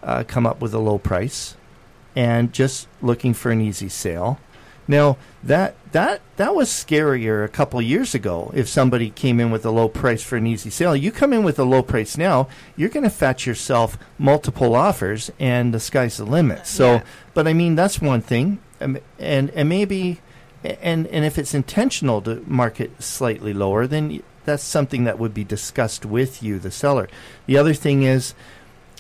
uh, 0.02 0.24
come 0.26 0.46
up 0.46 0.60
with 0.60 0.72
a 0.74 0.78
low 0.78 0.98
price 0.98 1.56
and 2.16 2.52
just 2.52 2.86
looking 3.02 3.34
for 3.34 3.50
an 3.50 3.60
easy 3.60 3.88
sale. 3.88 4.38
Now 4.86 5.16
that 5.42 5.74
that 5.92 6.20
that 6.36 6.54
was 6.54 6.68
scarier 6.68 7.42
a 7.42 7.48
couple 7.48 7.80
years 7.80 8.14
ago. 8.14 8.52
If 8.54 8.68
somebody 8.68 9.08
came 9.08 9.40
in 9.40 9.50
with 9.50 9.64
a 9.64 9.70
low 9.70 9.88
price 9.88 10.22
for 10.22 10.36
an 10.36 10.46
easy 10.46 10.68
sale, 10.68 10.94
you 10.94 11.10
come 11.10 11.32
in 11.32 11.42
with 11.42 11.58
a 11.58 11.64
low 11.64 11.82
price 11.82 12.18
now, 12.18 12.48
you're 12.76 12.90
going 12.90 13.04
to 13.04 13.10
fetch 13.10 13.46
yourself 13.46 13.96
multiple 14.18 14.74
offers, 14.74 15.30
and 15.40 15.72
the 15.72 15.80
sky's 15.80 16.18
the 16.18 16.24
limit. 16.26 16.66
So, 16.66 16.86
Yeah. 16.96 17.02
but 17.32 17.48
I 17.48 17.54
mean 17.54 17.76
that's 17.76 18.00
one 18.02 18.20
thing, 18.20 18.58
um, 18.80 18.98
and 19.18 19.48
and 19.50 19.68
maybe, 19.70 20.20
and 20.62 21.06
and 21.06 21.24
if 21.24 21.38
it's 21.38 21.54
intentional 21.54 22.20
to 22.22 22.42
market 22.46 23.02
slightly 23.02 23.54
lower, 23.54 23.86
then 23.86 24.22
that's 24.44 24.62
something 24.62 25.04
that 25.04 25.18
would 25.18 25.34
be 25.34 25.44
discussed 25.44 26.04
with 26.04 26.42
you, 26.42 26.58
the 26.58 26.70
seller. 26.70 27.08
The 27.46 27.58
other 27.58 27.74
thing 27.74 28.02
is. 28.02 28.34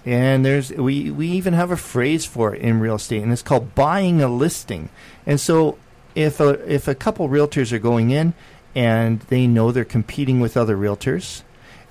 And 0.06 0.44
there's 0.44 0.70
we 0.70 1.10
we 1.10 1.28
even 1.28 1.54
have 1.54 1.70
a 1.70 1.78
phrase 1.78 2.26
for 2.26 2.54
it 2.54 2.60
in 2.60 2.78
real 2.78 2.96
estate, 2.96 3.22
and 3.22 3.32
it's 3.32 3.40
called 3.40 3.74
buying 3.74 4.20
a 4.20 4.28
listing. 4.28 4.90
And 5.24 5.40
so 5.40 5.78
if 6.14 6.40
a 6.40 6.50
if 6.70 6.86
a 6.86 6.94
couple 6.94 7.26
realtors 7.30 7.72
are 7.72 7.78
going 7.78 8.10
in 8.10 8.34
and 8.74 9.20
they 9.20 9.46
know 9.46 9.72
they're 9.72 9.82
competing 9.82 10.40
with 10.40 10.58
other 10.58 10.76
realtors, 10.76 11.42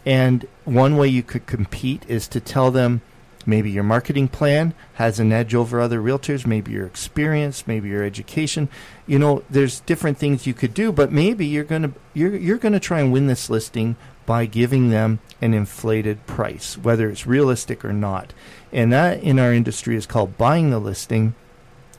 and 0.05 0.45
one 0.63 0.95
way 0.95 1.07
you 1.07 1.23
could 1.23 1.47
compete 1.47 2.05
is 2.07 2.27
to 2.27 2.39
tell 2.39 2.69
them 2.69 3.01
maybe 3.45 3.69
your 3.71 3.83
marketing 3.83 4.27
plan 4.27 4.73
has 4.95 5.19
an 5.19 5.31
edge 5.31 5.53
over 5.55 5.79
other 5.79 5.99
realtors, 5.99 6.45
maybe 6.45 6.71
your 6.71 6.85
experience, 6.85 7.67
maybe 7.67 7.89
your 7.89 8.03
education. 8.03 8.69
You 9.07 9.19
know, 9.19 9.43
there's 9.49 9.81
different 9.81 10.17
things 10.17 10.47
you 10.47 10.53
could 10.53 10.73
do, 10.73 10.91
but 10.91 11.11
maybe 11.11 11.45
you're 11.45 11.63
going 11.63 11.83
to 11.83 11.93
you're 12.13 12.35
you're 12.35 12.57
going 12.57 12.73
to 12.73 12.79
try 12.79 12.99
and 12.99 13.11
win 13.11 13.27
this 13.27 13.49
listing 13.49 13.95
by 14.25 14.45
giving 14.45 14.89
them 14.89 15.19
an 15.41 15.53
inflated 15.53 16.25
price, 16.25 16.77
whether 16.77 17.09
it's 17.09 17.27
realistic 17.27 17.83
or 17.83 17.93
not. 17.93 18.33
And 18.71 18.91
that 18.93 19.21
in 19.21 19.39
our 19.39 19.53
industry 19.53 19.95
is 19.95 20.05
called 20.05 20.37
buying 20.37 20.69
the 20.69 20.79
listing, 20.79 21.35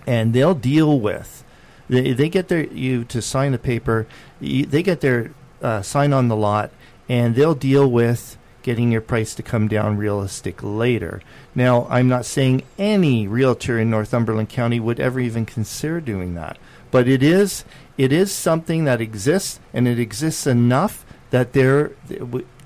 and 0.06 0.32
they'll 0.32 0.54
deal 0.54 0.98
with. 0.98 1.44
They, 1.88 2.12
they 2.12 2.28
get 2.28 2.48
their 2.48 2.64
you 2.66 3.04
to 3.04 3.20
sign 3.20 3.52
the 3.52 3.58
paper. 3.58 4.06
You, 4.40 4.64
they 4.66 4.82
get 4.82 5.00
their 5.00 5.32
uh, 5.62 5.82
sign 5.82 6.12
on 6.12 6.28
the 6.28 6.36
lot, 6.36 6.70
and 7.08 7.34
they'll 7.34 7.54
deal 7.54 7.90
with 7.90 8.38
getting 8.64 8.90
your 8.90 9.00
price 9.00 9.34
to 9.36 9.42
come 9.42 9.68
down 9.68 9.96
realistic 9.96 10.60
later. 10.62 11.20
Now, 11.54 11.86
I'm 11.88 12.08
not 12.08 12.24
saying 12.24 12.62
any 12.76 13.28
realtor 13.28 13.78
in 13.78 13.90
Northumberland 13.90 14.48
County 14.48 14.80
would 14.80 14.98
ever 14.98 15.20
even 15.20 15.46
consider 15.46 16.00
doing 16.00 16.34
that, 16.34 16.58
but 16.90 17.06
it 17.06 17.22
is 17.22 17.64
it 17.96 18.12
is 18.12 18.32
something 18.32 18.84
that 18.86 19.00
exists, 19.00 19.60
and 19.72 19.86
it 19.86 20.00
exists 20.00 20.48
enough 20.48 21.06
that 21.30 21.52
there 21.52 21.92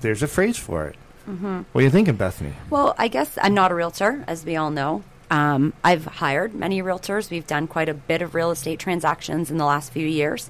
there's 0.01 0.23
a 0.23 0.27
phrase 0.27 0.57
for 0.57 0.87
it. 0.87 0.95
Mm-hmm. 1.27 1.61
What 1.71 1.81
are 1.81 1.83
you 1.83 1.91
thinking, 1.91 2.15
Bethany? 2.15 2.53
Well, 2.71 2.95
I 2.97 3.07
guess 3.07 3.37
I'm 3.39 3.53
not 3.53 3.71
a 3.71 3.75
realtor, 3.75 4.23
as 4.25 4.43
we 4.43 4.55
all 4.55 4.71
know. 4.71 5.03
Um, 5.29 5.73
I've 5.83 6.05
hired 6.05 6.55
many 6.55 6.81
realtors. 6.81 7.29
We've 7.29 7.45
done 7.45 7.67
quite 7.67 7.87
a 7.87 7.93
bit 7.93 8.23
of 8.23 8.33
real 8.33 8.49
estate 8.49 8.79
transactions 8.79 9.51
in 9.51 9.57
the 9.57 9.65
last 9.65 9.91
few 9.91 10.07
years. 10.07 10.49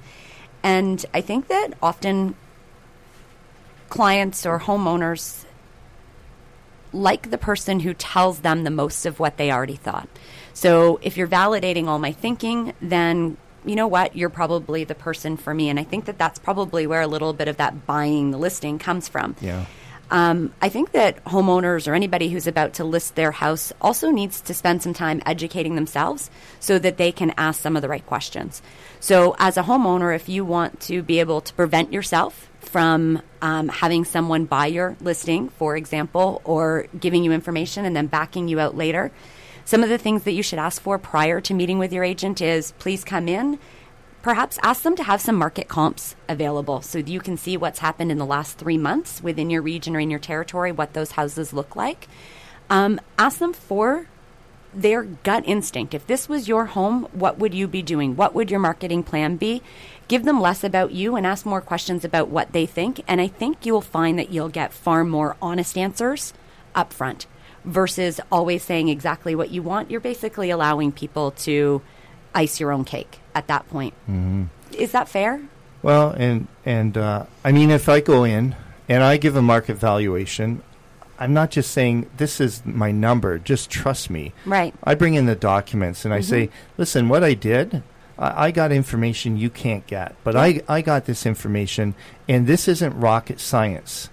And 0.62 1.04
I 1.12 1.20
think 1.20 1.48
that 1.48 1.74
often 1.82 2.34
clients 3.90 4.46
or 4.46 4.58
homeowners 4.58 5.44
like 6.92 7.30
the 7.30 7.38
person 7.38 7.80
who 7.80 7.94
tells 7.94 8.40
them 8.40 8.64
the 8.64 8.70
most 8.70 9.06
of 9.06 9.20
what 9.20 9.36
they 9.36 9.52
already 9.52 9.76
thought. 9.76 10.08
So 10.54 10.98
if 11.02 11.16
you're 11.16 11.28
validating 11.28 11.86
all 11.86 11.98
my 11.98 12.12
thinking, 12.12 12.72
then 12.80 13.36
you 13.64 13.76
know 13.76 13.86
what? 13.86 14.16
You're 14.16 14.30
probably 14.30 14.84
the 14.84 14.94
person 14.94 15.36
for 15.36 15.52
me. 15.52 15.68
And 15.68 15.78
I 15.78 15.84
think 15.84 16.06
that 16.06 16.18
that's 16.18 16.38
probably 16.38 16.86
where 16.86 17.02
a 17.02 17.06
little 17.06 17.32
bit 17.32 17.48
of 17.48 17.58
that 17.58 17.86
buying 17.86 18.30
the 18.30 18.38
listing 18.38 18.78
comes 18.78 19.08
from. 19.08 19.36
Yeah. 19.40 19.66
Um, 20.10 20.52
I 20.60 20.70
think 20.70 20.90
that 20.92 21.24
homeowners 21.24 21.86
or 21.86 21.94
anybody 21.94 22.30
who's 22.30 22.48
about 22.48 22.74
to 22.74 22.84
list 22.84 23.14
their 23.14 23.30
house 23.30 23.72
also 23.80 24.10
needs 24.10 24.40
to 24.42 24.54
spend 24.54 24.82
some 24.82 24.92
time 24.92 25.22
educating 25.24 25.76
themselves 25.76 26.30
so 26.58 26.80
that 26.80 26.96
they 26.96 27.12
can 27.12 27.32
ask 27.36 27.60
some 27.60 27.76
of 27.76 27.82
the 27.82 27.88
right 27.88 28.04
questions. 28.04 28.60
So, 28.98 29.36
as 29.38 29.56
a 29.56 29.62
homeowner, 29.62 30.14
if 30.14 30.28
you 30.28 30.44
want 30.44 30.80
to 30.82 31.02
be 31.02 31.20
able 31.20 31.40
to 31.42 31.54
prevent 31.54 31.92
yourself 31.92 32.49
from 32.70 33.22
um, 33.42 33.68
having 33.68 34.04
someone 34.04 34.44
buy 34.44 34.66
your 34.66 34.96
listing, 35.00 35.48
for 35.48 35.76
example, 35.76 36.40
or 36.44 36.86
giving 36.98 37.24
you 37.24 37.32
information 37.32 37.84
and 37.84 37.96
then 37.96 38.06
backing 38.06 38.48
you 38.48 38.60
out 38.60 38.76
later, 38.76 39.10
some 39.64 39.82
of 39.82 39.88
the 39.88 39.98
things 39.98 40.24
that 40.24 40.32
you 40.32 40.42
should 40.42 40.58
ask 40.58 40.80
for 40.80 40.98
prior 40.98 41.40
to 41.40 41.54
meeting 41.54 41.78
with 41.78 41.92
your 41.92 42.04
agent 42.04 42.40
is 42.40 42.72
please 42.78 43.04
come 43.04 43.28
in 43.28 43.58
perhaps 44.22 44.58
ask 44.62 44.82
them 44.82 44.96
to 44.96 45.02
have 45.02 45.20
some 45.20 45.34
market 45.34 45.68
comps 45.68 46.14
available 46.28 46.82
so 46.82 46.98
you 46.98 47.20
can 47.20 47.36
see 47.36 47.56
what's 47.56 47.78
happened 47.78 48.10
in 48.10 48.18
the 48.18 48.26
last 48.26 48.58
three 48.58 48.78
months 48.78 49.22
within 49.22 49.50
your 49.50 49.62
region 49.62 49.96
or 49.96 50.00
in 50.00 50.10
your 50.10 50.20
territory, 50.20 50.72
what 50.72 50.92
those 50.92 51.12
houses 51.12 51.52
look 51.52 51.74
like. 51.74 52.08
Um, 52.68 53.00
ask 53.18 53.38
them 53.38 53.52
for 53.52 54.06
their 54.72 55.02
gut 55.02 55.42
instinct. 55.46 55.94
If 55.94 56.06
this 56.06 56.28
was 56.28 56.46
your 56.46 56.66
home, 56.66 57.08
what 57.12 57.38
would 57.38 57.54
you 57.54 57.66
be 57.66 57.82
doing? 57.82 58.14
What 58.14 58.34
would 58.34 58.50
your 58.50 58.60
marketing 58.60 59.02
plan 59.02 59.36
be? 59.36 59.62
Give 60.10 60.24
them 60.24 60.40
less 60.40 60.64
about 60.64 60.90
you 60.90 61.14
and 61.14 61.24
ask 61.24 61.46
more 61.46 61.60
questions 61.60 62.04
about 62.04 62.26
what 62.30 62.50
they 62.50 62.66
think. 62.66 63.00
And 63.06 63.20
I 63.20 63.28
think 63.28 63.64
you'll 63.64 63.80
find 63.80 64.18
that 64.18 64.32
you'll 64.32 64.48
get 64.48 64.72
far 64.72 65.04
more 65.04 65.36
honest 65.40 65.78
answers 65.78 66.34
up 66.74 66.92
front 66.92 67.28
versus 67.64 68.20
always 68.32 68.64
saying 68.64 68.88
exactly 68.88 69.36
what 69.36 69.50
you 69.50 69.62
want. 69.62 69.88
You're 69.88 70.00
basically 70.00 70.50
allowing 70.50 70.90
people 70.90 71.30
to 71.46 71.80
ice 72.34 72.58
your 72.58 72.72
own 72.72 72.84
cake 72.84 73.20
at 73.36 73.46
that 73.46 73.70
point. 73.70 73.94
Mm-hmm. 74.10 74.46
Is 74.72 74.90
that 74.90 75.08
fair? 75.08 75.42
Well, 75.80 76.10
and 76.10 76.48
and 76.64 76.98
uh, 76.98 77.26
I 77.44 77.52
mean, 77.52 77.70
if 77.70 77.88
I 77.88 78.00
go 78.00 78.24
in 78.24 78.56
and 78.88 79.04
I 79.04 79.16
give 79.16 79.36
a 79.36 79.42
market 79.42 79.74
valuation, 79.74 80.64
I'm 81.20 81.32
not 81.32 81.52
just 81.52 81.70
saying 81.70 82.10
this 82.16 82.40
is 82.40 82.66
my 82.66 82.90
number. 82.90 83.38
Just 83.38 83.70
trust 83.70 84.10
me. 84.10 84.32
Right. 84.44 84.74
I 84.82 84.96
bring 84.96 85.14
in 85.14 85.26
the 85.26 85.36
documents 85.36 86.04
and 86.04 86.12
I 86.12 86.18
mm-hmm. 86.18 86.30
say, 86.30 86.50
listen, 86.76 87.08
what 87.08 87.22
I 87.22 87.34
did. 87.34 87.84
I, 88.20 88.46
I 88.46 88.50
got 88.52 88.70
information 88.70 89.36
you 89.36 89.50
can't 89.50 89.86
get, 89.86 90.14
but 90.22 90.34
yeah. 90.34 90.40
I, 90.40 90.60
I 90.68 90.82
got 90.82 91.06
this 91.06 91.26
information, 91.26 91.94
and 92.28 92.46
this 92.46 92.68
isn't 92.68 92.98
rocket 93.00 93.40
science. 93.40 94.10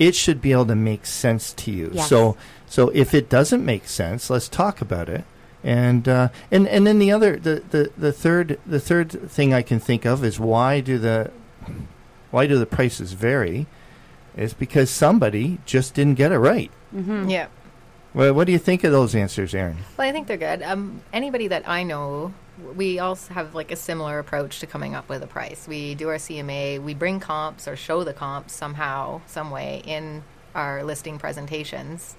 It 0.00 0.16
should 0.16 0.40
be 0.40 0.50
able 0.50 0.66
to 0.66 0.74
make 0.74 1.06
sense 1.06 1.52
to 1.52 1.70
you. 1.70 1.90
Yes. 1.92 2.08
So, 2.08 2.36
so 2.66 2.88
if 2.88 3.14
it 3.14 3.28
doesn't 3.28 3.64
make 3.64 3.86
sense, 3.86 4.30
let's 4.30 4.48
talk 4.48 4.80
about 4.80 5.08
it 5.08 5.24
and 5.62 6.08
uh, 6.08 6.28
and 6.50 6.66
and 6.68 6.86
then 6.86 6.98
the 6.98 7.12
other 7.12 7.36
the, 7.36 7.62
the, 7.70 7.92
the 7.96 8.12
third 8.12 8.58
the 8.66 8.80
third 8.80 9.10
thing 9.30 9.52
I 9.52 9.62
can 9.62 9.78
think 9.78 10.04
of 10.04 10.24
is 10.24 10.40
why 10.40 10.80
do 10.80 10.98
the 10.98 11.30
why 12.30 12.46
do 12.46 12.58
the 12.58 12.66
prices 12.66 13.12
vary? 13.12 13.66
Is 14.36 14.54
because 14.54 14.90
somebody 14.90 15.58
just 15.66 15.94
didn't 15.94 16.14
get 16.14 16.32
it 16.32 16.38
right. 16.38 16.70
Mm-hmm. 16.94 17.28
Yeah. 17.28 17.48
Well, 18.14 18.32
what 18.32 18.46
do 18.46 18.52
you 18.52 18.58
think 18.58 18.84
of 18.84 18.92
those 18.92 19.14
answers, 19.14 19.54
Erin? 19.54 19.78
Well, 19.96 20.08
I 20.08 20.12
think 20.12 20.26
they're 20.26 20.36
good. 20.36 20.62
Um, 20.62 21.02
anybody 21.12 21.48
that 21.48 21.68
I 21.68 21.82
know, 21.82 22.32
we 22.74 22.98
also 22.98 23.34
have 23.34 23.54
like 23.54 23.70
a 23.70 23.76
similar 23.76 24.18
approach 24.18 24.60
to 24.60 24.66
coming 24.66 24.94
up 24.94 25.08
with 25.08 25.22
a 25.22 25.26
price. 25.26 25.66
We 25.68 25.94
do 25.94 26.08
our 26.08 26.16
CMA, 26.16 26.82
we 26.82 26.94
bring 26.94 27.20
comps 27.20 27.66
or 27.66 27.76
show 27.76 28.04
the 28.04 28.12
comps 28.12 28.54
somehow, 28.54 29.22
some 29.26 29.50
way 29.50 29.82
in 29.84 30.22
our 30.54 30.82
listing 30.82 31.18
presentations. 31.18 32.16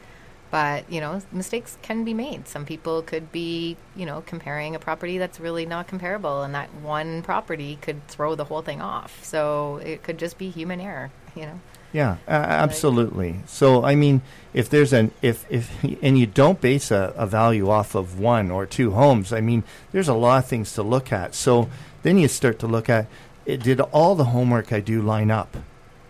But 0.49 0.91
you 0.91 0.99
know 0.99 1.21
mistakes 1.31 1.77
can 1.81 2.03
be 2.03 2.13
made. 2.13 2.47
Some 2.47 2.65
people 2.65 3.01
could 3.01 3.31
be 3.31 3.77
you 3.95 4.05
know 4.05 4.21
comparing 4.25 4.75
a 4.75 4.79
property 4.79 5.17
that's 5.17 5.39
really 5.39 5.65
not 5.65 5.87
comparable 5.87 6.41
and 6.41 6.53
that 6.53 6.73
one 6.75 7.21
property 7.21 7.77
could 7.81 8.05
throw 8.07 8.35
the 8.35 8.45
whole 8.45 8.61
thing 8.61 8.81
off. 8.81 9.23
So 9.23 9.77
it 9.77 10.03
could 10.03 10.17
just 10.17 10.37
be 10.37 10.49
human 10.49 10.81
error 10.81 11.11
you 11.35 11.43
know 11.43 11.59
yeah 11.93 12.17
uh, 12.27 12.31
absolutely. 12.31 13.41
So 13.45 13.83
i 13.83 13.95
mean 13.95 14.21
if 14.53 14.69
there's 14.69 14.93
an 14.93 15.11
if 15.21 15.45
if 15.49 15.83
and 16.01 16.17
you 16.17 16.25
don't 16.25 16.59
base 16.61 16.91
a, 16.91 17.13
a 17.15 17.25
value 17.25 17.69
off 17.69 17.95
of 17.95 18.19
one 18.19 18.51
or 18.51 18.65
two 18.65 18.91
homes 18.91 19.31
i 19.31 19.41
mean 19.41 19.63
there's 19.91 20.07
a 20.07 20.13
lot 20.13 20.43
of 20.43 20.49
things 20.49 20.73
to 20.73 20.83
look 20.83 21.11
at. 21.11 21.35
So 21.35 21.69
then 22.03 22.17
you 22.17 22.27
start 22.27 22.59
to 22.59 22.67
look 22.67 22.89
at 22.89 23.07
it, 23.45 23.63
did 23.63 23.79
all 23.79 24.15
the 24.15 24.25
homework 24.25 24.71
i 24.71 24.79
do 24.79 25.01
line 25.01 25.31
up? 25.31 25.57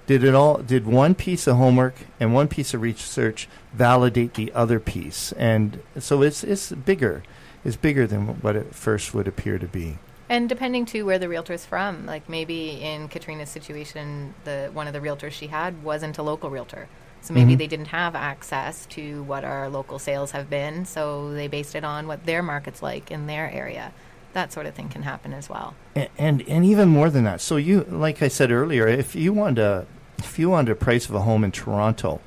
Did 0.08 0.24
it 0.24 0.36
all 0.36 0.58
did 0.58 0.86
one 0.86 1.16
piece 1.16 1.48
of 1.48 1.58
homework 1.58 1.96
and 2.20 2.34
one 2.34 2.48
piece 2.48 2.74
of 2.74 2.82
research 2.82 3.48
validate 3.74 4.34
the 4.34 4.52
other 4.54 4.80
piece? 4.80 5.32
And 5.34 5.82
so 6.00 6.22
it's 6.22 6.44
it's 6.44 6.72
bigger. 6.72 7.24
It's 7.64 7.76
bigger 7.76 8.08
than 8.08 8.42
what 8.42 8.56
it 8.56 8.74
first 8.74 9.14
would 9.14 9.28
appear 9.28 9.60
to 9.60 9.68
be 9.68 10.00
and 10.32 10.48
depending 10.48 10.86
too 10.86 11.06
where 11.06 11.20
the 11.20 11.28
realtor's 11.28 11.66
from 11.66 12.06
like 12.06 12.28
maybe 12.30 12.82
in 12.82 13.10
katrina's 13.10 13.50
situation 13.50 14.34
the 14.46 14.70
one 14.74 14.88
of 14.88 14.94
the 14.94 15.00
realtors 15.00 15.32
she 15.32 15.48
had 15.48 15.84
wasn't 15.84 16.18
a 16.18 16.24
local 16.24 16.50
realtor. 16.50 16.88
So 17.24 17.36
maybe 17.36 17.52
mm-hmm. 17.52 17.60
they 17.60 17.68
didn't 17.68 17.90
have 17.90 18.16
access 18.16 18.88
to 18.88 19.22
what 19.24 19.44
our 19.44 19.70
local 19.70 20.00
sales 20.00 20.32
have 20.32 20.50
been 20.50 20.86
so 20.86 21.32
they 21.34 21.48
based 21.48 21.76
it 21.76 21.84
on 21.84 22.08
what 22.08 22.26
their 22.26 22.42
market's 22.42 22.82
like 22.82 23.12
in 23.12 23.28
their 23.28 23.52
area. 23.52 23.94
That 24.34 24.52
sort 24.52 24.66
of 24.66 24.74
thing 24.74 24.90
can 24.90 25.04
happen 25.04 25.34
as 25.34 25.48
well. 25.48 25.76
And, 25.94 26.10
and 26.18 26.42
and 26.48 26.66
even 26.66 26.90
more 26.90 27.10
than 27.12 27.26
that 27.26 27.42
so 27.42 27.58
you 27.58 27.84
like 27.84 28.24
i 28.24 28.30
said 28.30 28.52
earlier 28.52 28.88
if 28.88 29.16
you 29.16 29.34
want 29.34 29.58
to 29.58 29.86
if 30.18 30.40
you 30.40 30.50
wanted 30.50 30.72
a 30.72 30.76
price 30.76 31.10
of 31.10 31.16
a 31.16 31.22
home 31.22 31.44
in 31.44 31.52
Toronto, 31.52 32.22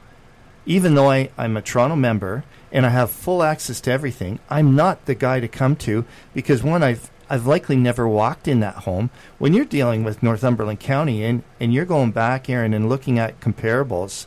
even 0.66 0.94
though 0.94 1.10
I, 1.10 1.30
I'm 1.38 1.56
a 1.56 1.62
Toronto 1.62 1.96
member 1.96 2.44
and 2.72 2.84
I 2.84 2.88
have 2.88 3.10
full 3.10 3.42
access 3.42 3.80
to 3.82 3.90
everything, 3.90 4.40
I'm 4.50 4.74
not 4.74 5.06
the 5.06 5.14
guy 5.14 5.40
to 5.40 5.48
come 5.48 5.76
to 5.76 6.04
because 6.34 6.62
one, 6.62 6.82
I've 6.82 7.10
I've 7.28 7.46
likely 7.46 7.76
never 7.76 8.08
walked 8.08 8.48
in 8.48 8.60
that 8.60 8.76
home. 8.76 9.10
When 9.38 9.52
you're 9.52 9.64
dealing 9.64 10.04
with 10.04 10.22
Northumberland 10.22 10.80
County 10.80 11.24
and, 11.24 11.42
and 11.60 11.72
you're 11.72 11.84
going 11.84 12.12
back, 12.12 12.48
Erin, 12.48 12.74
and 12.74 12.88
looking 12.88 13.18
at 13.18 13.40
comparables 13.40 14.26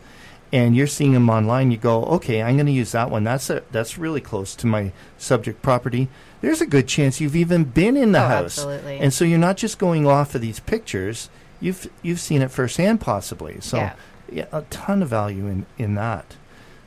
and 0.51 0.75
you're 0.75 0.87
seeing 0.87 1.13
them 1.13 1.29
online, 1.29 1.71
you 1.71 1.77
go, 1.77 2.03
okay, 2.05 2.41
I'm 2.41 2.55
going 2.55 2.65
to 2.67 2.71
use 2.71 2.93
that 2.93 3.11
one. 3.11 3.23
That's 3.23 3.49
a, 3.49 3.63
that's 3.71 3.97
really 3.97 4.21
close 4.21 4.55
to 4.55 4.67
my 4.67 4.91
subject 5.17 5.61
property. 5.61 6.07
There's 6.41 6.61
a 6.61 6.65
good 6.65 6.87
chance 6.87 7.19
you've 7.19 7.35
even 7.35 7.65
been 7.65 7.97
in 7.97 8.13
the 8.13 8.23
oh, 8.23 8.27
house. 8.27 8.57
Absolutely. 8.59 8.99
And 8.99 9.13
so 9.13 9.25
you're 9.25 9.39
not 9.39 9.57
just 9.57 9.77
going 9.77 10.07
off 10.07 10.35
of 10.35 10.41
these 10.41 10.59
pictures 10.59 11.29
you've 11.59 11.89
you've 12.01 12.19
seen 12.19 12.41
it 12.41 12.51
firsthand, 12.51 13.01
possibly. 13.01 13.59
So, 13.61 13.77
yeah, 13.77 13.93
yeah 14.31 14.45
a 14.51 14.61
ton 14.63 15.01
of 15.01 15.09
value 15.09 15.47
in 15.47 15.65
in 15.77 15.95
that. 15.95 16.35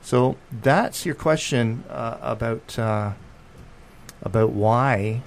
So 0.03 0.37
that's 0.51 1.05
your 1.05 1.15
question 1.15 1.85
uh, 1.89 2.19
about 2.21 2.79
uh, 2.79 3.13
about 4.23 4.51
why 4.51 5.23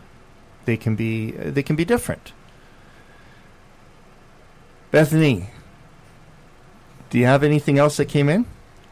they 0.65 0.77
can 0.77 0.95
be 0.95 1.33
uh, 1.37 1.51
they 1.51 1.63
can 1.63 1.75
be 1.75 1.85
different. 1.85 2.33
Bethany, 4.91 5.49
do 7.09 7.17
you 7.17 7.25
have 7.25 7.43
anything 7.43 7.79
else 7.79 7.97
that 7.97 8.05
came 8.05 8.29
in? 8.29 8.45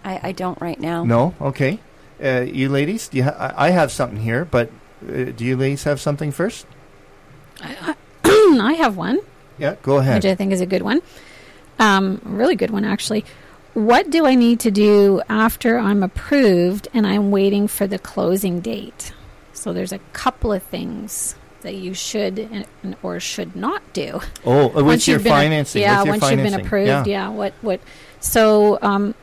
I, 0.03 0.19
I 0.29 0.31
don't 0.31 0.59
right 0.59 0.79
now. 0.79 1.03
No. 1.03 1.35
Okay. 1.39 1.79
Uh, 2.23 2.41
you 2.41 2.69
ladies, 2.69 3.07
do 3.07 3.17
you 3.17 3.23
ha- 3.23 3.53
I, 3.55 3.67
I 3.67 3.69
have 3.69 3.91
something 3.91 4.19
here, 4.19 4.45
but 4.45 4.69
uh, 5.07 5.25
do 5.25 5.45
you 5.45 5.57
ladies 5.57 5.83
have 5.83 5.99
something 5.99 6.31
first? 6.31 6.65
I, 7.61 7.95
I, 8.23 8.57
I 8.61 8.73
have 8.73 8.97
one. 8.97 9.19
Yeah, 9.57 9.75
go 9.83 9.97
ahead. 9.97 10.15
Which 10.15 10.25
I 10.25 10.35
think 10.35 10.51
is 10.51 10.61
a 10.61 10.65
good 10.65 10.81
one. 10.81 11.01
Um, 11.79 12.21
really 12.23 12.55
good 12.55 12.71
one, 12.71 12.85
actually. 12.85 13.25
What 13.73 14.09
do 14.09 14.25
I 14.25 14.35
need 14.35 14.59
to 14.61 14.71
do 14.71 15.21
after 15.29 15.77
I'm 15.77 16.03
approved 16.03 16.87
and 16.93 17.07
I'm 17.07 17.31
waiting 17.31 17.67
for 17.67 17.87
the 17.87 17.97
closing 17.97 18.59
date? 18.59 19.13
So 19.53 19.71
there's 19.71 19.91
a 19.91 19.99
couple 20.13 20.51
of 20.51 20.61
things 20.63 21.35
that 21.61 21.75
you 21.75 21.93
should 21.93 22.65
or 23.01 23.19
should 23.19 23.55
not 23.55 23.81
do. 23.93 24.19
Oh, 24.45 24.69
uh, 24.69 24.83
once 24.83 25.07
your 25.07 25.19
financing. 25.19 25.81
A, 25.81 25.85
yeah, 25.85 26.03
once 26.03 26.21
financing. 26.21 26.45
you've 26.45 26.57
been 26.57 26.65
approved. 26.65 26.87
Yeah. 26.87 27.03
yeah. 27.05 27.29
What? 27.29 27.53
What? 27.61 27.79
So, 28.19 28.77
um, 28.81 29.15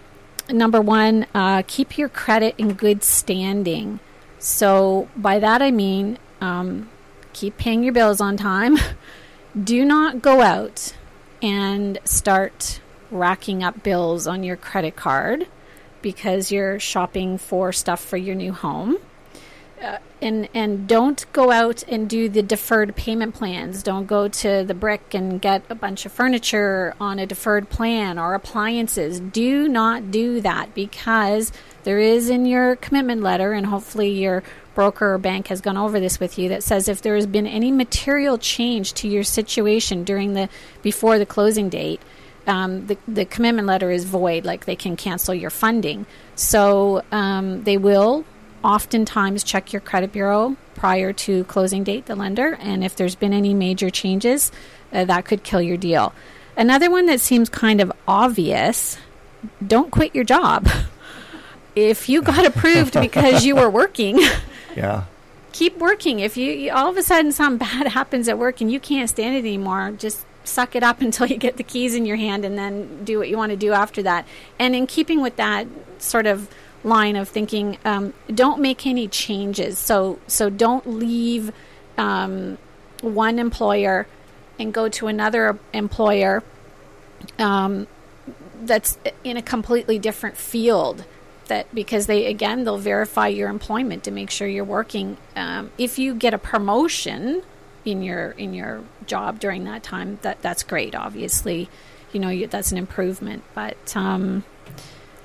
number 0.51 0.81
one, 0.81 1.27
uh, 1.35 1.63
keep 1.67 1.99
your 1.99 2.09
credit 2.09 2.55
in 2.59 2.75
good 2.75 3.05
standing. 3.05 4.01
So 4.39 5.09
by 5.17 5.39
that 5.39 5.63
I 5.63 5.71
mean 5.71 6.19
um, 6.41 6.89
keep 7.33 7.57
paying 7.57 7.83
your 7.83 7.93
bills 7.93 8.21
on 8.21 8.37
time. 8.37 8.79
do 9.65 9.85
not 9.85 10.23
go 10.23 10.41
out 10.41 10.95
and 11.43 11.99
start 12.05 12.81
racking 13.11 13.63
up 13.63 13.83
bills 13.83 14.27
on 14.27 14.45
your 14.45 14.57
credit 14.57 14.97
card 14.97 15.47
because 16.03 16.53
you're 16.53 16.79
shopping 16.79 17.39
for 17.39 17.73
stuff 17.73 18.01
for 18.01 18.17
your 18.17 18.35
new 18.35 18.53
home. 18.53 18.99
Uh, 19.83 19.99
and 20.21 20.49
and 20.55 20.89
don't 20.89 21.25
go 21.33 21.53
out 21.53 21.85
and 21.87 22.09
do 22.09 22.29
the 22.29 22.43
deferred 22.43 22.97
payment 22.97 23.35
plans. 23.35 23.83
Don't 23.83 24.07
go 24.07 24.27
to 24.27 24.65
the 24.65 24.75
brick 24.75 25.15
and 25.15 25.41
get 25.41 25.63
a 25.71 25.75
bunch 25.77 26.05
of 26.05 26.11
furniture 26.11 26.95
on 27.01 27.21
a 27.21 27.27
deferred 27.27 27.69
plan 27.71 28.19
or 28.19 28.35
appliances. 28.35 29.21
Do 29.21 29.69
not 29.69 30.11
do 30.11 30.41
that 30.41 30.75
because 30.75 31.53
there 31.85 32.01
is 32.01 32.29
in 32.29 32.47
your 32.47 32.75
commitment 32.77 33.23
letter, 33.23 33.53
and 33.53 33.67
hopefully 33.67 34.11
your 34.11 34.43
broker 34.75 35.15
or 35.15 35.19
bank 35.19 35.49
has 35.49 35.61
gone 35.61 35.77
over 35.77 36.01
this 36.01 36.19
with 36.19 36.39
you 36.39 36.49
that 36.49 36.63
says 36.63 36.89
if 36.89 37.03
there 37.03 37.15
has 37.15 37.27
been 37.27 37.47
any 37.47 37.71
material 37.71 38.39
change 38.39 38.95
to 38.95 39.09
your 39.09 39.25
situation 39.25 40.03
during 40.05 40.35
the 40.35 40.49
before 40.83 41.19
the 41.19 41.27
closing 41.27 41.69
date, 41.69 42.01
um, 42.49 42.87
the, 42.87 42.97
the 43.07 43.25
commitment 43.25 43.69
letter 43.69 43.91
is 43.91 44.05
void, 44.05 44.45
like 44.45 44.65
they 44.65 44.77
can 44.77 44.97
cancel 44.97 45.35
your 45.35 45.51
funding. 45.51 46.07
So 46.35 47.03
um, 47.13 47.63
they 47.65 47.77
will 47.77 48.25
oftentimes 48.65 49.43
check 49.45 49.73
your 49.73 49.81
credit 49.81 50.13
bureau 50.13 50.57
prior 50.75 51.13
to 51.13 51.45
closing 51.45 51.85
date, 51.85 52.07
the 52.07 52.15
lender, 52.17 52.55
and 52.61 52.85
if 52.85 52.95
there's 52.97 53.15
been 53.15 53.33
any 53.33 53.53
major 53.55 53.91
changes, 53.91 54.53
uh, 54.93 55.05
that 55.05 55.25
could 55.25 55.43
kill 55.43 55.61
your 55.63 55.77
deal. 55.77 56.13
Another 56.57 56.91
one 56.91 57.07
that 57.07 57.21
seems 57.21 57.49
kind 57.49 57.81
of 57.81 57.93
obvious 58.07 58.99
don't 59.65 59.91
quit 59.93 60.15
your 60.15 60.25
job. 60.25 60.69
if 61.77 62.09
you 62.09 62.23
got 62.23 62.45
approved 62.47 62.95
because 63.01 63.45
you 63.45 63.55
were 63.57 63.71
working, 63.71 64.19
Yeah. 64.77 65.05
keep 65.53 65.79
working. 65.79 66.21
If 66.21 66.37
you, 66.37 66.53
you 66.53 66.73
all 66.73 66.89
of 66.91 66.97
a 66.97 67.03
sudden 67.03 67.33
something 67.33 67.59
bad 67.69 67.89
happens 67.89 68.29
at 68.29 68.39
work 68.39 68.61
and 68.61 68.71
you 68.73 68.81
can't 68.81 69.09
stand 69.09 69.35
it 69.37 69.41
anymore, 69.41 69.93
just 69.97 70.25
suck 70.45 70.75
it 70.75 70.83
up 70.83 71.01
until 71.09 71.27
you 71.27 71.37
get 71.37 71.57
the 71.57 71.63
keys 71.63 71.95
in 71.95 72.07
your 72.07 72.17
hand 72.17 72.45
and 72.45 72.59
then 72.59 73.05
do 73.05 73.19
what 73.19 73.29
you 73.29 73.37
want 73.37 73.51
to 73.51 73.57
do 73.57 73.73
after 73.73 74.03
that. 74.03 74.27
And 74.59 74.75
in 74.75 74.87
keeping 74.87 75.21
with 75.21 75.37
that 75.37 75.67
sort 75.99 76.27
of 76.27 76.49
line 76.85 77.17
of 77.17 77.29
thinking, 77.29 77.79
um, 77.85 78.15
don't 78.33 78.61
make 78.61 78.87
any 78.87 79.09
changes. 79.09 79.79
So 79.79 80.19
so 80.27 80.51
don't 80.51 80.87
leave 80.87 81.53
um, 81.97 82.59
one 83.01 83.39
employer 83.39 84.07
and 84.59 84.73
go 84.73 84.89
to 84.89 85.07
another 85.07 85.59
employer 85.73 86.43
um, 87.39 87.87
that's 88.63 88.99
in 89.25 89.37
a 89.37 89.43
completely 89.43 89.99
different 89.99 90.37
field 90.37 91.05
that 91.47 91.73
because 91.75 92.07
they 92.07 92.27
again 92.27 92.65
they'll 92.65 92.79
verify 92.79 93.27
your 93.29 93.49
employment 93.49 94.05
to 94.05 94.11
make 94.11 94.31
sure 94.31 94.47
you're 94.47 94.65
working 94.65 95.17
um, 95.35 95.71
if 95.79 95.99
you 95.99 96.15
get 96.15 96.35
a 96.35 96.39
promotion 96.39 97.43
in 97.85 98.03
your 98.03 98.33
in 98.33 98.53
your 98.53 98.83
job 99.07 99.41
during 99.41 99.65
that 99.65 99.83
time 99.83 100.19
that 100.23 100.41
that's 100.43 100.63
great 100.63 100.95
obviously 100.95 101.69
you 102.13 102.21
know 102.21 102.29
you, 102.29 102.47
that's 102.47 102.71
an 102.71 102.79
improvement 102.79 103.43
but 103.55 103.97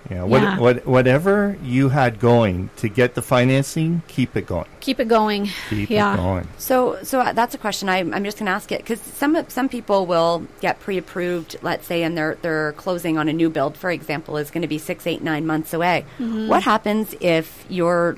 Yeah. 0.09 0.23
What, 0.23 0.41
Yeah. 0.41 0.59
What, 0.59 0.85
whatever 0.85 1.57
you 1.63 1.89
had 1.89 2.19
going 2.19 2.69
to 2.77 2.89
get 2.89 3.15
the 3.15 3.21
financing, 3.21 4.01
keep 4.07 4.35
it 4.35 4.45
going. 4.45 4.67
keep 4.79 4.99
it 4.99 5.07
going 5.07 5.49
Keep 5.69 5.89
Yeah. 5.89 6.13
it 6.13 6.17
going. 6.17 6.47
So, 6.57 6.97
so 7.03 7.21
uh, 7.21 7.33
that's 7.33 7.55
a 7.55 7.57
question. 7.57 7.87
I, 7.89 7.99
I'm 7.99 8.23
just 8.23 8.37
going 8.37 8.47
to 8.47 8.51
ask 8.51 8.71
it 8.71 8.79
because 8.79 8.99
some 8.99 9.37
some 9.49 9.69
people 9.69 10.05
will 10.05 10.45
get 10.61 10.79
pre-approved. 10.79 11.55
Let's 11.61 11.87
say, 11.87 12.03
and 12.03 12.17
their 12.17 12.35
their 12.41 12.73
closing 12.73 13.17
on 13.17 13.29
a 13.29 13.33
new 13.33 13.49
build, 13.49 13.77
for 13.77 13.89
example, 13.91 14.37
is 14.37 14.51
going 14.51 14.61
to 14.63 14.67
be 14.67 14.77
six, 14.77 15.07
eight, 15.07 15.21
nine 15.23 15.45
months 15.45 15.73
away. 15.73 16.05
Mm-hmm. 16.19 16.47
What 16.47 16.63
happens 16.63 17.15
if 17.21 17.65
you're 17.69 18.17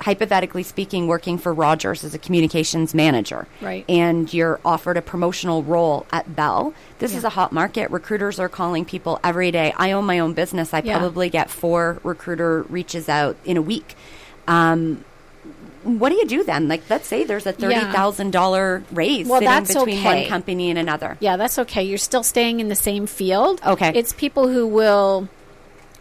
hypothetically 0.00 0.62
speaking 0.62 1.06
working 1.06 1.38
for 1.38 1.52
Rogers 1.52 2.04
as 2.04 2.14
a 2.14 2.18
communications 2.18 2.94
manager, 2.94 3.46
Right. 3.60 3.84
And 3.88 4.32
you're 4.32 4.60
offered 4.64 4.96
a 4.96 5.02
promotional 5.02 5.62
role 5.62 6.06
at 6.12 6.34
Bell. 6.36 6.72
This 7.00 7.14
is 7.14 7.24
a 7.24 7.30
hot 7.30 7.52
market. 7.52 7.90
Recruiters 7.90 8.38
are 8.38 8.48
calling 8.48 8.84
people 8.84 9.18
every 9.24 9.50
day. 9.50 9.72
I 9.76 9.92
own 9.92 10.04
my 10.04 10.18
own 10.20 10.34
business. 10.34 10.72
I 10.72 10.82
Yeah. 10.84 10.98
probably 10.98 11.28
get 11.30 11.50
four 11.50 11.98
recruiter 12.04 12.62
reaches 12.68 13.08
out 13.08 13.36
in 13.44 13.56
a 13.56 13.62
week. 13.62 13.96
Um, 14.46 15.04
what 15.84 16.08
do 16.10 16.16
you 16.16 16.26
do 16.26 16.42
then? 16.44 16.68
Like, 16.68 16.82
let's 16.90 17.06
say 17.06 17.24
there's 17.24 17.46
a 17.46 17.52
thirty 17.52 17.74
Yeah. 17.74 17.92
thousand 17.92 18.32
dollar 18.32 18.82
raise 18.92 19.26
Well, 19.26 19.40
sitting 19.40 19.48
that's 19.54 19.74
between 19.74 19.98
okay. 20.00 20.04
one 20.22 20.28
company 20.28 20.70
and 20.70 20.78
another. 20.78 21.16
Yeah, 21.20 21.36
that's 21.36 21.58
okay. 21.60 21.82
You're 21.84 21.98
still 21.98 22.22
staying 22.22 22.60
in 22.60 22.68
the 22.68 22.74
same 22.76 23.06
field. 23.06 23.60
Okay. 23.64 23.92
It's 23.94 24.12
people 24.12 24.48
who 24.48 24.66
will 24.66 25.28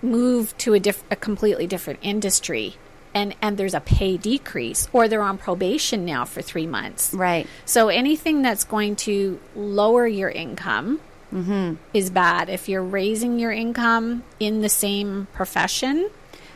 move 0.02 0.56
to 0.60 0.74
a 0.74 0.80
diff- 0.80 1.04
a 1.10 1.16
completely 1.16 1.68
different 1.68 2.00
industry 2.02 2.76
and 3.18 3.36
and 3.42 3.58
there's 3.58 3.74
a 3.74 3.80
pay 3.98 4.14
decrease 4.18 4.88
or 4.94 5.08
they're 5.08 5.28
on 5.32 5.38
probation 5.38 6.06
now 6.06 6.24
for 6.26 6.42
3 6.42 6.68
months. 6.68 7.14
Right. 7.14 7.46
So 7.66 7.90
anything 7.90 8.42
that's 8.44 8.64
going 8.76 8.96
to 9.08 9.40
lower 9.56 10.06
your 10.08 10.30
income 10.30 11.00
Mm-hmm. 11.34 11.76
is 11.94 12.10
bad. 12.10 12.48
If 12.48 12.70
you're 12.70 12.82
raising 13.02 13.38
your 13.38 13.52
income 13.52 14.24
in 14.40 14.62
the 14.62 14.70
same 14.70 15.28
profession, 15.34 16.10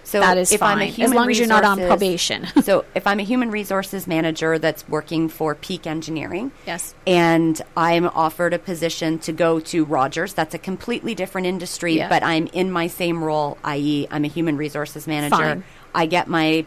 So 0.04 0.22
that 0.22 0.38
is 0.38 0.50
if 0.54 0.62
fine 0.62 0.78
I'm 0.78 0.94
a 1.02 1.04
as 1.04 1.14
long 1.14 1.30
as 1.30 1.38
you're 1.38 1.48
not 1.58 1.66
on 1.66 1.78
probation. 1.78 2.48
so 2.64 2.86
if 2.96 3.06
I'm 3.06 3.20
a 3.20 3.24
human 3.24 3.52
resources 3.52 4.08
manager 4.08 4.58
that's 4.60 4.88
working 4.88 5.28
for 5.28 5.56
Peak 5.56 5.86
Engineering, 5.86 6.54
yes. 6.66 6.96
and 7.06 7.62
I'm 7.76 8.08
offered 8.08 8.54
a 8.54 8.60
position 8.60 9.20
to 9.28 9.34
go 9.34 9.60
to 9.72 9.84
Rogers. 9.84 10.34
That's 10.34 10.56
a 10.56 10.58
completely 10.72 11.16
different 11.16 11.48
industry, 11.48 11.96
Yeah. 11.98 12.08
but 12.08 12.24
I'm 12.24 12.48
in 12.54 12.72
my 12.72 12.88
same 12.88 13.22
role, 13.22 13.58
i.e., 13.66 14.08
I'm 14.10 14.24
a 14.24 14.30
human 14.30 14.56
resources 14.56 15.06
manager. 15.06 15.36
Fine. 15.36 15.64
I 15.94 16.06
get 16.06 16.28
my 16.28 16.66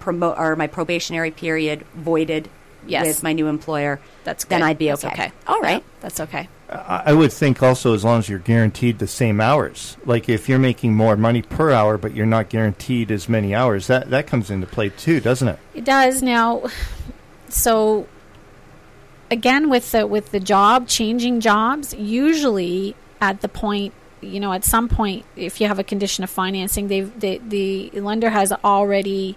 promo 0.00 0.38
or 0.38 0.56
my 0.56 0.66
probationary 0.66 1.30
period 1.30 1.84
voided 1.94 2.48
Yes. 2.86 3.06
with 3.06 3.22
my 3.22 3.32
new 3.32 3.46
employer. 3.46 3.98
That's 4.24 4.44
then. 4.44 4.62
I'd 4.62 4.76
be 4.76 4.92
okay. 4.92 5.08
okay. 5.08 5.32
All 5.46 5.60
right. 5.60 5.82
Yeah, 5.82 5.90
that's 6.00 6.20
okay. 6.20 6.48
I 6.68 7.02
I 7.06 7.12
would 7.14 7.32
think 7.32 7.62
also 7.62 7.94
as 7.94 8.04
long 8.04 8.18
as 8.18 8.28
you're 8.28 8.38
guaranteed 8.38 8.98
the 8.98 9.06
same 9.06 9.40
hours. 9.40 9.96
Like 10.04 10.28
if 10.28 10.50
you're 10.50 10.58
making 10.58 10.94
more 10.94 11.16
money 11.16 11.40
per 11.40 11.70
hour, 11.70 11.96
but 11.96 12.14
you're 12.14 12.26
not 12.26 12.50
guaranteed 12.50 13.10
as 13.10 13.26
many 13.26 13.54
hours, 13.54 13.86
that, 13.86 14.10
that 14.10 14.26
comes 14.26 14.50
into 14.50 14.66
play 14.66 14.90
too, 14.90 15.20
doesn't 15.20 15.48
it? 15.48 15.58
It 15.72 15.84
does 15.86 16.22
now. 16.22 16.64
So 17.48 18.06
again, 19.30 19.70
with 19.70 19.90
the 19.92 20.06
with 20.06 20.30
the 20.30 20.40
job 20.40 20.86
changing 20.86 21.40
jobs, 21.40 21.94
usually 21.94 22.96
at 23.20 23.40
the 23.40 23.48
point, 23.48 23.94
you 24.24 24.40
know, 24.40 24.52
at 24.52 24.64
some 24.64 24.88
point, 24.88 25.24
if 25.36 25.60
you 25.60 25.68
have 25.68 25.78
a 25.78 25.84
condition 25.84 26.24
of 26.24 26.30
financing, 26.30 26.88
they've 26.88 27.20
the 27.20 27.40
the 27.46 27.90
lender 28.00 28.30
has 28.30 28.52
already 28.52 29.36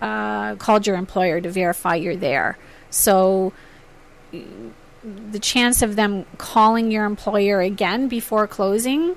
uh, 0.00 0.56
called 0.56 0.86
your 0.86 0.96
employer 0.96 1.40
to 1.40 1.50
verify 1.50 1.94
you're 1.94 2.16
there. 2.16 2.58
So 2.90 3.52
the 4.32 5.38
chance 5.38 5.82
of 5.82 5.96
them 5.96 6.26
calling 6.38 6.90
your 6.90 7.04
employer 7.04 7.60
again 7.60 8.08
before 8.08 8.46
closing, 8.46 9.16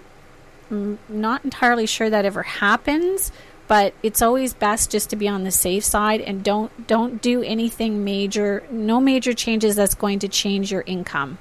I'm 0.69 0.99
not 1.09 1.43
entirely 1.43 1.85
sure 1.85 2.09
that 2.09 2.25
ever 2.25 2.43
happens 2.43 3.31
but 3.69 3.93
it's 4.01 4.23
always 4.23 4.55
best 4.55 4.89
just 4.89 5.11
to 5.11 5.15
be 5.15 5.27
on 5.27 5.43
the 5.43 5.51
safe 5.51 5.85
side 5.85 6.19
and 6.21 6.43
don't 6.43 6.87
don't 6.87 7.21
do 7.21 7.41
anything 7.43 8.03
major 8.03 8.63
no 8.71 8.99
major 8.99 9.31
changes 9.31 9.77
that's 9.77 9.93
going 9.93 10.19
to 10.19 10.27
change 10.27 10.71
your 10.71 10.83
income 10.85 11.37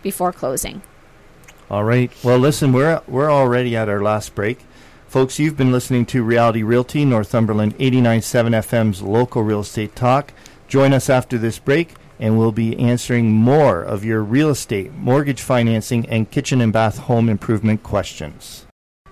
before 0.00 0.32
closing 0.32 0.80
All 1.70 1.84
right. 1.84 2.12
Well, 2.22 2.38
listen, 2.38 2.72
we're 2.72 3.00
we're 3.08 3.32
already 3.32 3.76
at 3.76 3.88
our 3.88 4.02
last 4.02 4.34
break. 4.34 4.60
Folks, 5.06 5.38
you've 5.38 5.56
been 5.56 5.72
listening 5.72 6.06
to 6.06 6.24
Reality 6.24 6.62
Realty, 6.62 7.04
Northumberland 7.04 7.78
89.7 7.78 8.50
FM's 8.50 9.00
local 9.00 9.42
real 9.42 9.60
estate 9.60 9.94
talk. 9.94 10.32
Join 10.66 10.92
us 10.92 11.08
after 11.08 11.38
this 11.38 11.58
break, 11.58 11.94
and 12.18 12.36
we'll 12.36 12.52
be 12.52 12.76
answering 12.78 13.30
more 13.30 13.80
of 13.80 14.04
your 14.04 14.22
real 14.22 14.50
estate, 14.50 14.92
mortgage 14.92 15.40
financing, 15.40 16.04
and 16.06 16.30
kitchen 16.30 16.60
and 16.60 16.72
bath 16.72 16.98
home 16.98 17.28
improvement 17.28 17.82
questions. 17.82 18.66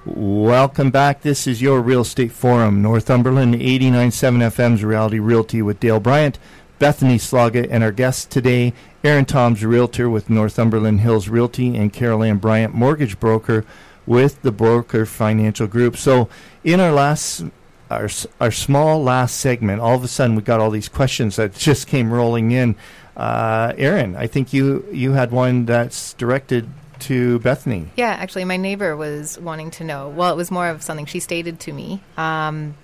Welcome 0.04 0.90
back. 0.90 1.22
This 1.22 1.46
is 1.46 1.62
your 1.62 1.80
Real 1.80 2.00
Estate 2.00 2.32
Forum, 2.32 2.82
Northumberland 2.82 3.54
89.7 3.54 4.42
FM's 4.50 4.82
Reality 4.82 5.20
Realty 5.20 5.62
with 5.62 5.78
Dale 5.78 6.00
Bryant, 6.00 6.40
Bethany 6.82 7.16
Sloggett, 7.16 7.70
and 7.70 7.84
our 7.84 7.92
guest 7.92 8.28
today, 8.32 8.72
Erin 9.04 9.24
Toms, 9.24 9.64
Realtor 9.64 10.10
with 10.10 10.28
Northumberland 10.28 10.98
Hills 10.98 11.28
Realty, 11.28 11.76
and 11.76 11.92
Carol 11.92 12.24
Ann 12.24 12.38
Bryant, 12.38 12.74
Mortgage 12.74 13.20
Broker 13.20 13.64
with 14.04 14.42
the 14.42 14.50
Broker 14.50 15.06
Financial 15.06 15.68
Group. 15.68 15.96
So, 15.96 16.28
in 16.64 16.80
our 16.80 16.90
last, 16.90 17.44
our, 17.88 18.08
our 18.40 18.50
small 18.50 19.00
last 19.00 19.36
segment, 19.36 19.80
all 19.80 19.94
of 19.94 20.02
a 20.02 20.08
sudden 20.08 20.34
we 20.34 20.42
got 20.42 20.58
all 20.58 20.70
these 20.70 20.88
questions 20.88 21.36
that 21.36 21.54
just 21.56 21.86
came 21.86 22.12
rolling 22.12 22.50
in. 22.50 22.74
Uh, 23.16 23.74
Erin, 23.76 24.16
I 24.16 24.26
think 24.26 24.52
you, 24.52 24.84
you 24.90 25.12
had 25.12 25.30
one 25.30 25.66
that's 25.66 26.14
directed 26.14 26.68
to 26.98 27.38
Bethany. 27.38 27.90
Yeah, 27.94 28.10
actually, 28.10 28.44
my 28.44 28.56
neighbor 28.56 28.96
was 28.96 29.38
wanting 29.38 29.70
to 29.72 29.84
know. 29.84 30.08
Well, 30.08 30.32
it 30.32 30.36
was 30.36 30.50
more 30.50 30.66
of 30.66 30.82
something 30.82 31.06
she 31.06 31.20
stated 31.20 31.60
to 31.60 31.72
me. 31.72 32.02
Um, 32.16 32.74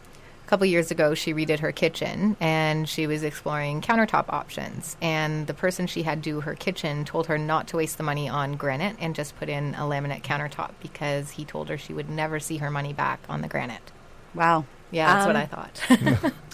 a 0.48 0.50
couple 0.50 0.64
years 0.64 0.90
ago, 0.90 1.12
she 1.12 1.34
redid 1.34 1.58
her 1.58 1.72
kitchen 1.72 2.34
and 2.40 2.88
she 2.88 3.06
was 3.06 3.22
exploring 3.22 3.82
countertop 3.82 4.24
options. 4.30 4.96
And 5.02 5.46
the 5.46 5.52
person 5.52 5.86
she 5.86 6.04
had 6.04 6.22
do 6.22 6.40
her 6.40 6.54
kitchen 6.54 7.04
told 7.04 7.26
her 7.26 7.36
not 7.36 7.68
to 7.68 7.76
waste 7.76 7.98
the 7.98 8.02
money 8.02 8.30
on 8.30 8.56
granite 8.56 8.96
and 8.98 9.14
just 9.14 9.36
put 9.38 9.50
in 9.50 9.74
a 9.74 9.80
laminate 9.80 10.22
countertop 10.22 10.70
because 10.80 11.32
he 11.32 11.44
told 11.44 11.68
her 11.68 11.76
she 11.76 11.92
would 11.92 12.08
never 12.08 12.40
see 12.40 12.56
her 12.56 12.70
money 12.70 12.94
back 12.94 13.20
on 13.28 13.42
the 13.42 13.48
granite. 13.48 13.92
Wow. 14.34 14.64
Yeah, 14.90 15.12
that's 15.12 15.26
what 15.26 15.36
Um, 15.36 15.42
I 15.42 15.46
thought. 15.46 16.32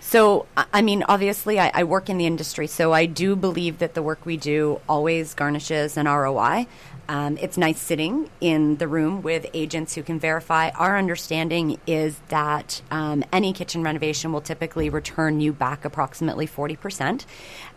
So, 0.00 0.46
I 0.56 0.64
I 0.72 0.82
mean, 0.82 1.04
obviously, 1.08 1.58
I, 1.60 1.70
I 1.74 1.84
work 1.84 2.08
in 2.08 2.16
the 2.16 2.24
industry, 2.24 2.66
so 2.66 2.92
I 2.94 3.04
do 3.04 3.36
believe 3.36 3.78
that 3.78 3.92
the 3.94 4.02
work 4.02 4.24
we 4.24 4.36
do 4.38 4.80
always 4.88 5.34
garnishes 5.34 5.96
an 5.98 6.06
ROI. 6.06 6.66
Um, 7.10 7.38
it's 7.40 7.56
nice 7.56 7.80
sitting 7.80 8.28
in 8.38 8.76
the 8.76 8.86
room 8.86 9.22
with 9.22 9.46
agents 9.54 9.94
who 9.94 10.02
can 10.02 10.20
verify. 10.20 10.68
Our 10.70 10.98
understanding 10.98 11.80
is 11.86 12.20
that 12.28 12.82
um, 12.90 13.24
any 13.32 13.54
kitchen 13.54 13.82
renovation 13.82 14.30
will 14.30 14.42
typically 14.42 14.90
return 14.90 15.40
you 15.40 15.54
back 15.54 15.86
approximately 15.86 16.46
40%, 16.46 17.24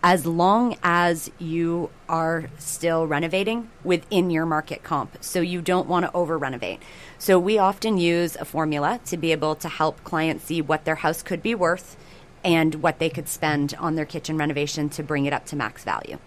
as 0.04 0.26
long 0.26 0.78
as 0.84 1.32
you 1.40 1.92
are 2.10 2.50
still 2.58 3.08
renovating 3.08 3.70
within 3.86 4.32
your 4.32 4.46
market 4.46 4.84
comp. 4.84 5.24
So 5.24 5.40
you 5.40 5.62
don't 5.62 5.88
want 5.88 6.06
to 6.06 6.12
over 6.14 6.38
renovate. 6.38 6.82
So 7.18 7.40
we 7.40 7.58
often 7.58 7.98
use 7.98 8.36
a 8.36 8.44
formula 8.44 9.00
to 9.06 9.16
be 9.16 9.32
able 9.32 9.56
to 9.56 9.70
help 9.70 10.04
clients 10.04 10.44
see 10.44 10.62
what 10.62 10.84
their 10.84 10.96
house 10.96 11.24
could 11.24 11.42
be 11.42 11.56
worth 11.56 11.96
and 12.44 12.76
what 12.76 13.00
they 13.00 13.10
could 13.10 13.30
spend 13.30 13.76
on 13.80 13.96
their 13.96 14.06
kitchen 14.06 14.36
renovation 14.36 14.90
to 14.90 15.04
bring 15.04 15.26
it 15.26 15.32
up 15.32 15.46
to 15.46 15.56
max 15.56 15.86
value. 15.86 16.18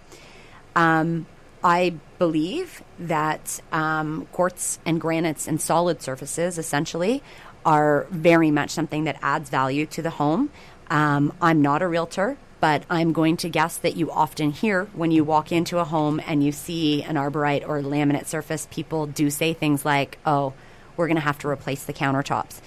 Um, 0.75 1.27
I 1.65 1.95
believe 2.19 2.85
that 2.99 3.59
um, 3.73 4.29
quartz 4.33 4.79
and 4.85 5.01
granites 5.01 5.49
and 5.49 5.59
solid 5.59 6.03
surfaces 6.03 6.59
essentially 6.59 7.23
are 7.65 8.07
very 8.11 8.51
much 8.51 8.71
something 8.71 9.05
that 9.05 9.19
adds 9.23 9.49
value 9.49 9.87
to 9.87 10.03
the 10.03 10.11
home. 10.11 10.51
Um, 10.91 11.33
I'm 11.41 11.63
not 11.63 11.81
a 11.81 11.89
realtor, 11.89 12.37
but 12.61 12.85
I'm 12.91 13.15
going 13.15 13.39
to 13.39 13.49
guess 13.49 13.79
that 13.79 13.97
you 13.97 14.11
often 14.11 14.51
hear 14.51 14.85
when 14.93 15.11
you 15.11 15.25
walk 15.25 15.53
into 15.53 15.79
a 15.79 15.85
home 15.85 16.21
and 16.27 16.45
you 16.45 16.53
see 16.53 17.03
an 17.03 17.17
arborite 17.17 17.67
or 17.67 17.81
laminate 17.81 18.27
surface, 18.27 18.69
people 18.71 19.07
do 19.07 19.31
say 19.31 19.55
things 19.55 19.87
like, 19.87 20.19
oh, 20.27 20.53
we're 20.99 21.07
going 21.07 21.17
to 21.17 21.23
have 21.23 21.39
to 21.39 21.49
replace 21.49 21.85
the 21.85 21.95
countertops. 21.95 22.61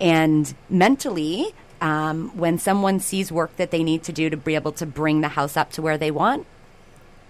And 0.00 0.54
mentally, 0.70 1.54
um, 1.82 2.34
when 2.36 2.58
someone 2.58 2.98
sees 2.98 3.30
work 3.30 3.56
that 3.56 3.70
they 3.70 3.82
need 3.82 4.04
to 4.04 4.12
do 4.12 4.30
to 4.30 4.36
be 4.38 4.54
able 4.54 4.72
to 4.72 4.86
bring 4.86 5.20
the 5.20 5.28
house 5.28 5.56
up 5.56 5.70
to 5.72 5.82
where 5.82 5.98
they 5.98 6.10
want, 6.10 6.46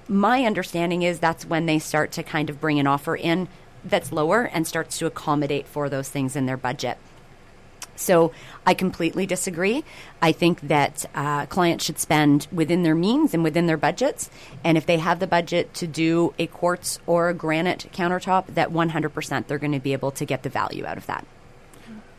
my 0.08 0.44
understanding 0.44 1.02
is 1.02 1.18
that's 1.18 1.44
when 1.44 1.66
they 1.66 1.78
start 1.78 2.12
to 2.12 2.22
kind 2.22 2.50
of 2.50 2.60
bring 2.60 2.78
an 2.78 2.86
offer 2.86 3.14
in 3.14 3.48
that's 3.84 4.10
lower 4.10 4.44
and 4.44 4.66
starts 4.66 4.98
to 4.98 5.06
accommodate 5.06 5.66
for 5.66 5.88
those 5.88 6.08
things 6.08 6.34
in 6.34 6.46
their 6.46 6.56
budget. 6.56 6.98
So 7.98 8.32
I 8.64 8.74
completely 8.74 9.26
disagree. 9.26 9.84
I 10.22 10.32
think 10.32 10.60
that 10.62 11.04
uh, 11.14 11.46
clients 11.46 11.84
should 11.84 11.98
spend 11.98 12.46
within 12.52 12.84
their 12.84 12.94
means 12.94 13.34
and 13.34 13.42
within 13.42 13.66
their 13.66 13.76
budgets. 13.76 14.30
And 14.62 14.78
if 14.78 14.86
they 14.86 14.98
have 14.98 15.18
the 15.18 15.26
budget 15.26 15.74
to 15.74 15.86
do 15.86 16.32
a 16.38 16.46
quartz 16.46 17.00
or 17.06 17.28
a 17.28 17.34
granite 17.34 17.90
countertop, 17.92 18.46
that 18.54 18.70
100% 18.70 19.46
they're 19.46 19.58
going 19.58 19.72
to 19.72 19.80
be 19.80 19.92
able 19.92 20.12
to 20.12 20.24
get 20.24 20.44
the 20.44 20.48
value 20.48 20.86
out 20.86 20.96
of 20.96 21.06
that. 21.06 21.26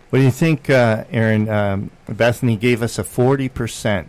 What 0.10 0.20
do 0.20 0.26
you 0.26 0.32
think, 0.32 0.70
uh, 0.70 1.06
Erin? 1.12 1.48
Um, 1.48 1.92
Bethany 2.08 2.58
gave 2.58 2.82
us 2.82 3.00
a 3.00 3.04
40%. 3.04 4.08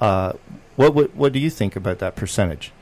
Uh, 0.00 0.32
what, 0.76 0.94
what, 0.94 1.14
what 1.14 1.32
do 1.32 1.38
you 1.38 1.50
think 1.50 1.76
about 1.76 1.98
that 1.98 2.16
percentage? 2.16 2.72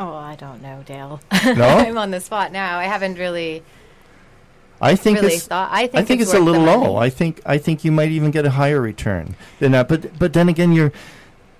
Oh, 0.00 0.14
I 0.14 0.34
don't 0.34 0.62
know, 0.62 0.82
Dale. 0.86 1.20
No? 1.44 1.62
I'm 1.86 1.98
on 1.98 2.10
the 2.10 2.20
spot 2.20 2.52
now. 2.52 2.78
I 2.78 2.84
haven't 2.84 3.18
really. 3.18 3.62
I 4.80 4.96
think 4.96 5.20
really 5.20 5.34
it's 5.34 5.46
thought. 5.46 5.68
I 5.70 5.88
think, 5.88 5.94
I 5.96 6.02
think 6.04 6.22
it's, 6.22 6.30
it's, 6.30 6.38
a 6.38 6.42
little 6.42 6.62
low. 6.62 6.96
I 6.96 7.10
think 7.10 7.42
I 7.44 7.58
think 7.58 7.84
you 7.84 7.92
might 7.92 8.10
even 8.10 8.30
get 8.30 8.46
a 8.46 8.50
higher 8.50 8.80
return 8.80 9.36
than 9.58 9.72
that. 9.72 9.88
But 9.88 10.18
but 10.18 10.32
then 10.32 10.48
again, 10.48 10.72
you're 10.72 10.90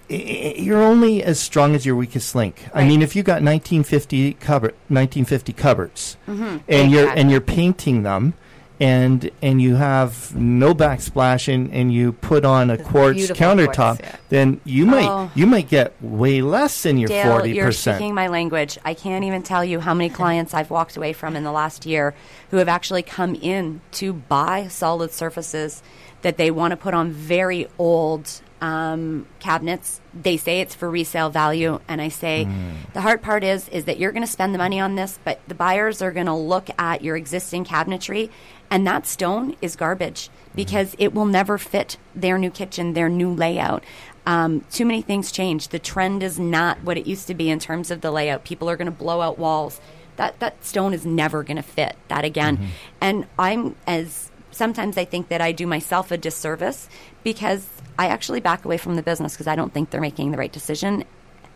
you're 0.09 0.83
only 0.83 1.23
as 1.23 1.39
strong 1.39 1.75
as 1.75 1.85
your 1.85 1.97
weakest 1.97 2.35
link. 2.35 2.67
I 2.75 2.83
mean, 2.89 3.03
if 3.03 3.15
you 3.15 3.23
got 3.23 3.43
1950 3.43 4.33
cupboard 4.35 4.73
1950 4.89 5.53
cupboards, 5.53 6.17
Mm-hmm. 6.27 6.57
and 6.67 6.91
you're 6.91 7.11
and 7.11 7.31
you're 7.31 7.43
painting 7.43 8.05
them. 8.05 8.33
And 8.81 9.31
and 9.43 9.61
you 9.61 9.75
have 9.77 10.35
no 10.35 10.75
backsplash 10.75 11.53
and, 11.53 11.71
and 11.71 11.93
you 11.93 12.13
put 12.13 12.47
on 12.47 12.71
a 12.71 12.79
quartz 12.79 13.31
countertop, 13.31 13.99
quartz, 13.99 14.01
yeah. 14.01 14.17
then 14.31 14.61
you 14.65 14.87
might 14.87 15.07
Oh. 15.07 15.31
you 15.35 15.47
might 15.47 15.69
get 15.69 15.93
way 16.01 16.41
less 16.41 16.83
than 16.83 16.97
your 16.97 17.09
Dale, 17.09 17.31
forty 17.31 17.51
you're 17.53 17.73
speaking 17.73 18.15
my 18.15 18.29
language. 18.29 18.79
I 18.83 18.95
can't 18.95 19.25
even 19.25 19.43
tell 19.43 19.63
you 19.63 19.81
how 19.81 19.93
many 19.93 20.09
clients 20.21 20.55
I've 20.55 20.71
walked 20.71 20.97
away 20.97 21.13
from 21.13 21.37
in 21.37 21.45
the 21.45 21.53
last 21.53 21.85
year 21.85 22.15
who 22.51 22.57
have 22.57 22.69
actually 22.69 23.03
come 23.03 23.35
in 23.35 23.83
to 23.93 24.15
buy 24.15 24.69
solid 24.69 25.13
surfaces 25.13 25.83
that 26.23 26.39
they 26.39 26.51
want 26.51 26.73
to 26.73 26.77
put 26.79 26.95
on 26.95 27.11
very 27.11 27.67
old 27.79 28.31
um, 28.63 29.27
cabinets. 29.41 30.01
They 30.13 30.37
say 30.37 30.61
it's 30.61 30.75
for 30.75 30.91
resale 30.91 31.31
value, 31.31 31.81
and 31.89 32.01
I 32.01 32.09
say 32.09 32.47
the 32.93 33.01
hard 33.01 33.23
part 33.23 33.43
is 33.45 33.69
is 33.71 33.85
that 33.87 33.99
you're 33.99 34.13
going 34.13 34.25
to 34.25 34.31
spend 34.31 34.55
the 34.55 34.59
money 34.59 34.81
on 34.81 34.97
this, 34.97 35.19
but 35.25 35.41
the 35.49 35.55
buyers 35.55 36.03
are 36.03 36.11
going 36.13 36.27
to 36.27 36.35
look 36.35 36.69
at 36.79 37.03
your 37.03 37.17
existing 37.17 37.65
cabinetry, 37.65 38.31
and 38.71 38.87
that 38.87 39.07
stone 39.07 39.57
is 39.61 39.75
garbage 39.77 40.31
because 40.55 40.95
it 40.99 41.13
will 41.13 41.27
never 41.27 41.59
fit 41.59 41.97
their 42.15 42.39
new 42.39 42.51
kitchen, 42.51 42.93
their 42.93 43.09
new 43.09 43.33
layout. 43.33 43.85
Um, 44.27 44.65
too 44.71 44.85
many 44.85 45.03
things 45.03 45.33
change. 45.33 45.69
The 45.69 45.79
trend 45.79 46.23
is 46.23 46.39
not 46.39 46.83
what 46.85 46.97
it 46.97 47.07
used 47.07 47.27
to 47.27 47.35
be 47.35 47.51
in 47.51 47.59
terms 47.59 47.91
of 47.91 48.01
the 48.01 48.11
layout. 48.11 48.45
People 48.45 48.71
are 48.71 48.77
going 48.77 48.87
to 48.87 48.93
blow 48.93 49.21
out 49.21 49.39
walls. 49.39 49.81
That 50.17 50.39
that 50.41 50.65
stone 50.65 50.95
is 50.95 51.05
never 51.07 51.43
going 51.43 51.57
to 51.57 51.63
fit 51.63 51.97
that 52.09 52.25
again. 52.25 52.71
And 53.01 53.27
I'm 53.39 53.75
as 53.87 54.31
sometimes 54.51 54.97
I 54.99 55.05
think 55.05 55.29
that 55.29 55.41
I 55.41 55.53
do 55.53 55.67
myself 55.67 56.11
a 56.11 56.19
disservice 56.19 56.89
because 57.25 57.67
I 57.99 58.09
actually 58.09 58.41
back 58.41 58.65
away 58.65 58.77
from 58.77 58.97
the 58.97 59.03
business 59.03 59.33
because 59.33 59.47
I 59.47 59.57
don't 59.57 59.73
think 59.73 59.91
they're 59.91 60.01
making 60.01 60.31
the 60.31 60.39
right 60.39 60.53
decision. 60.53 61.05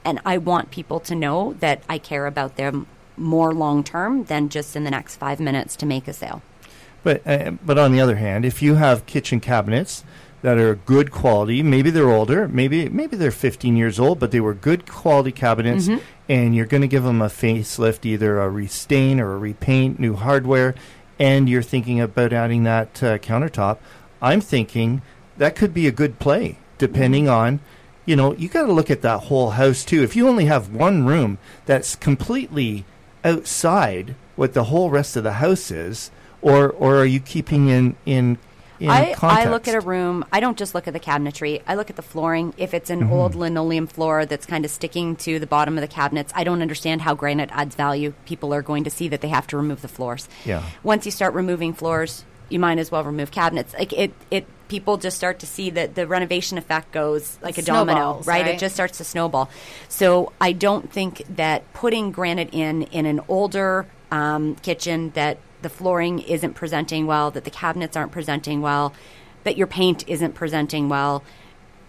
And 0.04 0.20
I 0.24 0.38
want 0.38 0.70
people 0.70 1.00
to 1.00 1.14
know 1.14 1.54
that 1.60 1.82
I 1.88 1.98
care 1.98 2.26
about 2.26 2.56
them 2.56 2.86
more 3.16 3.52
long 3.52 3.84
term 3.84 4.24
than 4.24 4.48
just 4.48 4.74
in 4.74 4.84
the 4.84 4.90
next 4.90 5.16
five 5.16 5.40
minutes 5.40 5.76
to 5.76 5.86
make 5.86 6.08
a 6.08 6.12
sale. 6.12 6.42
But 7.04 7.22
uh, 7.26 7.52
but 7.64 7.78
on 7.78 7.92
the 7.92 8.00
other 8.00 8.16
hand, 8.16 8.44
if 8.44 8.60
you 8.62 8.74
have 8.74 9.06
kitchen 9.06 9.38
cabinets 9.38 10.02
that 10.42 10.58
are 10.58 10.74
good 10.74 11.10
quality, 11.10 11.62
maybe 11.62 11.90
they're 11.90 12.10
older, 12.10 12.48
maybe 12.48 12.88
maybe 12.88 13.16
they're 13.16 13.30
15 13.30 13.76
years 13.76 14.00
old, 14.00 14.18
but 14.18 14.30
they 14.32 14.40
were 14.40 14.54
good 14.54 14.86
quality 14.90 15.30
cabinets, 15.32 15.86
Mhm. 15.88 16.00
and 16.28 16.54
you're 16.56 16.66
going 16.66 16.80
to 16.82 16.88
give 16.88 17.02
them 17.04 17.22
a 17.22 17.28
facelift, 17.28 18.04
either 18.04 18.40
a 18.40 18.48
restain 18.50 19.20
or 19.20 19.34
a 19.34 19.38
repaint, 19.38 20.00
new 20.00 20.14
hardware, 20.16 20.74
and 21.18 21.48
you're 21.48 21.62
thinking 21.62 22.00
about 22.00 22.32
adding 22.32 22.64
that 22.64 23.02
uh, 23.02 23.18
countertop. 23.18 23.76
I'm 24.20 24.40
thinking 24.40 25.00
that 25.38 25.54
could 25.56 25.72
be 25.74 25.86
a 25.86 25.92
good 25.92 26.18
play, 26.18 26.58
depending 26.78 27.28
on. 27.28 27.60
You 28.06 28.16
know, 28.16 28.34
you 28.34 28.48
got 28.48 28.66
to 28.66 28.72
look 28.72 28.90
at 28.90 29.00
that 29.02 29.24
whole 29.24 29.50
house 29.52 29.82
too. 29.84 30.02
If 30.02 30.14
you 30.16 30.28
only 30.28 30.44
have 30.46 30.68
one 30.74 31.06
room 31.06 31.38
that's 31.64 31.96
completely 31.96 32.84
outside 33.24 34.14
what 34.36 34.52
the 34.52 34.64
whole 34.64 34.90
rest 34.90 35.16
of 35.16 35.24
the 35.24 35.34
house 35.34 35.70
is, 35.70 36.10
or 36.44 36.70
or 36.70 36.96
are 36.98 37.04
you 37.06 37.18
keeping 37.20 37.68
in 37.68 37.96
in 38.06 38.38
in 38.80 38.90
I, 38.90 39.14
I 39.22 39.44
look 39.46 39.68
at 39.68 39.74
a 39.76 39.80
room. 39.80 40.24
I 40.32 40.40
don't 40.40 40.58
just 40.58 40.74
look 40.74 40.86
at 40.88 40.92
the 40.92 41.00
cabinetry. 41.00 41.62
I 41.66 41.74
look 41.76 41.90
at 41.90 41.96
the 41.96 42.02
flooring. 42.02 42.54
If 42.56 42.74
it's 42.74 42.90
an 42.90 43.00
Mm-hmm. 43.00 43.12
old 43.12 43.34
linoleum 43.34 43.86
floor 43.86 44.26
that's 44.26 44.46
kind 44.46 44.64
of 44.64 44.70
sticking 44.70 45.14
to 45.16 45.38
the 45.38 45.46
bottom 45.46 45.78
of 45.78 45.82
the 45.82 45.88
cabinets, 45.88 46.32
I 46.36 46.42
don't 46.44 46.60
understand 46.60 47.02
how 47.02 47.14
granite 47.14 47.50
adds 47.52 47.76
value. 47.76 48.12
People 48.26 48.52
are 48.52 48.62
going 48.62 48.84
to 48.84 48.90
see 48.90 49.08
that 49.08 49.20
they 49.20 49.28
have 49.28 49.46
to 49.48 49.56
remove 49.56 49.80
the 49.80 49.88
floors. 49.88 50.28
Yeah. 50.44 50.62
Once 50.82 51.06
you 51.06 51.12
start 51.12 51.34
removing 51.34 51.72
floors, 51.72 52.24
you 52.48 52.58
might 52.58 52.78
as 52.78 52.90
well 52.90 53.04
remove 53.04 53.30
cabinets. 53.30 53.72
Like 53.74 53.92
it, 53.92 54.12
it. 54.30 54.46
People 54.66 54.96
just 54.96 55.16
start 55.16 55.38
to 55.38 55.46
see 55.46 55.70
that 55.70 55.94
the 55.94 56.06
renovation 56.06 56.58
effect 56.58 56.90
goes 56.90 57.38
like 57.42 57.58
a 57.58 57.62
domino, 57.62 57.94
snowballs, 58.00 58.26
right? 58.26 58.46
It 58.46 58.58
just 58.58 58.74
starts 58.74 58.98
to 58.98 59.04
snowball. 59.04 59.48
So 59.88 60.32
I 60.40 60.52
don't 60.52 60.90
think 60.90 61.22
that 61.36 61.70
putting 61.74 62.10
granite 62.10 62.48
in 62.52 62.82
in 62.84 63.06
an 63.06 63.20
older 63.28 63.86
um, 64.10 64.56
kitchen 64.56 65.10
that 65.14 65.38
the 65.64 65.70
flooring 65.70 66.20
isn't 66.20 66.54
presenting 66.54 67.06
well, 67.06 67.32
that 67.32 67.42
the 67.42 67.50
cabinets 67.50 67.96
aren't 67.96 68.12
presenting 68.12 68.60
well, 68.60 68.94
that 69.42 69.56
your 69.56 69.66
paint 69.66 70.04
isn't 70.06 70.34
presenting 70.34 70.88
well, 70.88 71.24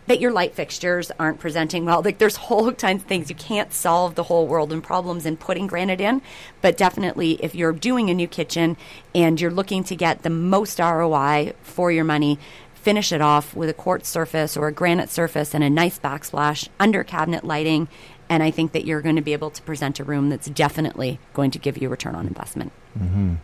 that 0.07 0.21
your 0.21 0.31
light 0.31 0.55
fixtures 0.55 1.11
aren't 1.19 1.39
presenting 1.39 1.83
well. 1.83 2.01
Like 2.01 2.17
there's 2.17 2.37
whole 2.37 2.71
kinds 2.85 3.03
of 3.03 3.07
things 3.07 3.29
you 3.29 3.35
can't 3.35 3.73
solve 3.73 4.15
the 4.15 4.23
whole 4.23 4.47
world 4.47 4.71
and 4.71 4.81
problems 4.81 5.25
in 5.25 5.37
putting 5.37 5.67
granite 5.67 6.01
in, 6.01 6.21
but 6.61 6.77
definitely 6.77 7.33
if 7.43 7.53
you're 7.53 7.73
doing 7.73 8.09
a 8.09 8.13
new 8.13 8.27
kitchen 8.27 8.77
and 9.13 9.39
you're 9.39 9.51
looking 9.51 9.83
to 9.83 9.95
get 9.95 10.23
the 10.23 10.29
most 10.29 10.79
ROI 10.79 11.53
for 11.61 11.91
your 11.91 12.05
money, 12.05 12.39
finish 12.73 13.11
it 13.11 13.21
off 13.21 13.55
with 13.55 13.67
a 13.67 13.73
quartz 13.73 14.07
surface 14.07 14.55
or 14.55 14.67
a 14.67 14.71
granite 14.71 15.09
surface 15.09 15.53
and 15.53 15.63
a 15.63 15.69
nice 15.69 15.99
backsplash 15.99 16.69
under 16.79 17.03
cabinet 17.03 17.43
lighting. 17.43 17.87
And 18.29 18.41
I 18.41 18.51
think 18.51 18.71
that 18.71 18.85
you're 18.85 19.01
going 19.01 19.17
to 19.17 19.21
be 19.21 19.33
able 19.33 19.51
to 19.51 19.61
present 19.63 19.99
a 19.99 20.03
room 20.03 20.29
that's 20.29 20.47
definitely 20.47 21.19
going 21.33 21.51
to 21.51 21.59
give 21.59 21.77
you 21.77 21.87
a 21.89 21.91
return 21.91 22.15
on 22.15 22.25
investment. 22.25 22.71
Mm-hmm. 22.97 23.35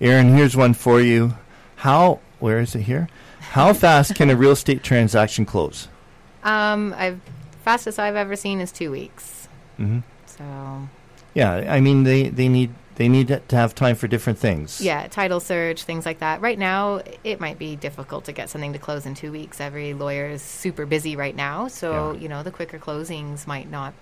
Erin, 0.00 0.34
here's 0.34 0.56
one 0.56 0.74
for 0.74 1.00
you. 1.00 1.34
How 1.76 2.20
where 2.40 2.58
is 2.60 2.74
it 2.74 2.82
here? 2.82 3.08
How 3.40 3.72
fast 3.72 4.14
can 4.14 4.30
a 4.30 4.36
real 4.36 4.52
estate 4.52 4.82
transaction 4.82 5.44
close? 5.44 5.88
Um, 6.42 6.94
I've 6.96 7.20
fastest 7.64 7.98
I've 7.98 8.16
ever 8.16 8.34
seen 8.36 8.60
is 8.60 8.72
two 8.72 8.90
weeks. 8.90 9.48
hmm 9.76 10.00
So 10.26 10.88
Yeah, 11.34 11.52
I 11.68 11.80
mean 11.80 12.02
they 12.04 12.28
they 12.28 12.48
need 12.48 12.70
they 12.96 13.08
need 13.08 13.28
to 13.28 13.56
have 13.56 13.74
time 13.74 13.96
for 13.96 14.06
different 14.06 14.38
things. 14.38 14.80
yeah, 14.80 15.06
title 15.08 15.40
search, 15.40 15.84
things 15.84 16.04
like 16.04 16.18
that. 16.18 16.40
Right 16.42 16.58
now, 16.58 17.00
it 17.24 17.40
might 17.40 17.58
be 17.58 17.74
difficult 17.74 18.26
to 18.26 18.32
get 18.32 18.50
something 18.50 18.74
to 18.74 18.78
close 18.78 19.06
in 19.06 19.14
two 19.14 19.32
weeks. 19.32 19.60
Every 19.60 19.94
lawyer 19.94 20.26
is 20.26 20.42
super 20.42 20.84
busy 20.84 21.16
right 21.16 21.34
now, 21.34 21.68
so 21.68 22.12
Yeah. 22.12 22.20
you 22.20 22.28
know 22.28 22.42
the 22.42 22.50
quicker 22.50 22.78
closings 22.78 23.46
might 23.46 23.70
not 23.70 23.94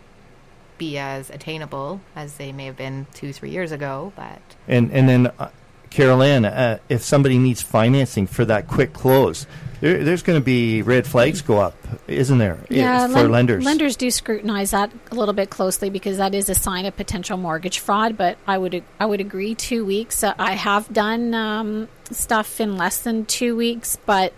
be 0.76 0.96
as 0.98 1.28
attainable 1.30 2.00
as 2.16 2.34
they 2.34 2.52
may 2.52 2.64
have 2.64 2.76
been 2.76 3.06
two, 3.14 3.32
three 3.34 3.50
years 3.50 3.70
ago. 3.70 4.12
But 4.16 4.40
And 4.66 4.90
and 4.92 5.08
then, 5.08 5.26
uh, 5.38 5.50
Carol 5.90 6.22
Ann, 6.22 6.44
uh, 6.44 6.78
if 6.88 7.02
somebody 7.02 7.38
needs 7.38 7.60
financing 7.60 8.26
for 8.26 8.44
that 8.44 8.68
quick 8.68 8.92
close, 8.92 9.46
there, 9.80 10.04
there's 10.04 10.22
going 10.22 10.38
to 10.38 10.44
be 10.44 10.82
red 10.82 11.06
flags 11.06 11.42
go 11.42 11.58
up, 11.58 11.74
isn't 12.06 12.38
there? 12.38 12.58
Yeah, 12.68 13.08
for 13.08 13.14
len- 13.14 13.30
lenders. 13.30 13.64
Lenders 13.64 13.96
do 13.96 14.10
scrutinize 14.10 14.70
that 14.70 14.92
a 15.10 15.14
little 15.14 15.34
bit 15.34 15.50
closely 15.50 15.90
because 15.90 16.18
that 16.18 16.34
is 16.34 16.48
a 16.48 16.54
sign 16.54 16.86
of 16.86 16.96
potential 16.96 17.36
mortgage 17.36 17.80
fraud. 17.80 18.16
But 18.16 18.38
I 18.46 18.56
would 18.56 18.84
I 18.98 19.06
would 19.06 19.20
agree 19.20 19.54
two 19.54 19.84
weeks. 19.84 20.22
Uh, 20.22 20.34
I 20.38 20.52
have 20.52 20.92
done 20.92 21.34
um, 21.34 21.88
stuff 22.10 22.60
in 22.60 22.76
less 22.76 22.98
than 22.98 23.24
two 23.24 23.56
weeks, 23.56 23.98
but 24.06 24.32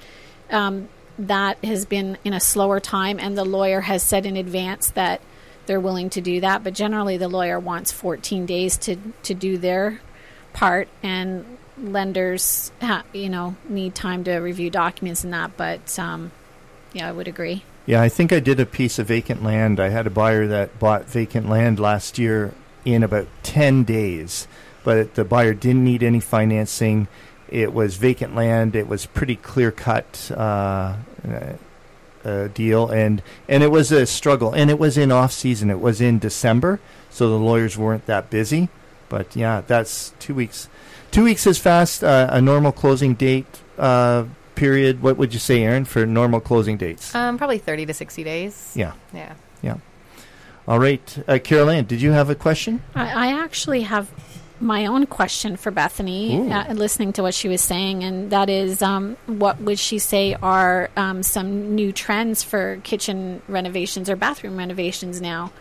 um, 0.50 0.88
that 1.18 1.62
has 1.64 1.84
been 1.84 2.18
in 2.24 2.32
a 2.32 2.40
slower 2.40 2.80
time, 2.80 3.18
and 3.18 3.36
the 3.36 3.44
lawyer 3.44 3.80
has 3.82 4.02
said 4.02 4.24
in 4.24 4.36
advance 4.36 4.90
that 4.92 5.20
they're 5.66 5.80
willing 5.80 6.08
to 6.10 6.20
do 6.20 6.40
that. 6.40 6.64
But 6.64 6.72
generally, 6.72 7.16
the 7.16 7.28
lawyer 7.28 7.58
wants 7.58 7.92
14 7.92 8.46
days 8.46 8.78
to 8.78 8.96
to 9.24 9.34
do 9.34 9.58
their 9.58 10.00
part, 10.52 10.88
and 11.02 11.58
lenders, 11.78 12.72
ha- 12.80 13.04
you 13.12 13.28
know, 13.28 13.56
need 13.68 13.94
time 13.94 14.24
to 14.24 14.36
review 14.36 14.70
documents 14.70 15.24
and 15.24 15.32
that. 15.32 15.56
But 15.56 15.98
um, 15.98 16.32
yeah, 16.92 17.08
I 17.08 17.12
would 17.12 17.28
agree. 17.28 17.64
Yeah, 17.84 18.00
I 18.00 18.08
think 18.08 18.32
I 18.32 18.38
did 18.38 18.60
a 18.60 18.66
piece 18.66 18.98
of 18.98 19.08
vacant 19.08 19.42
land. 19.42 19.80
I 19.80 19.88
had 19.88 20.06
a 20.06 20.10
buyer 20.10 20.46
that 20.46 20.78
bought 20.78 21.06
vacant 21.06 21.48
land 21.48 21.80
last 21.80 22.16
year 22.16 22.54
in 22.84 23.02
about 23.02 23.26
10 23.42 23.82
days, 23.84 24.46
but 24.84 25.14
the 25.14 25.24
buyer 25.24 25.52
didn't 25.52 25.84
need 25.84 26.02
any 26.02 26.20
financing. 26.20 27.08
It 27.48 27.72
was 27.72 27.96
vacant 27.96 28.36
land. 28.36 28.76
It 28.76 28.86
was 28.86 29.06
pretty 29.06 29.34
clear 29.34 29.72
cut 29.72 30.30
uh, 30.34 30.94
uh, 32.24 32.48
deal, 32.48 32.88
and, 32.88 33.20
and 33.48 33.64
it 33.64 33.70
was 33.70 33.90
a 33.90 34.06
struggle. 34.06 34.52
And 34.52 34.70
it 34.70 34.78
was 34.78 34.96
in 34.96 35.10
off 35.10 35.32
season, 35.32 35.68
it 35.68 35.80
was 35.80 36.00
in 36.00 36.20
December, 36.20 36.78
so 37.10 37.28
the 37.28 37.38
lawyers 37.38 37.76
weren't 37.76 38.06
that 38.06 38.30
busy. 38.30 38.68
But 39.12 39.36
yeah, 39.36 39.60
that's 39.66 40.14
two 40.20 40.34
weeks. 40.34 40.70
Two 41.10 41.24
weeks 41.24 41.46
is 41.46 41.58
fast. 41.58 42.02
Uh, 42.02 42.28
a 42.30 42.40
normal 42.40 42.72
closing 42.72 43.12
date 43.12 43.44
uh, 43.78 44.24
period. 44.54 45.02
What 45.02 45.18
would 45.18 45.34
you 45.34 45.38
say, 45.38 45.62
Erin, 45.62 45.84
for 45.84 46.06
normal 46.06 46.40
closing 46.40 46.78
dates? 46.78 47.14
Um, 47.14 47.36
probably 47.36 47.58
30 47.58 47.84
to 47.86 47.94
60 47.94 48.24
days. 48.24 48.72
yeah. 48.74 48.94
Yeah. 49.12 49.34
Yeah. 49.60 49.76
All 50.66 50.78
right, 50.78 51.18
uh, 51.28 51.38
Carol 51.44 51.68
Ann, 51.68 51.84
did 51.84 52.00
you 52.00 52.12
have 52.12 52.30
a 52.30 52.34
question? 52.34 52.80
I, 52.94 53.28
I 53.28 53.42
actually 53.44 53.82
have 53.82 54.08
my 54.60 54.86
own 54.86 55.06
question 55.06 55.56
for 55.56 55.70
Bethany, 55.72 56.50
uh, 56.50 56.72
listening 56.72 57.12
to 57.14 57.22
what 57.22 57.34
she 57.34 57.48
was 57.48 57.60
saying, 57.60 58.04
and 58.04 58.30
that 58.30 58.48
is, 58.48 58.80
um, 58.80 59.16
what 59.26 59.60
would 59.60 59.78
she 59.78 59.98
say 59.98 60.34
are 60.40 60.88
um, 60.96 61.22
some 61.22 61.74
new 61.74 61.92
trends 61.92 62.42
for 62.44 62.78
kitchen 62.84 63.42
renovations 63.48 64.08
or 64.08 64.16
bathroom 64.16 64.56
renovations 64.56 65.20
now? 65.20 65.52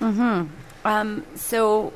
Um, 0.85 1.25
so 1.35 1.91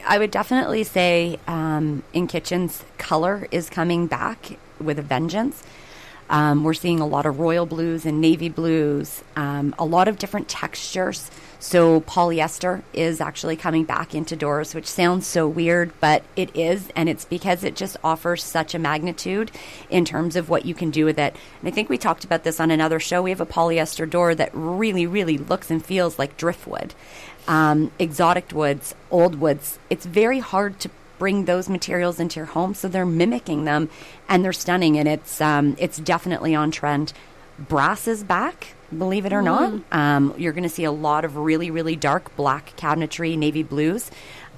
I 0.00 0.18
would 0.18 0.30
definitely 0.30 0.84
say 0.84 1.38
um, 1.46 2.02
in 2.12 2.26
kitchens, 2.26 2.84
color 2.98 3.46
is 3.50 3.68
coming 3.68 4.06
back 4.06 4.58
with 4.80 4.98
a 4.98 5.02
vengeance. 5.02 5.62
Um, 6.30 6.64
we're 6.64 6.72
seeing 6.74 7.00
a 7.00 7.06
lot 7.06 7.26
of 7.26 7.40
royal 7.40 7.66
blues 7.66 8.06
and 8.06 8.20
navy 8.20 8.48
blues, 8.48 9.22
um, 9.36 9.74
a 9.78 9.84
lot 9.84 10.08
of 10.08 10.18
different 10.18 10.48
textures. 10.48 11.30
So 11.58 12.00
polyester 12.00 12.82
is 12.92 13.20
actually 13.20 13.56
coming 13.56 13.84
back 13.84 14.14
into 14.14 14.34
doors, 14.34 14.74
which 14.74 14.86
sounds 14.86 15.26
so 15.26 15.46
weird, 15.46 15.92
but 16.00 16.24
it 16.34 16.56
is, 16.56 16.88
and 16.96 17.08
it's 17.08 17.24
because 17.24 17.62
it 17.62 17.76
just 17.76 17.96
offers 18.02 18.42
such 18.42 18.74
a 18.74 18.78
magnitude 18.78 19.50
in 19.90 20.04
terms 20.04 20.34
of 20.34 20.48
what 20.48 20.64
you 20.64 20.74
can 20.74 20.90
do 20.90 21.04
with 21.04 21.18
it. 21.18 21.36
And 21.60 21.68
I 21.68 21.70
think 21.70 21.88
we 21.88 21.98
talked 21.98 22.24
about 22.24 22.44
this 22.44 22.58
on 22.58 22.70
another 22.70 22.98
show. 22.98 23.22
We 23.22 23.30
have 23.30 23.40
a 23.40 23.46
polyester 23.46 24.08
door 24.08 24.34
that 24.34 24.50
really, 24.54 25.06
really 25.06 25.38
looks 25.38 25.70
and 25.70 25.84
feels 25.84 26.18
like 26.18 26.36
driftwood 26.36 26.94
um, 27.48 27.90
exotic 27.98 28.52
woods, 28.52 28.94
old 29.10 29.36
woods. 29.36 29.78
It's 29.90 30.06
very 30.06 30.38
hard 30.38 30.78
to 30.80 30.90
bring 31.18 31.44
those 31.44 31.68
materials 31.68 32.18
into 32.18 32.40
your 32.40 32.46
home, 32.46 32.74
so 32.74 32.88
they're 32.88 33.06
mimicking 33.06 33.64
them, 33.64 33.88
and 34.28 34.44
they're 34.44 34.52
stunning. 34.52 34.98
And 34.98 35.08
it's 35.08 35.40
um, 35.40 35.76
it's 35.78 35.98
definitely 35.98 36.54
on 36.54 36.70
trend. 36.70 37.12
Brass 37.58 38.08
is 38.08 38.24
back, 38.24 38.74
believe 38.96 39.24
it 39.26 39.32
or 39.32 39.42
not. 39.42 39.72
Um, 39.92 40.34
you're 40.36 40.52
going 40.52 40.64
to 40.64 40.68
see 40.68 40.84
a 40.84 40.92
lot 40.92 41.24
of 41.24 41.36
really 41.36 41.70
really 41.70 41.96
dark 41.96 42.34
black 42.36 42.74
cabinetry, 42.76 43.38
navy 43.38 43.62
blues, 43.62 44.10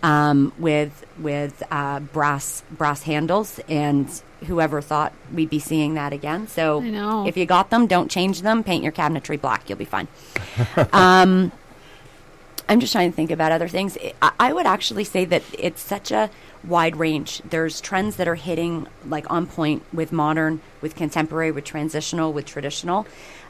um, 0.03 0.53
with 0.59 1.05
with 1.18 1.62
uh, 1.70 2.01
brass 2.01 2.62
brass 2.70 3.03
handles 3.03 3.61
and. 3.68 4.09
Whoever 4.45 4.82
thought 4.82 5.14
we'd 5.32 5.49
be 5.49 5.59
seeing 5.59 5.95
that 5.95 6.12
again? 6.12 6.49
So 6.49 6.82
I 6.82 6.91
know. 6.91 7.26
if 7.26 7.35
you 7.35 7.47
got 7.47 7.70
them, 7.70 7.87
don't 7.87 8.11
change 8.11 8.43
them. 8.43 8.62
Paint 8.62 8.82
your 8.82 8.93
cabinetry 8.93 9.41
black. 9.41 9.70
You'll 9.70 9.78
be 9.78 9.87
fine. 9.87 10.07
um, 10.93 11.51
I'm 12.69 12.81
just 12.81 12.93
trying 12.93 13.11
to 13.11 13.17
think 13.17 13.31
about 13.31 13.53
other 13.53 13.69
things. 13.69 13.99
I, 14.23 14.53
would 14.53 14.67
actually 14.67 15.05
say 15.05 15.25
that 15.27 15.43
it's 15.59 15.83
such 15.83 16.11
a 16.11 16.31
wide 16.62 16.97
range. 16.97 17.43
There's 17.49 17.81
trends 17.81 18.17
that 18.17 18.27
are 18.27 18.37
hitting 18.37 18.87
like 19.07 19.31
on 19.31 19.47
point 19.47 19.83
with 19.93 20.12
modern, 20.12 20.61
with 20.81 20.97
contemporary, 20.97 21.51
with 21.51 21.65
transitional, 21.65 22.33
with 22.33 22.47
traditional. 22.47 23.07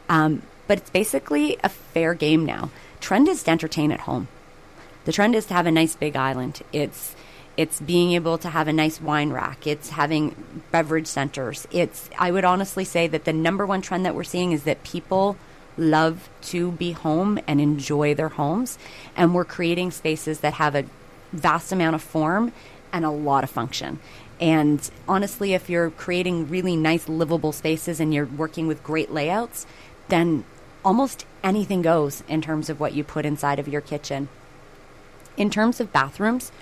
Um, 0.09 0.43
but 0.67 0.79
it's 0.79 0.91
basically 0.91 1.59
a 1.63 1.69
fair 1.69 2.15
game 2.15 2.45
now. 2.45 2.71
Trend 3.01 3.29
is 3.29 3.43
to 3.45 3.51
entertain 3.51 3.93
at 3.93 4.01
home. 4.01 4.29
The 5.05 5.13
trend 5.13 5.35
is 5.35 5.47
to 5.47 5.55
have 5.55 5.67
a 5.67 5.71
nice 5.71 5.95
big 5.95 6.17
island. 6.17 6.63
It's 6.73 7.15
it's 7.57 7.81
being 7.81 8.13
able 8.13 8.37
to 8.39 8.49
have 8.49 8.67
a 8.67 8.73
nice 8.73 9.01
wine 9.01 9.31
rack. 9.31 9.65
It's 9.65 9.91
having 9.91 10.63
beverage 10.73 11.07
centers. 11.07 11.69
It's 11.71 12.11
I 12.19 12.33
would 12.33 12.45
honestly 12.45 12.85
say 12.85 13.07
that 13.09 13.25
the 13.25 13.33
number 13.33 13.65
one 13.65 13.81
trend 13.81 14.05
that 14.07 14.15
we're 14.15 14.25
seeing 14.25 14.53
is 14.53 14.65
that 14.65 14.83
people 14.83 15.37
love 15.77 16.29
to 16.43 16.73
be 16.73 16.93
home 16.93 17.39
and 17.47 17.61
enjoy 17.61 18.15
their 18.15 18.31
homes 18.31 18.79
and 19.17 19.35
we're 19.35 19.45
creating 19.45 19.91
spaces 19.91 20.41
that 20.41 20.55
have 20.55 20.75
a 20.75 20.85
vast 21.33 21.73
amount 21.73 21.95
of 21.95 22.03
form 22.03 22.53
and 22.93 23.05
a 23.05 23.11
lot 23.11 23.45
of 23.45 23.51
function. 23.51 23.99
And 24.41 24.89
honestly, 25.09 25.55
if 25.55 25.69
you're 25.69 25.91
creating 25.91 26.49
really 26.49 26.77
nice 26.77 27.09
livable 27.09 27.53
spaces 27.53 28.01
and 28.01 28.13
you're 28.15 28.27
working 28.27 28.67
with 28.67 28.83
great 28.83 29.13
layouts, 29.13 29.67
then 30.09 30.45
almost 30.85 31.25
anything 31.43 31.83
goes 31.83 32.23
in 32.29 32.41
terms 32.43 32.69
of 32.69 32.79
what 32.79 32.95
you 32.95 33.03
put 33.05 33.27
inside 33.27 33.59
of 33.59 33.69
your 33.69 33.81
kitchen. 33.81 34.29
In 35.37 35.51
terms 35.51 35.81
of 35.81 35.93
bathrooms, 35.93 36.53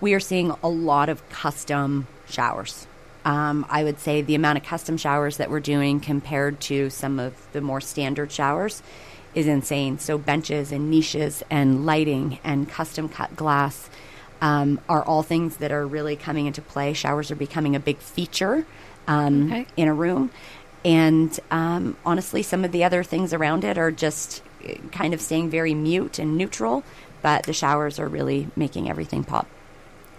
we 0.00 0.14
are 0.14 0.20
seeing 0.20 0.50
a 0.62 0.68
lot 0.68 1.08
of 1.08 1.26
custom 1.30 2.06
showers. 2.28 2.86
Um, 3.24 3.64
I 3.70 3.84
would 3.84 3.98
say 4.00 4.20
the 4.22 4.34
amount 4.34 4.58
of 4.58 4.64
custom 4.64 4.96
showers 4.96 5.38
that 5.38 5.50
we're 5.50 5.60
doing 5.60 6.00
compared 6.00 6.60
to 6.62 6.90
some 6.90 7.18
of 7.18 7.34
the 7.52 7.60
more 7.60 7.80
standard 7.80 8.30
showers 8.30 8.82
is 9.34 9.46
insane. 9.46 9.98
So, 9.98 10.18
benches 10.18 10.72
and 10.72 10.90
niches 10.90 11.42
and 11.50 11.86
lighting 11.86 12.38
and 12.44 12.68
custom 12.68 13.08
cut 13.08 13.34
glass 13.34 13.88
um, 14.40 14.78
are 14.88 15.02
all 15.02 15.22
things 15.22 15.56
that 15.56 15.72
are 15.72 15.86
really 15.86 16.16
coming 16.16 16.46
into 16.46 16.60
play. 16.60 16.92
Showers 16.92 17.30
are 17.30 17.36
becoming 17.36 17.74
a 17.74 17.80
big 17.80 17.98
feature 17.98 18.66
um, 19.08 19.46
Okay. 19.50 19.66
in 19.76 19.88
a 19.88 19.94
room. 19.94 20.30
And 20.84 21.38
um, 21.50 21.96
honestly, 22.04 22.42
some 22.42 22.62
of 22.62 22.72
the 22.72 22.84
other 22.84 23.02
things 23.02 23.32
around 23.32 23.64
it 23.64 23.78
are 23.78 23.90
just 23.90 24.42
uh, 24.68 24.74
kind 24.92 25.14
of 25.14 25.20
staying 25.20 25.48
very 25.48 25.72
mute 25.72 26.18
and 26.18 26.36
neutral, 26.36 26.84
but 27.22 27.44
the 27.44 27.54
showers 27.54 27.98
are 27.98 28.06
really 28.06 28.48
making 28.54 28.90
everything 28.90 29.24
pop. 29.24 29.46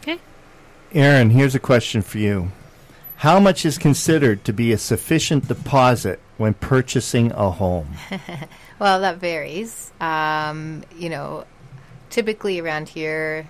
Okay. 0.01 0.19
Erin, 0.91 1.29
here's 1.29 1.53
a 1.53 1.59
question 1.59 2.01
for 2.01 2.17
you. 2.17 2.51
How 3.17 3.39
much 3.39 3.65
is 3.65 3.77
considered 3.77 4.43
to 4.45 4.53
be 4.53 4.71
a 4.71 4.77
sufficient 4.77 5.47
deposit 5.47 6.19
when 6.37 6.53
purchasing 6.53 7.31
a 7.31 7.51
home? 7.51 7.95
Well, 8.77 8.99
that 8.99 9.19
varies. 9.19 9.93
Um, 10.01 10.83
you 10.97 11.09
know, 11.09 11.45
typically 12.09 12.59
around 12.59 12.89
here, 12.89 13.47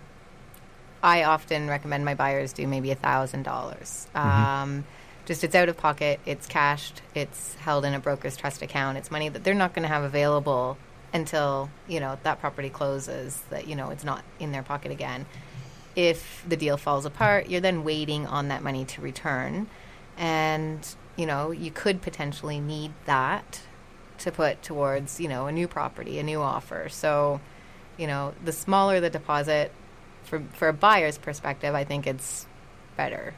I 1.02 1.24
often 1.24 1.68
recommend 1.68 2.06
my 2.06 2.14
buyers 2.14 2.54
do 2.54 2.68
maybe 2.68 2.92
a 2.92 2.96
thousand 2.96 3.42
dollars. 3.42 4.06
Um, 4.14 4.86
Just 5.26 5.44
it's 5.44 5.56
out 5.56 5.68
of 5.68 5.78
pocket, 5.78 6.20
it's 6.28 6.46
cashed, 6.46 7.02
it's 7.16 7.56
held 7.56 7.86
in 7.86 7.96
a 7.96 8.00
broker's 8.00 8.38
trust 8.38 8.62
account. 8.62 9.00
It's 9.00 9.10
money 9.10 9.28
that 9.30 9.44
they're 9.44 9.56
not 9.56 9.74
going 9.74 9.82
to 9.82 9.88
have 9.90 10.04
available 10.04 10.78
until 11.12 11.72
you 11.88 12.00
know 12.00 12.20
that 12.22 12.40
property 12.40 12.70
closes. 12.70 13.42
That 13.50 13.68
you 13.68 13.76
know 13.76 13.90
it's 13.90 14.04
not 14.04 14.24
in 14.40 14.52
their 14.52 14.62
pocket 14.62 14.92
again. 14.92 15.26
If 15.96 16.44
the 16.48 16.58
deal 16.58 16.78
falls 16.78 17.06
apart, 17.06 17.50
you're 17.50 17.62
then 17.62 17.84
waiting 17.84 18.28
on 18.28 18.50
that 18.50 18.62
money 18.62 18.86
to 18.86 19.02
return, 19.02 19.68
and 20.18 20.96
you 21.16 21.26
know 21.26 21.52
you 21.52 21.72
could 21.72 22.02
potentially 22.02 22.60
need 22.60 22.92
that 23.06 23.62
to 24.20 24.32
put 24.32 24.62
towards 24.62 25.20
you 25.20 25.28
know 25.28 25.48
a 25.48 25.52
new 25.52 25.68
property, 25.68 26.20
a 26.20 26.24
new 26.24 26.42
offer. 26.42 26.90
So, 26.90 27.40
you 27.98 28.08
know, 28.08 28.34
the 28.44 28.52
smaller 28.52 29.00
the 29.00 29.10
deposit 29.10 29.72
for 30.24 30.44
for 30.54 30.68
a 30.68 30.74
buyer's 30.74 31.18
perspective, 31.18 31.74
I 31.74 31.84
think 31.84 32.08
it's 32.08 32.46
better. 32.98 33.34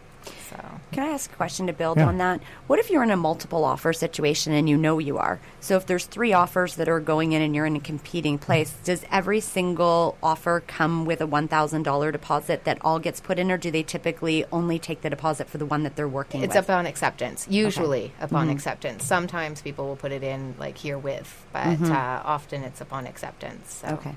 So, 0.50 0.56
Can 0.92 1.04
I 1.04 1.08
ask 1.10 1.32
a 1.32 1.36
question 1.36 1.68
to 1.68 1.74
build 1.74 1.98
Yeah. 1.98 2.08
on 2.08 2.18
that? 2.18 2.40
What 2.68 2.80
if 2.80 2.90
you're 2.90 3.04
in 3.04 3.12
a 3.12 3.18
multiple 3.18 3.66
offer 3.66 3.92
situation 3.94 4.54
and 4.54 4.70
you 4.70 4.78
know 4.78 5.00
you 5.00 5.18
are? 5.18 5.40
So 5.60 5.76
if 5.76 5.86
there's 5.86 6.06
three 6.06 6.32
offers 6.34 6.76
that 6.76 6.88
are 6.88 7.00
going 7.00 7.34
in 7.34 7.42
and 7.42 7.54
you're 7.56 7.66
in 7.66 7.76
a 7.76 7.80
competing 7.82 8.38
place, 8.38 8.74
does 8.84 9.04
every 9.12 9.40
single 9.42 10.18
offer 10.24 10.64
come 10.66 11.06
with 11.06 11.20
a 11.22 11.28
$1,000 11.28 12.12
deposit 12.12 12.64
that 12.64 12.78
all 12.82 13.00
gets 13.00 13.20
put 13.20 13.38
in, 13.38 13.52
or 13.52 13.58
do 13.58 13.70
they 13.70 13.84
typically 13.84 14.46
only 14.52 14.80
take 14.80 15.02
the 15.02 15.10
deposit 15.10 15.50
for 15.50 15.58
the 15.58 15.66
one 15.66 15.84
that 15.84 15.96
they're 15.96 16.08
working 16.08 16.42
it's 16.42 16.56
with? 16.56 16.64
upon 16.64 16.86
acceptance. 16.86 17.46
Usually 17.50 18.14
upon 18.22 18.50
acceptance. 18.50 19.04
Sometimes 19.04 19.62
people 19.62 19.88
will 19.88 19.98
put 19.98 20.12
it 20.12 20.24
in 20.24 20.56
like 20.58 20.78
here 20.78 20.98
with, 20.98 21.46
but 21.52 21.82
uh, 21.82 22.22
often 22.24 22.64
it's 22.64 22.80
upon 22.82 23.06
acceptance. 23.06 23.74
So. 23.74 23.88
okay. 23.96 24.16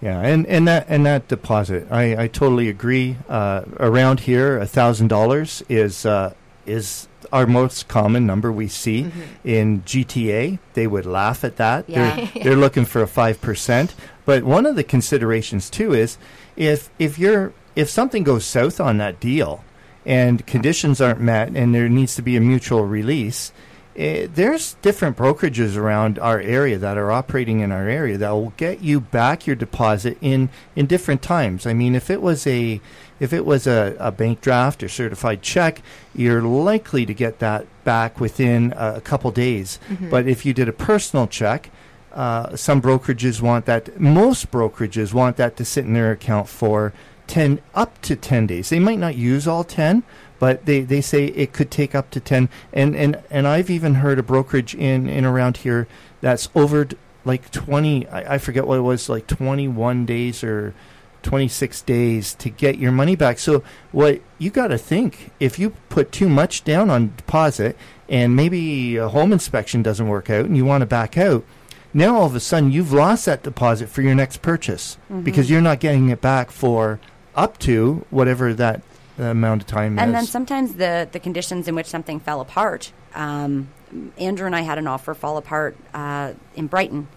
Yeah, 0.00 0.20
and, 0.20 0.46
and 0.46 0.68
that 0.68 0.86
and 0.88 1.06
that 1.06 1.26
deposit, 1.26 1.86
I, 1.90 2.24
I 2.24 2.28
totally 2.28 2.68
agree. 2.68 3.16
Uh, 3.28 3.62
around 3.80 4.20
here, 4.20 4.58
a 4.58 4.66
thousand 4.66 5.08
dollars 5.08 5.62
is 5.68 6.04
uh, 6.04 6.34
is 6.66 7.08
our 7.32 7.46
most 7.46 7.88
common 7.88 8.26
number 8.26 8.52
we 8.52 8.68
see 8.68 9.10
in 9.42 9.82
GTA. 9.82 10.58
They 10.74 10.86
would 10.86 11.06
laugh 11.06 11.44
at 11.44 11.56
that. 11.56 11.88
Yeah. 11.88 12.14
They're, 12.16 12.30
they're 12.44 12.56
looking 12.56 12.84
for 12.84 13.02
a 13.02 13.06
five 13.06 13.40
percent. 13.40 13.94
But 14.26 14.44
one 14.44 14.66
of 14.66 14.76
the 14.76 14.84
considerations 14.84 15.70
too 15.70 15.94
is 15.94 16.18
if 16.56 16.90
if 16.98 17.18
you're 17.18 17.54
if 17.74 17.88
something 17.88 18.22
goes 18.22 18.44
south 18.44 18.80
on 18.80 18.98
that 18.98 19.18
deal 19.18 19.64
and 20.04 20.46
conditions 20.46 21.00
aren't 21.00 21.20
met 21.20 21.48
and 21.56 21.74
there 21.74 21.88
needs 21.88 22.14
to 22.16 22.22
be 22.22 22.36
a 22.36 22.40
mutual 22.40 22.84
release. 22.84 23.52
Eh, 23.96 24.26
there's 24.32 24.74
different 24.82 25.16
brokerages 25.16 25.74
around 25.76 26.18
our 26.18 26.38
area 26.38 26.76
that 26.76 26.98
are 26.98 27.10
operating 27.10 27.60
in 27.60 27.72
our 27.72 27.88
area 27.88 28.18
that 28.18 28.30
will 28.30 28.52
get 28.58 28.82
you 28.82 29.00
back 29.00 29.46
your 29.46 29.56
deposit 29.56 30.18
in 30.20 30.50
in 30.74 30.86
different 30.86 31.22
times. 31.22 31.66
I 31.66 31.72
mean, 31.72 31.94
if 31.94 32.10
it 32.10 32.20
was 32.20 32.46
a 32.46 32.80
if 33.20 33.32
it 33.32 33.46
was 33.46 33.66
a, 33.66 33.96
a 33.98 34.12
bank 34.12 34.42
draft 34.42 34.82
or 34.82 34.88
certified 34.88 35.40
check, 35.40 35.80
you're 36.14 36.42
likely 36.42 37.06
to 37.06 37.14
get 37.14 37.38
that 37.38 37.66
back 37.84 38.20
within 38.20 38.74
a, 38.76 38.96
a 38.96 39.00
couple 39.00 39.30
days. 39.30 39.78
But 40.10 40.28
if 40.28 40.44
you 40.44 40.52
did 40.52 40.68
a 40.68 40.74
personal 40.74 41.26
check, 41.26 41.70
uh, 42.12 42.54
some 42.54 42.82
brokerages 42.82 43.40
want 43.40 43.64
that. 43.64 43.98
Most 43.98 44.50
brokerages 44.50 45.14
want 45.14 45.38
that 45.38 45.56
to 45.56 45.64
sit 45.64 45.86
in 45.86 45.94
their 45.94 46.12
account 46.12 46.48
for 46.50 46.92
ten 47.26 47.60
up 47.74 48.00
to 48.02 48.14
ten 48.14 48.46
days. 48.46 48.68
They 48.68 48.78
might 48.78 48.98
not 48.98 49.16
use 49.16 49.48
all 49.48 49.64
ten, 49.64 50.02
but 50.38 50.66
they, 50.66 50.80
they 50.82 51.00
say 51.00 51.26
it 51.26 51.52
could 51.52 51.70
take 51.70 51.94
up 51.94 52.10
to 52.10 52.20
ten. 52.20 52.48
And 52.72 52.94
and 52.96 53.20
and 53.30 53.46
I've 53.46 53.70
even 53.70 53.96
heard 53.96 54.18
a 54.18 54.22
brokerage 54.22 54.74
in 54.74 55.08
in 55.08 55.24
around 55.24 55.58
here 55.58 55.86
that's 56.20 56.48
over 56.54 56.88
like 57.24 57.50
twenty. 57.50 58.06
I, 58.08 58.34
I 58.34 58.38
forget 58.38 58.66
what 58.66 58.78
it 58.78 58.82
was, 58.82 59.08
like 59.08 59.26
twenty 59.26 59.68
one 59.68 60.06
days 60.06 60.42
or. 60.44 60.74
26 61.22 61.82
days 61.82 62.34
to 62.34 62.48
get 62.48 62.78
your 62.78 62.92
money 62.92 63.16
back. 63.16 63.40
So 63.40 63.64
what 63.90 64.20
you 64.38 64.48
got 64.48 64.68
to 64.68 64.78
think 64.78 65.32
if 65.40 65.58
you 65.58 65.70
put 65.88 66.12
too 66.12 66.28
much 66.28 66.62
down 66.62 66.88
on 66.88 67.14
deposit 67.16 67.76
and 68.08 68.36
maybe 68.36 68.96
a 68.96 69.08
home 69.08 69.32
inspection 69.32 69.82
doesn't 69.82 70.06
work 70.06 70.30
out 70.30 70.44
and 70.44 70.56
you 70.56 70.64
want 70.64 70.82
to 70.82 70.86
back 70.86 71.18
out, 71.18 71.42
now 71.92 72.14
all 72.14 72.26
of 72.26 72.36
a 72.36 72.40
sudden 72.40 72.70
you've 72.70 72.92
lost 72.92 73.26
that 73.26 73.42
deposit 73.42 73.88
for 73.88 74.02
your 74.02 74.14
next 74.14 74.40
purchase 74.40 74.98
Mm-hmm. 75.10 75.22
because 75.22 75.50
you're 75.50 75.60
not 75.60 75.80
getting 75.80 76.10
it 76.10 76.20
back 76.20 76.52
for 76.52 77.00
up 77.34 77.58
to 77.60 78.04
whatever 78.10 78.54
that 78.54 78.82
amount 79.18 79.62
of 79.62 79.66
time 79.68 79.98
And 79.98 80.10
is. 80.10 80.14
then 80.14 80.26
sometimes 80.26 80.74
the, 80.74 81.08
the 81.10 81.18
conditions 81.20 81.68
in 81.68 81.74
which 81.74 81.86
something 81.86 82.20
fell 82.20 82.40
apart. 82.40 82.92
Um, 83.14 83.68
Andrew 84.18 84.46
and 84.46 84.54
I 84.54 84.60
had 84.62 84.78
an 84.78 84.86
offer 84.86 85.14
fall 85.14 85.36
apart 85.36 85.76
uh, 85.94 86.32
in 86.54 86.66
Brighton, 86.66 87.08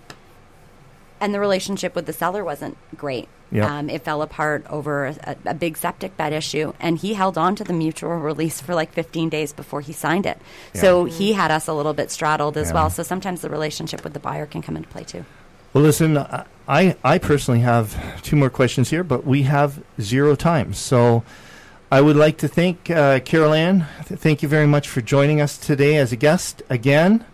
and 1.20 1.34
the 1.34 1.40
relationship 1.40 1.96
with 1.96 2.06
the 2.06 2.14
seller 2.14 2.44
wasn't 2.44 2.78
great. 2.96 3.28
Yeah. 3.52 3.80
Um, 3.80 3.90
it 3.90 4.04
fell 4.04 4.22
apart 4.22 4.64
over 4.70 5.08
a, 5.08 5.36
a 5.44 5.54
big 5.56 5.76
septic 5.76 6.16
bed 6.16 6.34
issue, 6.34 6.74
and 6.80 7.00
he 7.00 7.16
held 7.16 7.36
on 7.38 7.56
to 7.56 7.64
the 7.64 7.74
mutual 7.74 8.12
release 8.18 8.62
for 8.62 8.76
like 8.76 8.94
15 8.94 9.28
days 9.30 9.52
before 9.54 9.82
he 9.82 9.92
signed 9.92 10.28
it. 10.28 10.38
So 10.76 11.06
he 11.06 11.34
had 11.34 11.50
us 11.50 11.68
a 11.68 11.74
little 11.74 11.96
bit 11.96 12.12
straddled 12.12 12.58
as 12.58 12.68
Yeah. 12.70 12.76
well. 12.76 12.90
So 12.92 13.02
sometimes 13.02 13.42
the 13.42 13.50
relationship 13.50 14.04
with 14.04 14.14
the 14.14 14.20
buyer 14.20 14.46
can 14.46 14.62
come 14.62 14.78
into 14.78 14.88
play 14.90 15.04
too. 15.04 15.26
Well, 15.74 15.84
listen, 15.84 16.18
I, 16.68 16.96
I 17.04 17.18
personally 17.18 17.62
have 17.62 18.22
two 18.22 18.36
more 18.36 18.52
questions 18.52 18.92
here, 18.92 19.04
but 19.04 19.26
we 19.26 19.44
have 19.44 19.84
zero 20.00 20.36
time. 20.36 20.74
So 20.76 21.24
I 21.92 22.02
would 22.02 22.16
like 22.16 22.38
to 22.40 22.48
thank 22.48 22.90
uh, 22.92 23.20
Carol 23.22 23.54
Ann. 23.54 23.88
Th- 24.08 24.20
Thank 24.20 24.44
you 24.44 24.50
very 24.50 24.68
much 24.68 24.88
for 24.88 25.02
joining 25.02 25.42
us 25.42 25.58
today 25.58 25.98
as 25.98 26.12
a 26.12 26.16
guest 26.16 26.62
again. 26.70 27.26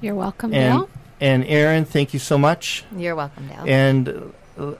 You're 0.00 0.16
welcome, 0.16 0.52
And, 0.52 0.80
Dale. 0.80 0.90
and 1.20 1.44
Erin, 1.44 1.84
thank 1.84 2.12
you 2.12 2.18
so 2.18 2.36
much. 2.36 2.84
You're 2.96 3.14
welcome, 3.14 3.46
Dale. 3.48 3.64
And, 3.66 4.32
uh, 4.58 4.72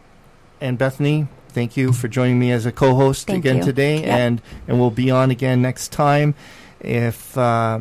and 0.61 0.77
Bethany, 0.79 1.29
thank 1.51 1.77
you 1.77 1.93
for 1.93 2.09
joining 2.09 2.39
me 2.41 2.51
as 2.51 2.67
a 2.67 2.73
co-host 2.73 3.29
Thank 3.29 3.45
again 3.45 3.59
you. 3.59 3.63
today. 3.63 4.01
Yep. 4.01 4.07
And, 4.09 4.43
and 4.67 4.81
we'll 4.81 4.91
be 4.91 5.11
on 5.13 5.31
again 5.31 5.63
next 5.63 5.93
time. 5.93 6.35
If, 6.81 7.39
uh, 7.39 7.81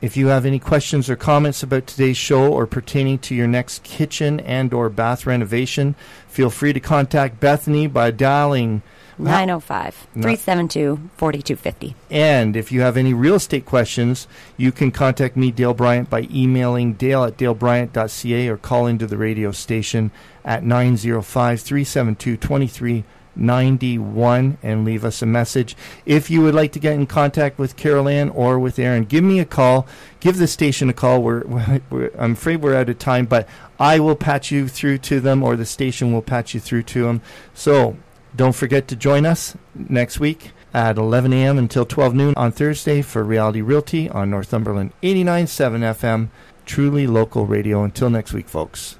if 0.00 0.16
you 0.16 0.28
have 0.28 0.46
any 0.46 0.60
questions 0.60 1.10
or 1.10 1.16
comments 1.16 1.62
about 1.64 1.86
today's 1.88 2.16
show 2.16 2.52
or 2.52 2.66
pertaining 2.66 3.18
to 3.20 3.34
your 3.34 3.48
next 3.48 3.82
kitchen 3.82 4.38
and 4.40 4.72
or 4.72 4.88
bath 4.88 5.26
renovation, 5.26 5.96
feel 6.28 6.48
free 6.50 6.72
to 6.72 6.80
contact 6.80 7.40
Bethany 7.40 7.86
by 7.88 8.10
dialing 8.12 8.82
905 9.18 10.06
No. 10.14 10.22
372 10.22 11.10
4250. 11.16 11.94
and 12.10 12.56
if 12.56 12.70
you 12.72 12.80
have 12.80 12.96
any 12.96 13.14
real 13.14 13.34
estate 13.36 13.64
questions, 13.66 14.26
you 14.56 14.72
can 14.72 14.90
contact 14.90 15.36
me, 15.36 15.50
Dale 15.50 15.74
Bryant, 15.74 16.10
by 16.10 16.26
emailing 16.32 16.94
dale 16.94 17.24
at 17.24 17.36
dalebryant.ca 17.36 18.48
or 18.48 18.56
call 18.56 18.86
into 18.86 19.06
the 19.06 19.16
radio 19.16 19.52
station 19.52 20.10
at 20.44 20.62
905 20.64 21.60
372 21.60 22.36
2391 23.36 24.58
and 24.62 24.84
leave 24.84 25.04
us 25.04 25.22
a 25.22 25.26
message. 25.26 25.76
If 26.06 26.30
you 26.30 26.42
would 26.42 26.54
like 26.54 26.72
to 26.72 26.78
get 26.78 26.94
in 26.94 27.06
contact 27.06 27.58
with 27.58 27.76
Carol 27.76 28.08
Ann 28.08 28.28
or 28.30 28.58
with 28.58 28.78
Erin, 28.78 29.04
give 29.04 29.24
me 29.24 29.40
a 29.40 29.44
call. 29.44 29.86
Give 30.20 30.36
the 30.38 30.46
station 30.46 30.88
a 30.88 30.92
call. 30.92 31.22
We're, 31.22 31.44
we're, 31.90 32.10
I'm 32.18 32.32
afraid 32.32 32.62
we're 32.62 32.74
out 32.76 32.88
of 32.88 32.98
time, 32.98 33.26
but 33.26 33.48
I 33.78 33.98
will 34.00 34.16
patch 34.16 34.50
you 34.50 34.68
through 34.68 34.98
to 34.98 35.20
them 35.20 35.42
or 35.42 35.56
the 35.56 35.66
station 35.66 36.12
will 36.12 36.22
patch 36.22 36.54
you 36.54 36.60
through 36.60 36.84
to 36.84 37.02
them. 37.04 37.20
So 37.54 37.96
don't 38.36 38.54
forget 38.54 38.88
to 38.88 38.96
join 38.96 39.26
us 39.26 39.56
next 39.74 40.18
week 40.18 40.52
at 40.72 40.98
11 40.98 41.32
a.m. 41.32 41.56
until 41.56 41.84
12 41.84 42.14
noon 42.14 42.34
on 42.36 42.50
Thursday 42.50 43.00
for 43.00 43.22
Reality 43.22 43.62
Realty 43.62 44.08
on 44.08 44.30
Northumberland 44.30 44.92
89.7 45.02 45.94
FM, 45.94 46.28
truly 46.66 47.06
local 47.06 47.46
radio. 47.46 47.84
Until 47.84 48.10
next 48.10 48.32
week, 48.32 48.48
folks. 48.48 48.98